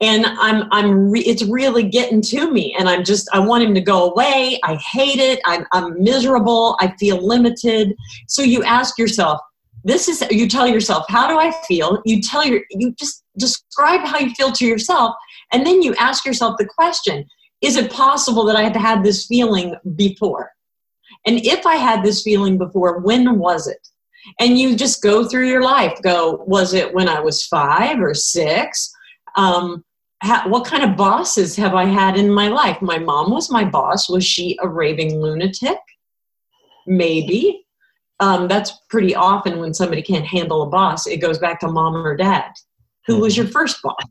And 0.00 0.26
I'm, 0.26 0.68
I'm, 0.72 1.10
re- 1.10 1.24
it's 1.24 1.44
really 1.44 1.82
getting 1.82 2.22
to 2.22 2.50
me. 2.50 2.74
And 2.78 2.88
I'm 2.88 3.02
just, 3.02 3.28
I 3.32 3.38
want 3.38 3.64
him 3.64 3.74
to 3.74 3.80
go 3.80 4.10
away. 4.10 4.58
I 4.62 4.76
hate 4.76 5.18
it. 5.18 5.40
I'm, 5.46 5.66
I'm 5.72 6.02
miserable. 6.02 6.76
I 6.80 6.94
feel 6.98 7.26
limited. 7.26 7.94
So 8.28 8.42
you 8.42 8.62
ask 8.64 8.98
yourself, 8.98 9.40
this 9.84 10.08
is, 10.08 10.22
you 10.30 10.48
tell 10.48 10.66
yourself, 10.66 11.04
how 11.08 11.28
do 11.28 11.38
I 11.38 11.50
feel? 11.66 12.02
You 12.04 12.20
tell 12.20 12.44
your, 12.44 12.60
you 12.70 12.92
just 12.98 13.24
describe 13.38 14.00
how 14.00 14.18
you 14.18 14.34
feel 14.34 14.52
to 14.52 14.66
yourself. 14.66 15.14
And 15.52 15.66
then 15.66 15.82
you 15.82 15.94
ask 15.96 16.26
yourself 16.26 16.56
the 16.58 16.66
question, 16.66 17.24
is 17.62 17.76
it 17.76 17.90
possible 17.90 18.44
that 18.46 18.56
I 18.56 18.64
have 18.64 18.76
had 18.76 19.02
this 19.02 19.26
feeling 19.26 19.76
before? 19.94 20.50
And 21.26 21.44
if 21.44 21.66
I 21.66 21.76
had 21.76 22.02
this 22.02 22.22
feeling 22.22 22.56
before, 22.56 23.00
when 23.00 23.38
was 23.38 23.66
it? 23.66 23.88
And 24.40 24.58
you 24.58 24.76
just 24.76 25.02
go 25.02 25.26
through 25.26 25.48
your 25.48 25.62
life. 25.62 26.00
Go, 26.02 26.44
was 26.46 26.72
it 26.72 26.92
when 26.94 27.08
I 27.08 27.20
was 27.20 27.46
five 27.46 28.00
or 28.00 28.14
six? 28.14 28.92
Um, 29.36 29.84
what 30.46 30.64
kind 30.66 30.82
of 30.82 30.96
bosses 30.96 31.56
have 31.56 31.74
I 31.74 31.84
had 31.84 32.16
in 32.16 32.30
my 32.30 32.48
life? 32.48 32.80
My 32.80 32.98
mom 32.98 33.30
was 33.30 33.50
my 33.50 33.64
boss. 33.64 34.08
Was 34.08 34.24
she 34.24 34.58
a 34.62 34.68
raving 34.68 35.20
lunatic? 35.20 35.78
Maybe. 36.86 37.66
Um, 38.18 38.48
that's 38.48 38.72
pretty 38.88 39.14
often 39.14 39.58
when 39.58 39.74
somebody 39.74 40.02
can't 40.02 40.24
handle 40.24 40.62
a 40.62 40.70
boss, 40.70 41.06
it 41.06 41.18
goes 41.18 41.38
back 41.38 41.60
to 41.60 41.68
mom 41.68 41.96
or 41.96 42.16
dad. 42.16 42.50
Who 43.06 43.18
was 43.18 43.34
mm-hmm. 43.34 43.42
your 43.42 43.52
first 43.52 43.82
boss? 43.82 44.02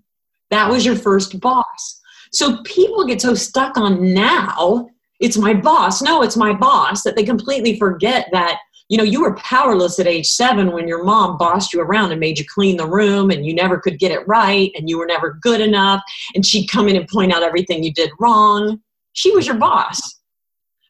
That 0.51 0.69
was 0.69 0.85
your 0.85 0.95
first 0.95 1.39
boss. 1.39 2.01
So 2.31 2.61
people 2.63 3.05
get 3.07 3.21
so 3.21 3.33
stuck 3.33 3.77
on 3.77 4.13
now 4.13 4.89
it's 5.19 5.37
my 5.37 5.53
boss. 5.53 6.01
No, 6.01 6.21
it's 6.21 6.37
my 6.37 6.53
boss 6.53 7.03
that 7.03 7.15
they 7.15 7.23
completely 7.23 7.77
forget 7.77 8.27
that, 8.31 8.59
you 8.89 8.97
know, 8.97 9.03
you 9.03 9.21
were 9.21 9.35
powerless 9.35 9.99
at 9.99 10.07
age 10.07 10.27
seven 10.27 10.71
when 10.71 10.87
your 10.87 11.03
mom 11.03 11.37
bossed 11.37 11.73
you 11.73 11.81
around 11.81 12.11
and 12.11 12.19
made 12.19 12.37
you 12.37 12.45
clean 12.53 12.77
the 12.77 12.87
room 12.87 13.31
and 13.31 13.45
you 13.45 13.53
never 13.53 13.79
could 13.79 13.97
get 13.97 14.11
it 14.11 14.27
right 14.27 14.71
and 14.75 14.89
you 14.89 14.97
were 14.97 15.05
never 15.05 15.39
good 15.41 15.61
enough. 15.61 16.01
And 16.35 16.45
she'd 16.45 16.67
come 16.67 16.87
in 16.87 16.95
and 16.95 17.07
point 17.07 17.33
out 17.33 17.43
everything 17.43 17.83
you 17.83 17.93
did 17.93 18.11
wrong. 18.19 18.81
She 19.13 19.31
was 19.31 19.47
your 19.47 19.57
boss. 19.57 20.19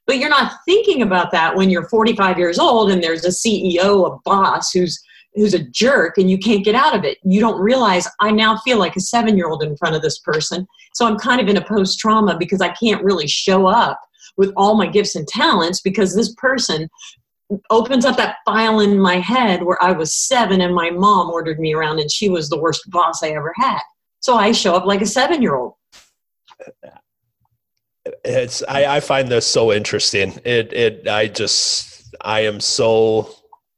But 0.07 0.19
you're 0.19 0.29
not 0.29 0.53
thinking 0.65 1.01
about 1.01 1.31
that 1.31 1.55
when 1.55 1.69
you're 1.69 1.89
45 1.89 2.37
years 2.37 2.59
old 2.59 2.91
and 2.91 3.03
there's 3.03 3.25
a 3.25 3.29
CEO, 3.29 4.11
a 4.11 4.19
boss 4.23 4.71
who's 4.71 5.01
who's 5.35 5.53
a 5.53 5.59
jerk 5.59 6.17
and 6.17 6.29
you 6.29 6.37
can't 6.37 6.63
get 6.63 6.75
out 6.75 6.95
of 6.95 7.03
it. 7.03 7.17
You 7.23 7.41
don't 7.41 7.59
realize 7.59 8.07
I 8.21 8.31
now 8.31 8.57
feel 8.59 8.79
like 8.79 8.95
a 8.95 9.01
seven 9.01 9.35
year 9.35 9.49
old 9.49 9.63
in 9.63 9.75
front 9.75 9.95
of 9.95 10.01
this 10.01 10.19
person. 10.19 10.65
So 10.93 11.05
I'm 11.05 11.17
kind 11.17 11.41
of 11.41 11.47
in 11.47 11.57
a 11.57 11.65
post 11.65 11.99
trauma 11.99 12.37
because 12.37 12.61
I 12.61 12.69
can't 12.69 13.03
really 13.03 13.27
show 13.27 13.67
up 13.67 13.99
with 14.37 14.51
all 14.55 14.75
my 14.75 14.87
gifts 14.87 15.15
and 15.15 15.27
talents 15.27 15.81
because 15.81 16.15
this 16.15 16.33
person 16.35 16.89
opens 17.69 18.05
up 18.05 18.17
that 18.17 18.37
file 18.45 18.79
in 18.79 18.99
my 18.99 19.17
head 19.17 19.63
where 19.63 19.81
I 19.81 19.91
was 19.91 20.13
seven 20.13 20.61
and 20.61 20.73
my 20.73 20.89
mom 20.89 21.29
ordered 21.29 21.59
me 21.59 21.73
around 21.73 21.99
and 21.99 22.09
she 22.09 22.29
was 22.29 22.49
the 22.49 22.59
worst 22.59 22.89
boss 22.89 23.21
I 23.23 23.29
ever 23.29 23.53
had. 23.55 23.81
So 24.19 24.35
I 24.35 24.51
show 24.51 24.75
up 24.75 24.85
like 24.85 25.01
a 25.01 25.05
seven 25.05 25.41
year 25.41 25.55
old. 25.55 25.73
It's 28.23 28.63
I, 28.67 28.97
I 28.97 28.99
find 28.99 29.29
this 29.29 29.45
so 29.45 29.71
interesting. 29.71 30.39
It 30.43 30.73
it 30.73 31.07
I 31.07 31.27
just 31.27 32.15
I 32.21 32.41
am 32.41 32.59
so 32.59 33.35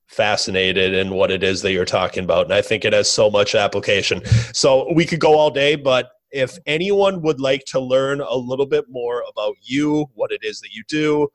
fascinated 0.08 0.94
in 0.94 1.12
what 1.12 1.32
it 1.32 1.44
is 1.44 1.62
that 1.62 1.72
you're 1.72 1.86
talking 1.86 2.24
about. 2.24 2.46
And 2.46 2.54
I 2.54 2.62
think 2.62 2.86
it 2.86 2.94
has 2.94 3.10
so 3.10 3.30
much 3.30 3.56
application. 3.56 4.26
So 4.54 4.92
we 4.94 5.06
could 5.06 5.20
go 5.20 5.38
all 5.38 5.52
day, 5.52 5.76
but 5.76 6.12
if 6.32 6.58
anyone 6.66 7.22
would 7.22 7.40
like 7.40 7.64
to 7.66 7.80
learn 7.80 8.22
a 8.22 8.36
little 8.36 8.66
bit 8.66 8.86
more 8.90 9.24
about 9.30 9.56
you, 9.62 10.08
what 10.14 10.32
it 10.32 10.40
is 10.44 10.60
that 10.62 10.74
you 10.74 10.84
do, 10.88 11.28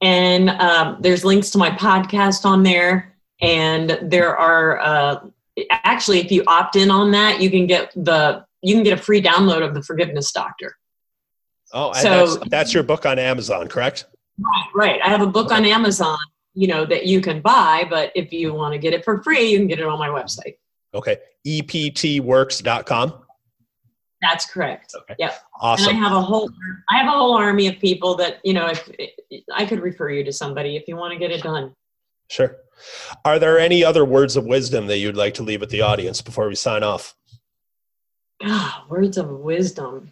And 0.00 0.50
um, 0.50 0.98
there's 1.00 1.24
links 1.24 1.50
to 1.50 1.58
my 1.58 1.70
podcast 1.70 2.44
on 2.44 2.62
there. 2.62 3.16
And 3.40 3.98
there 4.02 4.36
are 4.36 4.78
uh, 4.80 5.20
actually, 5.70 6.20
if 6.20 6.30
you 6.30 6.44
opt 6.46 6.76
in 6.76 6.90
on 6.90 7.10
that, 7.12 7.40
you 7.40 7.50
can 7.50 7.66
get 7.66 7.92
the 7.94 8.44
you 8.60 8.74
can 8.74 8.82
get 8.82 8.98
a 8.98 9.02
free 9.02 9.22
download 9.22 9.64
of 9.64 9.72
the 9.74 9.82
Forgiveness 9.82 10.32
Doctor. 10.32 10.76
Oh, 11.72 11.92
so 11.92 12.26
that's, 12.26 12.48
that's, 12.48 12.74
your 12.74 12.82
book 12.82 13.04
on 13.04 13.18
Amazon, 13.18 13.68
correct? 13.68 14.06
Right, 14.38 14.68
right. 14.74 15.00
I 15.04 15.08
have 15.08 15.20
a 15.20 15.26
book 15.26 15.52
on 15.52 15.64
Amazon, 15.64 16.18
you 16.54 16.66
know, 16.66 16.86
that 16.86 17.06
you 17.06 17.20
can 17.20 17.40
buy, 17.40 17.86
but 17.90 18.10
if 18.14 18.32
you 18.32 18.54
want 18.54 18.72
to 18.72 18.78
get 18.78 18.94
it 18.94 19.04
for 19.04 19.22
free, 19.22 19.50
you 19.50 19.58
can 19.58 19.66
get 19.66 19.78
it 19.78 19.86
on 19.86 19.98
my 19.98 20.08
website. 20.08 20.56
Okay. 20.94 21.18
EPTworks.com. 21.46 23.24
That's 24.20 24.46
correct. 24.46 24.94
Okay. 24.96 25.14
Yep. 25.18 25.40
Awesome. 25.60 25.96
And 25.96 26.04
I 26.04 26.08
have 26.08 26.16
a 26.16 26.20
whole 26.20 26.50
I 26.90 26.98
have 26.98 27.06
a 27.06 27.16
whole 27.16 27.36
army 27.36 27.68
of 27.68 27.78
people 27.78 28.16
that, 28.16 28.40
you 28.44 28.52
know, 28.52 28.66
if 28.66 28.90
I 29.54 29.64
could 29.64 29.80
refer 29.80 30.10
you 30.10 30.24
to 30.24 30.32
somebody 30.32 30.76
if 30.76 30.88
you 30.88 30.96
want 30.96 31.12
to 31.12 31.18
get 31.18 31.30
it 31.30 31.42
done. 31.42 31.72
Sure. 32.28 32.56
Are 33.24 33.38
there 33.38 33.58
any 33.58 33.84
other 33.84 34.04
words 34.04 34.36
of 34.36 34.44
wisdom 34.44 34.86
that 34.88 34.98
you'd 34.98 35.16
like 35.16 35.34
to 35.34 35.42
leave 35.42 35.60
with 35.60 35.70
the 35.70 35.82
audience 35.82 36.20
before 36.20 36.48
we 36.48 36.54
sign 36.54 36.82
off? 36.82 37.14
Ah, 38.42 38.84
words 38.88 39.18
of 39.18 39.28
wisdom. 39.28 40.10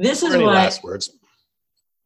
This 0.00 0.22
is 0.22 0.34
what 0.34 0.46
last 0.46 0.82
words. 0.82 1.10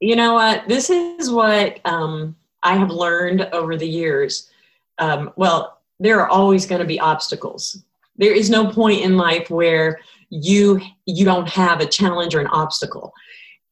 You 0.00 0.16
know 0.16 0.34
what? 0.34 0.66
This 0.66 0.90
is 0.90 1.30
what 1.30 1.78
um, 1.84 2.34
I 2.64 2.76
have 2.76 2.90
learned 2.90 3.42
over 3.52 3.76
the 3.76 3.88
years. 3.88 4.50
Um, 4.98 5.32
well, 5.36 5.78
there 6.00 6.20
are 6.20 6.28
always 6.28 6.66
going 6.66 6.80
to 6.80 6.86
be 6.86 6.98
obstacles. 6.98 7.84
There 8.16 8.34
is 8.34 8.50
no 8.50 8.66
point 8.66 9.02
in 9.02 9.16
life 9.16 9.48
where 9.48 10.00
you 10.28 10.80
you 11.06 11.24
don't 11.24 11.48
have 11.48 11.80
a 11.80 11.86
challenge 11.86 12.34
or 12.34 12.40
an 12.40 12.48
obstacle. 12.48 13.12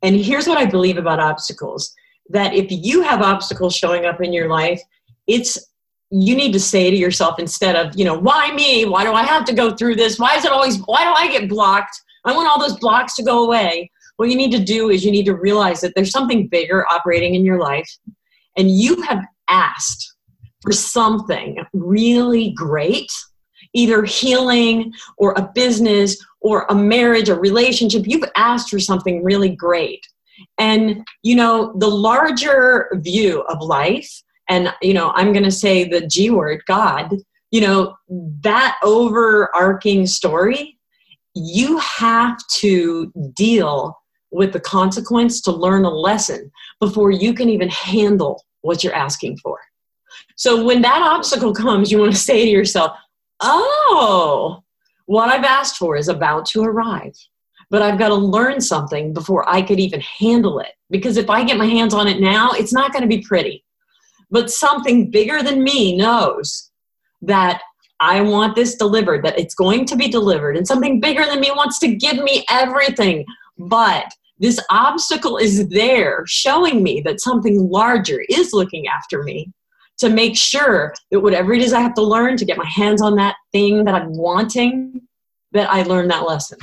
And 0.02 0.14
here's 0.14 0.46
what 0.46 0.58
I 0.58 0.66
believe 0.66 0.98
about 0.98 1.18
obstacles: 1.18 1.92
that 2.28 2.54
if 2.54 2.66
you 2.70 3.02
have 3.02 3.22
obstacles 3.22 3.74
showing 3.74 4.04
up 4.04 4.22
in 4.22 4.32
your 4.32 4.48
life, 4.48 4.80
it's 5.26 5.58
you 6.10 6.36
need 6.36 6.52
to 6.52 6.60
say 6.60 6.92
to 6.92 6.96
yourself 6.96 7.40
instead 7.40 7.74
of 7.74 7.98
you 7.98 8.04
know 8.04 8.18
why 8.18 8.52
me 8.52 8.84
why 8.84 9.02
do 9.02 9.14
i 9.14 9.22
have 9.22 9.46
to 9.46 9.54
go 9.54 9.74
through 9.74 9.96
this 9.96 10.18
why 10.18 10.36
is 10.36 10.44
it 10.44 10.52
always 10.52 10.76
why 10.84 11.02
do 11.04 11.10
i 11.16 11.26
get 11.32 11.48
blocked 11.48 12.02
i 12.26 12.32
want 12.34 12.46
all 12.46 12.60
those 12.60 12.78
blocks 12.80 13.16
to 13.16 13.22
go 13.22 13.46
away 13.46 13.90
what 14.16 14.28
you 14.28 14.36
need 14.36 14.52
to 14.52 14.62
do 14.62 14.90
is 14.90 15.04
you 15.04 15.10
need 15.10 15.26
to 15.26 15.34
realize 15.34 15.80
that 15.80 15.94
there's 15.94 16.10
something 16.10 16.48
bigger 16.48 16.86
operating 16.88 17.34
in 17.34 17.44
your 17.44 17.58
life 17.58 17.88
and 18.56 18.70
you 18.70 19.00
have 19.02 19.24
asked 19.48 20.14
for 20.62 20.72
something 20.72 21.58
really 21.72 22.52
great, 22.52 23.10
either 23.74 24.04
healing 24.04 24.92
or 25.18 25.32
a 25.32 25.50
business 25.54 26.24
or 26.40 26.66
a 26.68 26.74
marriage, 26.74 27.28
a 27.28 27.34
relationship, 27.34 28.04
you've 28.06 28.28
asked 28.36 28.70
for 28.70 28.78
something 28.78 29.22
really 29.22 29.50
great. 29.50 30.04
And, 30.58 31.06
you 31.22 31.36
know, 31.36 31.72
the 31.78 31.88
larger 31.88 32.90
view 32.94 33.42
of 33.42 33.60
life, 33.60 34.10
and, 34.48 34.72
you 34.82 34.92
know, 34.92 35.12
I'm 35.14 35.32
going 35.32 35.44
to 35.44 35.50
say 35.50 35.84
the 35.84 36.06
G 36.06 36.30
word, 36.30 36.62
God, 36.66 37.14
you 37.50 37.60
know, 37.60 37.94
that 38.40 38.76
overarching 38.82 40.06
story, 40.06 40.78
you 41.34 41.78
have 41.78 42.38
to 42.48 43.12
deal 43.34 44.01
with 44.32 44.52
the 44.52 44.60
consequence 44.60 45.40
to 45.42 45.52
learn 45.52 45.84
a 45.84 45.90
lesson 45.90 46.50
before 46.80 47.10
you 47.10 47.34
can 47.34 47.48
even 47.48 47.68
handle 47.68 48.44
what 48.62 48.82
you're 48.82 48.94
asking 48.94 49.36
for. 49.36 49.60
So 50.36 50.64
when 50.64 50.82
that 50.82 51.02
obstacle 51.02 51.54
comes, 51.54 51.92
you 51.92 51.98
want 51.98 52.12
to 52.12 52.18
say 52.18 52.44
to 52.44 52.50
yourself, 52.50 52.96
oh, 53.40 54.62
what 55.06 55.28
I've 55.28 55.44
asked 55.44 55.76
for 55.76 55.96
is 55.96 56.08
about 56.08 56.46
to 56.46 56.62
arrive. 56.62 57.14
But 57.70 57.82
I've 57.82 57.98
got 57.98 58.08
to 58.08 58.14
learn 58.14 58.60
something 58.60 59.12
before 59.12 59.48
I 59.48 59.62
could 59.62 59.80
even 59.80 60.00
handle 60.00 60.58
it. 60.60 60.72
Because 60.90 61.16
if 61.16 61.30
I 61.30 61.44
get 61.44 61.56
my 61.56 61.66
hands 61.66 61.94
on 61.94 62.08
it 62.08 62.20
now, 62.20 62.52
it's 62.52 62.72
not 62.72 62.92
going 62.92 63.02
to 63.02 63.08
be 63.08 63.22
pretty. 63.22 63.64
But 64.30 64.50
something 64.50 65.10
bigger 65.10 65.42
than 65.42 65.62
me 65.62 65.96
knows 65.96 66.70
that 67.22 67.62
I 68.00 68.20
want 68.20 68.56
this 68.56 68.74
delivered, 68.74 69.24
that 69.24 69.38
it's 69.38 69.54
going 69.54 69.84
to 69.86 69.96
be 69.96 70.08
delivered, 70.08 70.56
and 70.56 70.66
something 70.66 71.00
bigger 71.00 71.24
than 71.24 71.40
me 71.40 71.50
wants 71.50 71.78
to 71.80 71.94
give 71.94 72.16
me 72.16 72.44
everything. 72.50 73.24
But 73.58 74.12
this 74.42 74.58
obstacle 74.70 75.36
is 75.36 75.68
there 75.68 76.24
showing 76.26 76.82
me 76.82 77.00
that 77.02 77.20
something 77.20 77.70
larger 77.70 78.24
is 78.28 78.52
looking 78.52 78.88
after 78.88 79.22
me 79.22 79.52
to 79.98 80.10
make 80.10 80.36
sure 80.36 80.92
that 81.12 81.20
whatever 81.20 81.52
it 81.52 81.62
is 81.62 81.72
I 81.72 81.80
have 81.80 81.94
to 81.94 82.02
learn 82.02 82.36
to 82.38 82.44
get 82.44 82.58
my 82.58 82.66
hands 82.66 83.00
on 83.00 83.14
that 83.16 83.36
thing 83.52 83.84
that 83.84 83.94
I'm 83.94 84.12
wanting, 84.12 85.02
that 85.52 85.70
I 85.70 85.84
learn 85.84 86.08
that 86.08 86.26
lesson. 86.26 86.58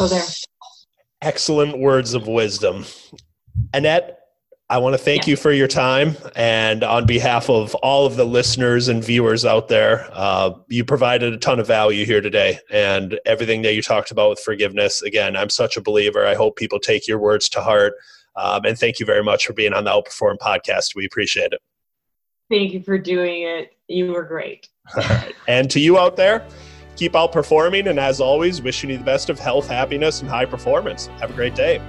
So 0.00 0.06
there. 0.06 0.22
Excellent 1.20 1.78
words 1.80 2.14
of 2.14 2.28
wisdom. 2.28 2.84
Annette, 3.74 4.19
I 4.70 4.78
want 4.78 4.94
to 4.94 4.98
thank 4.98 5.26
yeah. 5.26 5.32
you 5.32 5.36
for 5.36 5.50
your 5.50 5.66
time. 5.66 6.16
And 6.36 6.84
on 6.84 7.04
behalf 7.04 7.50
of 7.50 7.74
all 7.76 8.06
of 8.06 8.14
the 8.14 8.24
listeners 8.24 8.86
and 8.86 9.04
viewers 9.04 9.44
out 9.44 9.66
there, 9.66 10.08
uh, 10.12 10.52
you 10.68 10.84
provided 10.84 11.32
a 11.32 11.38
ton 11.38 11.58
of 11.58 11.66
value 11.66 12.06
here 12.06 12.20
today. 12.20 12.60
And 12.70 13.18
everything 13.26 13.62
that 13.62 13.74
you 13.74 13.82
talked 13.82 14.12
about 14.12 14.30
with 14.30 14.38
forgiveness, 14.38 15.02
again, 15.02 15.34
I'm 15.34 15.50
such 15.50 15.76
a 15.76 15.80
believer. 15.80 16.24
I 16.24 16.36
hope 16.36 16.54
people 16.54 16.78
take 16.78 17.08
your 17.08 17.18
words 17.18 17.48
to 17.48 17.60
heart. 17.60 17.94
Um, 18.36 18.64
and 18.64 18.78
thank 18.78 19.00
you 19.00 19.06
very 19.06 19.24
much 19.24 19.44
for 19.44 19.54
being 19.54 19.72
on 19.72 19.84
the 19.84 19.90
Outperform 19.90 20.38
podcast. 20.38 20.94
We 20.94 21.04
appreciate 21.04 21.52
it. 21.52 21.60
Thank 22.48 22.72
you 22.72 22.80
for 22.80 22.96
doing 22.96 23.42
it. 23.42 23.72
You 23.88 24.12
were 24.12 24.22
great. 24.22 24.68
and 25.48 25.68
to 25.72 25.80
you 25.80 25.98
out 25.98 26.14
there, 26.14 26.46
keep 26.94 27.14
outperforming. 27.14 27.90
And 27.90 27.98
as 27.98 28.20
always, 28.20 28.62
wishing 28.62 28.90
you 28.90 28.98
the 28.98 29.04
best 29.04 29.30
of 29.30 29.40
health, 29.40 29.66
happiness, 29.66 30.20
and 30.20 30.30
high 30.30 30.46
performance. 30.46 31.08
Have 31.18 31.30
a 31.30 31.34
great 31.34 31.56
day. 31.56 31.82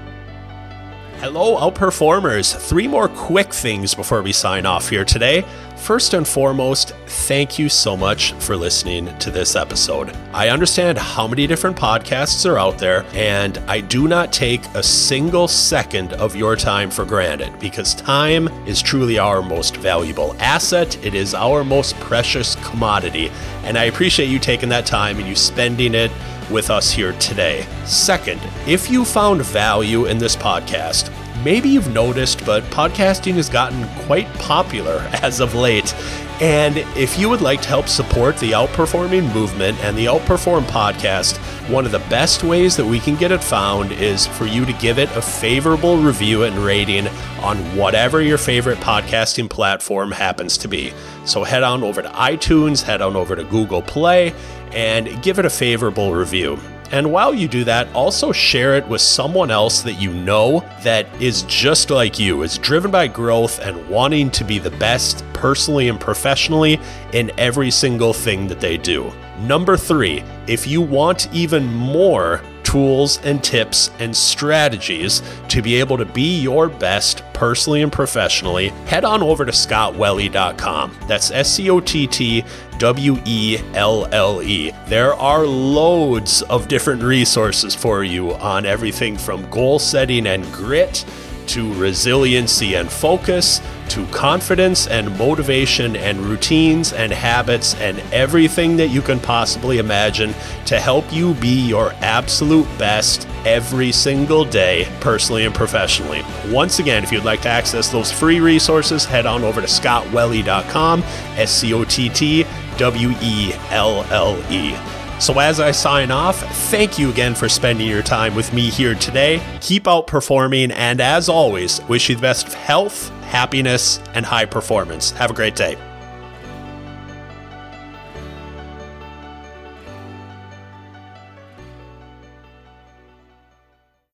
Hello, 1.21 1.55
outperformers. 1.59 2.55
Three 2.55 2.87
more 2.87 3.07
quick 3.07 3.53
things 3.53 3.93
before 3.93 4.23
we 4.23 4.33
sign 4.33 4.65
off 4.65 4.89
here 4.89 5.05
today. 5.05 5.45
First 5.77 6.15
and 6.15 6.27
foremost, 6.27 6.95
thank 7.05 7.59
you 7.59 7.69
so 7.69 7.95
much 7.95 8.31
for 8.33 8.57
listening 8.57 9.15
to 9.19 9.29
this 9.29 9.55
episode. 9.55 10.17
I 10.33 10.49
understand 10.49 10.97
how 10.97 11.27
many 11.27 11.45
different 11.45 11.77
podcasts 11.77 12.49
are 12.49 12.57
out 12.57 12.79
there, 12.79 13.05
and 13.13 13.59
I 13.67 13.81
do 13.81 14.07
not 14.07 14.33
take 14.33 14.65
a 14.73 14.81
single 14.81 15.47
second 15.47 16.13
of 16.13 16.35
your 16.35 16.55
time 16.55 16.89
for 16.89 17.05
granted 17.05 17.59
because 17.59 17.93
time 17.93 18.47
is 18.65 18.81
truly 18.81 19.19
our 19.19 19.43
most 19.43 19.77
valuable 19.77 20.35
asset. 20.39 20.97
It 21.05 21.13
is 21.13 21.35
our 21.35 21.63
most 21.63 21.99
precious 21.99 22.55
commodity, 22.63 23.31
and 23.63 23.77
I 23.77 23.83
appreciate 23.83 24.29
you 24.29 24.39
taking 24.39 24.69
that 24.69 24.87
time 24.87 25.19
and 25.19 25.27
you 25.27 25.35
spending 25.35 25.93
it 25.93 26.09
with 26.51 26.69
us 26.69 26.91
here 26.91 27.13
today. 27.13 27.65
Second, 27.85 28.41
if 28.67 28.89
you 28.89 29.05
found 29.05 29.41
value 29.41 30.05
in 30.05 30.17
this 30.17 30.35
podcast, 30.35 31.09
maybe 31.43 31.69
you've 31.69 31.91
noticed, 31.93 32.45
but 32.45 32.63
podcasting 32.65 33.33
has 33.33 33.49
gotten 33.49 33.87
quite 34.05 34.31
popular 34.35 34.99
as 35.21 35.39
of 35.39 35.55
late. 35.55 35.93
And 36.41 36.77
if 36.97 37.19
you 37.19 37.29
would 37.29 37.41
like 37.41 37.61
to 37.61 37.67
help 37.67 37.87
support 37.87 38.35
the 38.37 38.53
Outperforming 38.53 39.31
movement 39.31 39.77
and 39.83 39.95
the 39.95 40.05
Outperform 40.05 40.63
podcast, 40.63 41.37
one 41.69 41.85
of 41.85 41.91
the 41.91 41.99
best 42.09 42.43
ways 42.43 42.75
that 42.77 42.85
we 42.85 42.99
can 42.99 43.15
get 43.15 43.31
it 43.31 43.43
found 43.43 43.91
is 43.91 44.25
for 44.25 44.47
you 44.47 44.65
to 44.65 44.73
give 44.73 44.97
it 44.97 45.09
a 45.15 45.21
favorable 45.21 45.97
review 45.97 46.43
and 46.43 46.55
rating 46.57 47.07
on 47.41 47.57
whatever 47.77 48.21
your 48.21 48.39
favorite 48.39 48.79
podcasting 48.79 49.47
platform 49.47 50.11
happens 50.11 50.57
to 50.57 50.67
be. 50.67 50.91
So 51.25 51.43
head 51.43 51.61
on 51.61 51.83
over 51.83 52.01
to 52.01 52.09
iTunes, 52.09 52.81
head 52.81 53.03
on 53.03 53.15
over 53.15 53.35
to 53.35 53.43
Google 53.43 53.83
Play, 53.83 54.33
and 54.71 55.21
give 55.21 55.37
it 55.37 55.45
a 55.45 55.49
favorable 55.49 56.15
review. 56.15 56.57
And 56.91 57.11
while 57.11 57.33
you 57.33 57.47
do 57.47 57.63
that, 57.63 57.87
also 57.93 58.31
share 58.33 58.75
it 58.75 58.85
with 58.87 58.99
someone 58.99 59.49
else 59.49 59.81
that 59.81 59.93
you 59.93 60.11
know 60.11 60.59
that 60.83 61.07
is 61.21 61.43
just 61.43 61.89
like 61.89 62.19
you, 62.19 62.43
is 62.43 62.57
driven 62.57 62.91
by 62.91 63.07
growth 63.07 63.59
and 63.59 63.89
wanting 63.89 64.29
to 64.31 64.43
be 64.43 64.59
the 64.59 64.71
best 64.71 65.23
personally 65.31 65.87
and 65.87 65.99
professionally 65.99 66.79
in 67.13 67.31
every 67.37 67.71
single 67.71 68.13
thing 68.13 68.47
that 68.47 68.59
they 68.59 68.77
do. 68.77 69.11
Number 69.39 69.77
three, 69.77 70.21
if 70.47 70.67
you 70.67 70.81
want 70.81 71.33
even 71.33 71.65
more 71.73 72.41
tools 72.71 73.19
and 73.25 73.43
tips 73.43 73.91
and 73.99 74.15
strategies 74.15 75.21
to 75.49 75.61
be 75.61 75.75
able 75.75 75.97
to 75.97 76.05
be 76.05 76.39
your 76.39 76.69
best 76.69 77.21
personally 77.33 77.81
and 77.81 77.91
professionally, 77.91 78.69
head 78.85 79.03
on 79.03 79.21
over 79.21 79.43
to 79.43 79.51
scottwelle.com. 79.51 80.95
That's 81.05 81.31
S 81.31 81.51
C 81.51 81.69
O 81.69 81.81
T 81.81 82.07
T 82.07 82.45
W 82.77 83.17
E 83.25 83.59
L 83.73 84.07
L 84.13 84.41
E. 84.41 84.71
There 84.87 85.13
are 85.15 85.45
loads 85.45 86.43
of 86.43 86.69
different 86.69 87.03
resources 87.03 87.75
for 87.75 88.05
you 88.05 88.33
on 88.35 88.65
everything 88.65 89.17
from 89.17 89.49
goal 89.49 89.77
setting 89.77 90.27
and 90.27 90.49
grit 90.53 91.03
to 91.47 91.73
resiliency 91.75 92.75
and 92.75 92.91
focus 92.91 93.61
to 93.89 94.05
confidence 94.07 94.87
and 94.87 95.17
motivation 95.17 95.97
and 95.97 96.17
routines 96.21 96.93
and 96.93 97.11
habits 97.11 97.75
and 97.75 97.99
everything 98.13 98.77
that 98.77 98.87
you 98.87 99.01
can 99.01 99.19
possibly 99.19 99.79
imagine 99.79 100.33
to 100.65 100.79
help 100.79 101.11
you 101.11 101.33
be 101.35 101.67
your 101.67 101.91
absolute 101.99 102.67
best 102.77 103.27
every 103.45 103.91
single 103.91 104.45
day, 104.45 104.87
personally 105.01 105.45
and 105.45 105.53
professionally. 105.53 106.23
Once 106.47 106.79
again, 106.79 107.03
if 107.03 107.11
you'd 107.11 107.25
like 107.25 107.41
to 107.41 107.49
access 107.49 107.89
those 107.89 108.11
free 108.11 108.39
resources, 108.39 109.03
head 109.03 109.25
on 109.25 109.43
over 109.43 109.59
to 109.59 109.67
scottwelle.com, 109.67 111.03
S 111.35 111.51
C 111.51 111.73
O 111.73 111.83
T 111.83 112.07
T 112.07 112.45
W 112.77 113.09
E 113.21 113.53
L 113.71 114.05
L 114.11 114.41
E. 114.49 115.00
So, 115.21 115.37
as 115.37 115.59
I 115.59 115.69
sign 115.69 116.09
off, 116.09 116.39
thank 116.71 116.97
you 116.97 117.11
again 117.11 117.35
for 117.35 117.47
spending 117.47 117.87
your 117.87 118.01
time 118.01 118.33
with 118.33 118.51
me 118.53 118.71
here 118.71 118.95
today. 118.95 119.39
Keep 119.61 119.83
outperforming, 119.83 120.73
and 120.73 120.99
as 120.99 121.29
always, 121.29 121.79
wish 121.83 122.09
you 122.09 122.15
the 122.15 122.21
best 122.21 122.47
of 122.47 122.55
health, 122.55 123.09
happiness, 123.25 123.99
and 124.15 124.25
high 124.25 124.45
performance. 124.45 125.11
Have 125.11 125.29
a 125.29 125.35
great 125.35 125.55
day. 125.55 125.77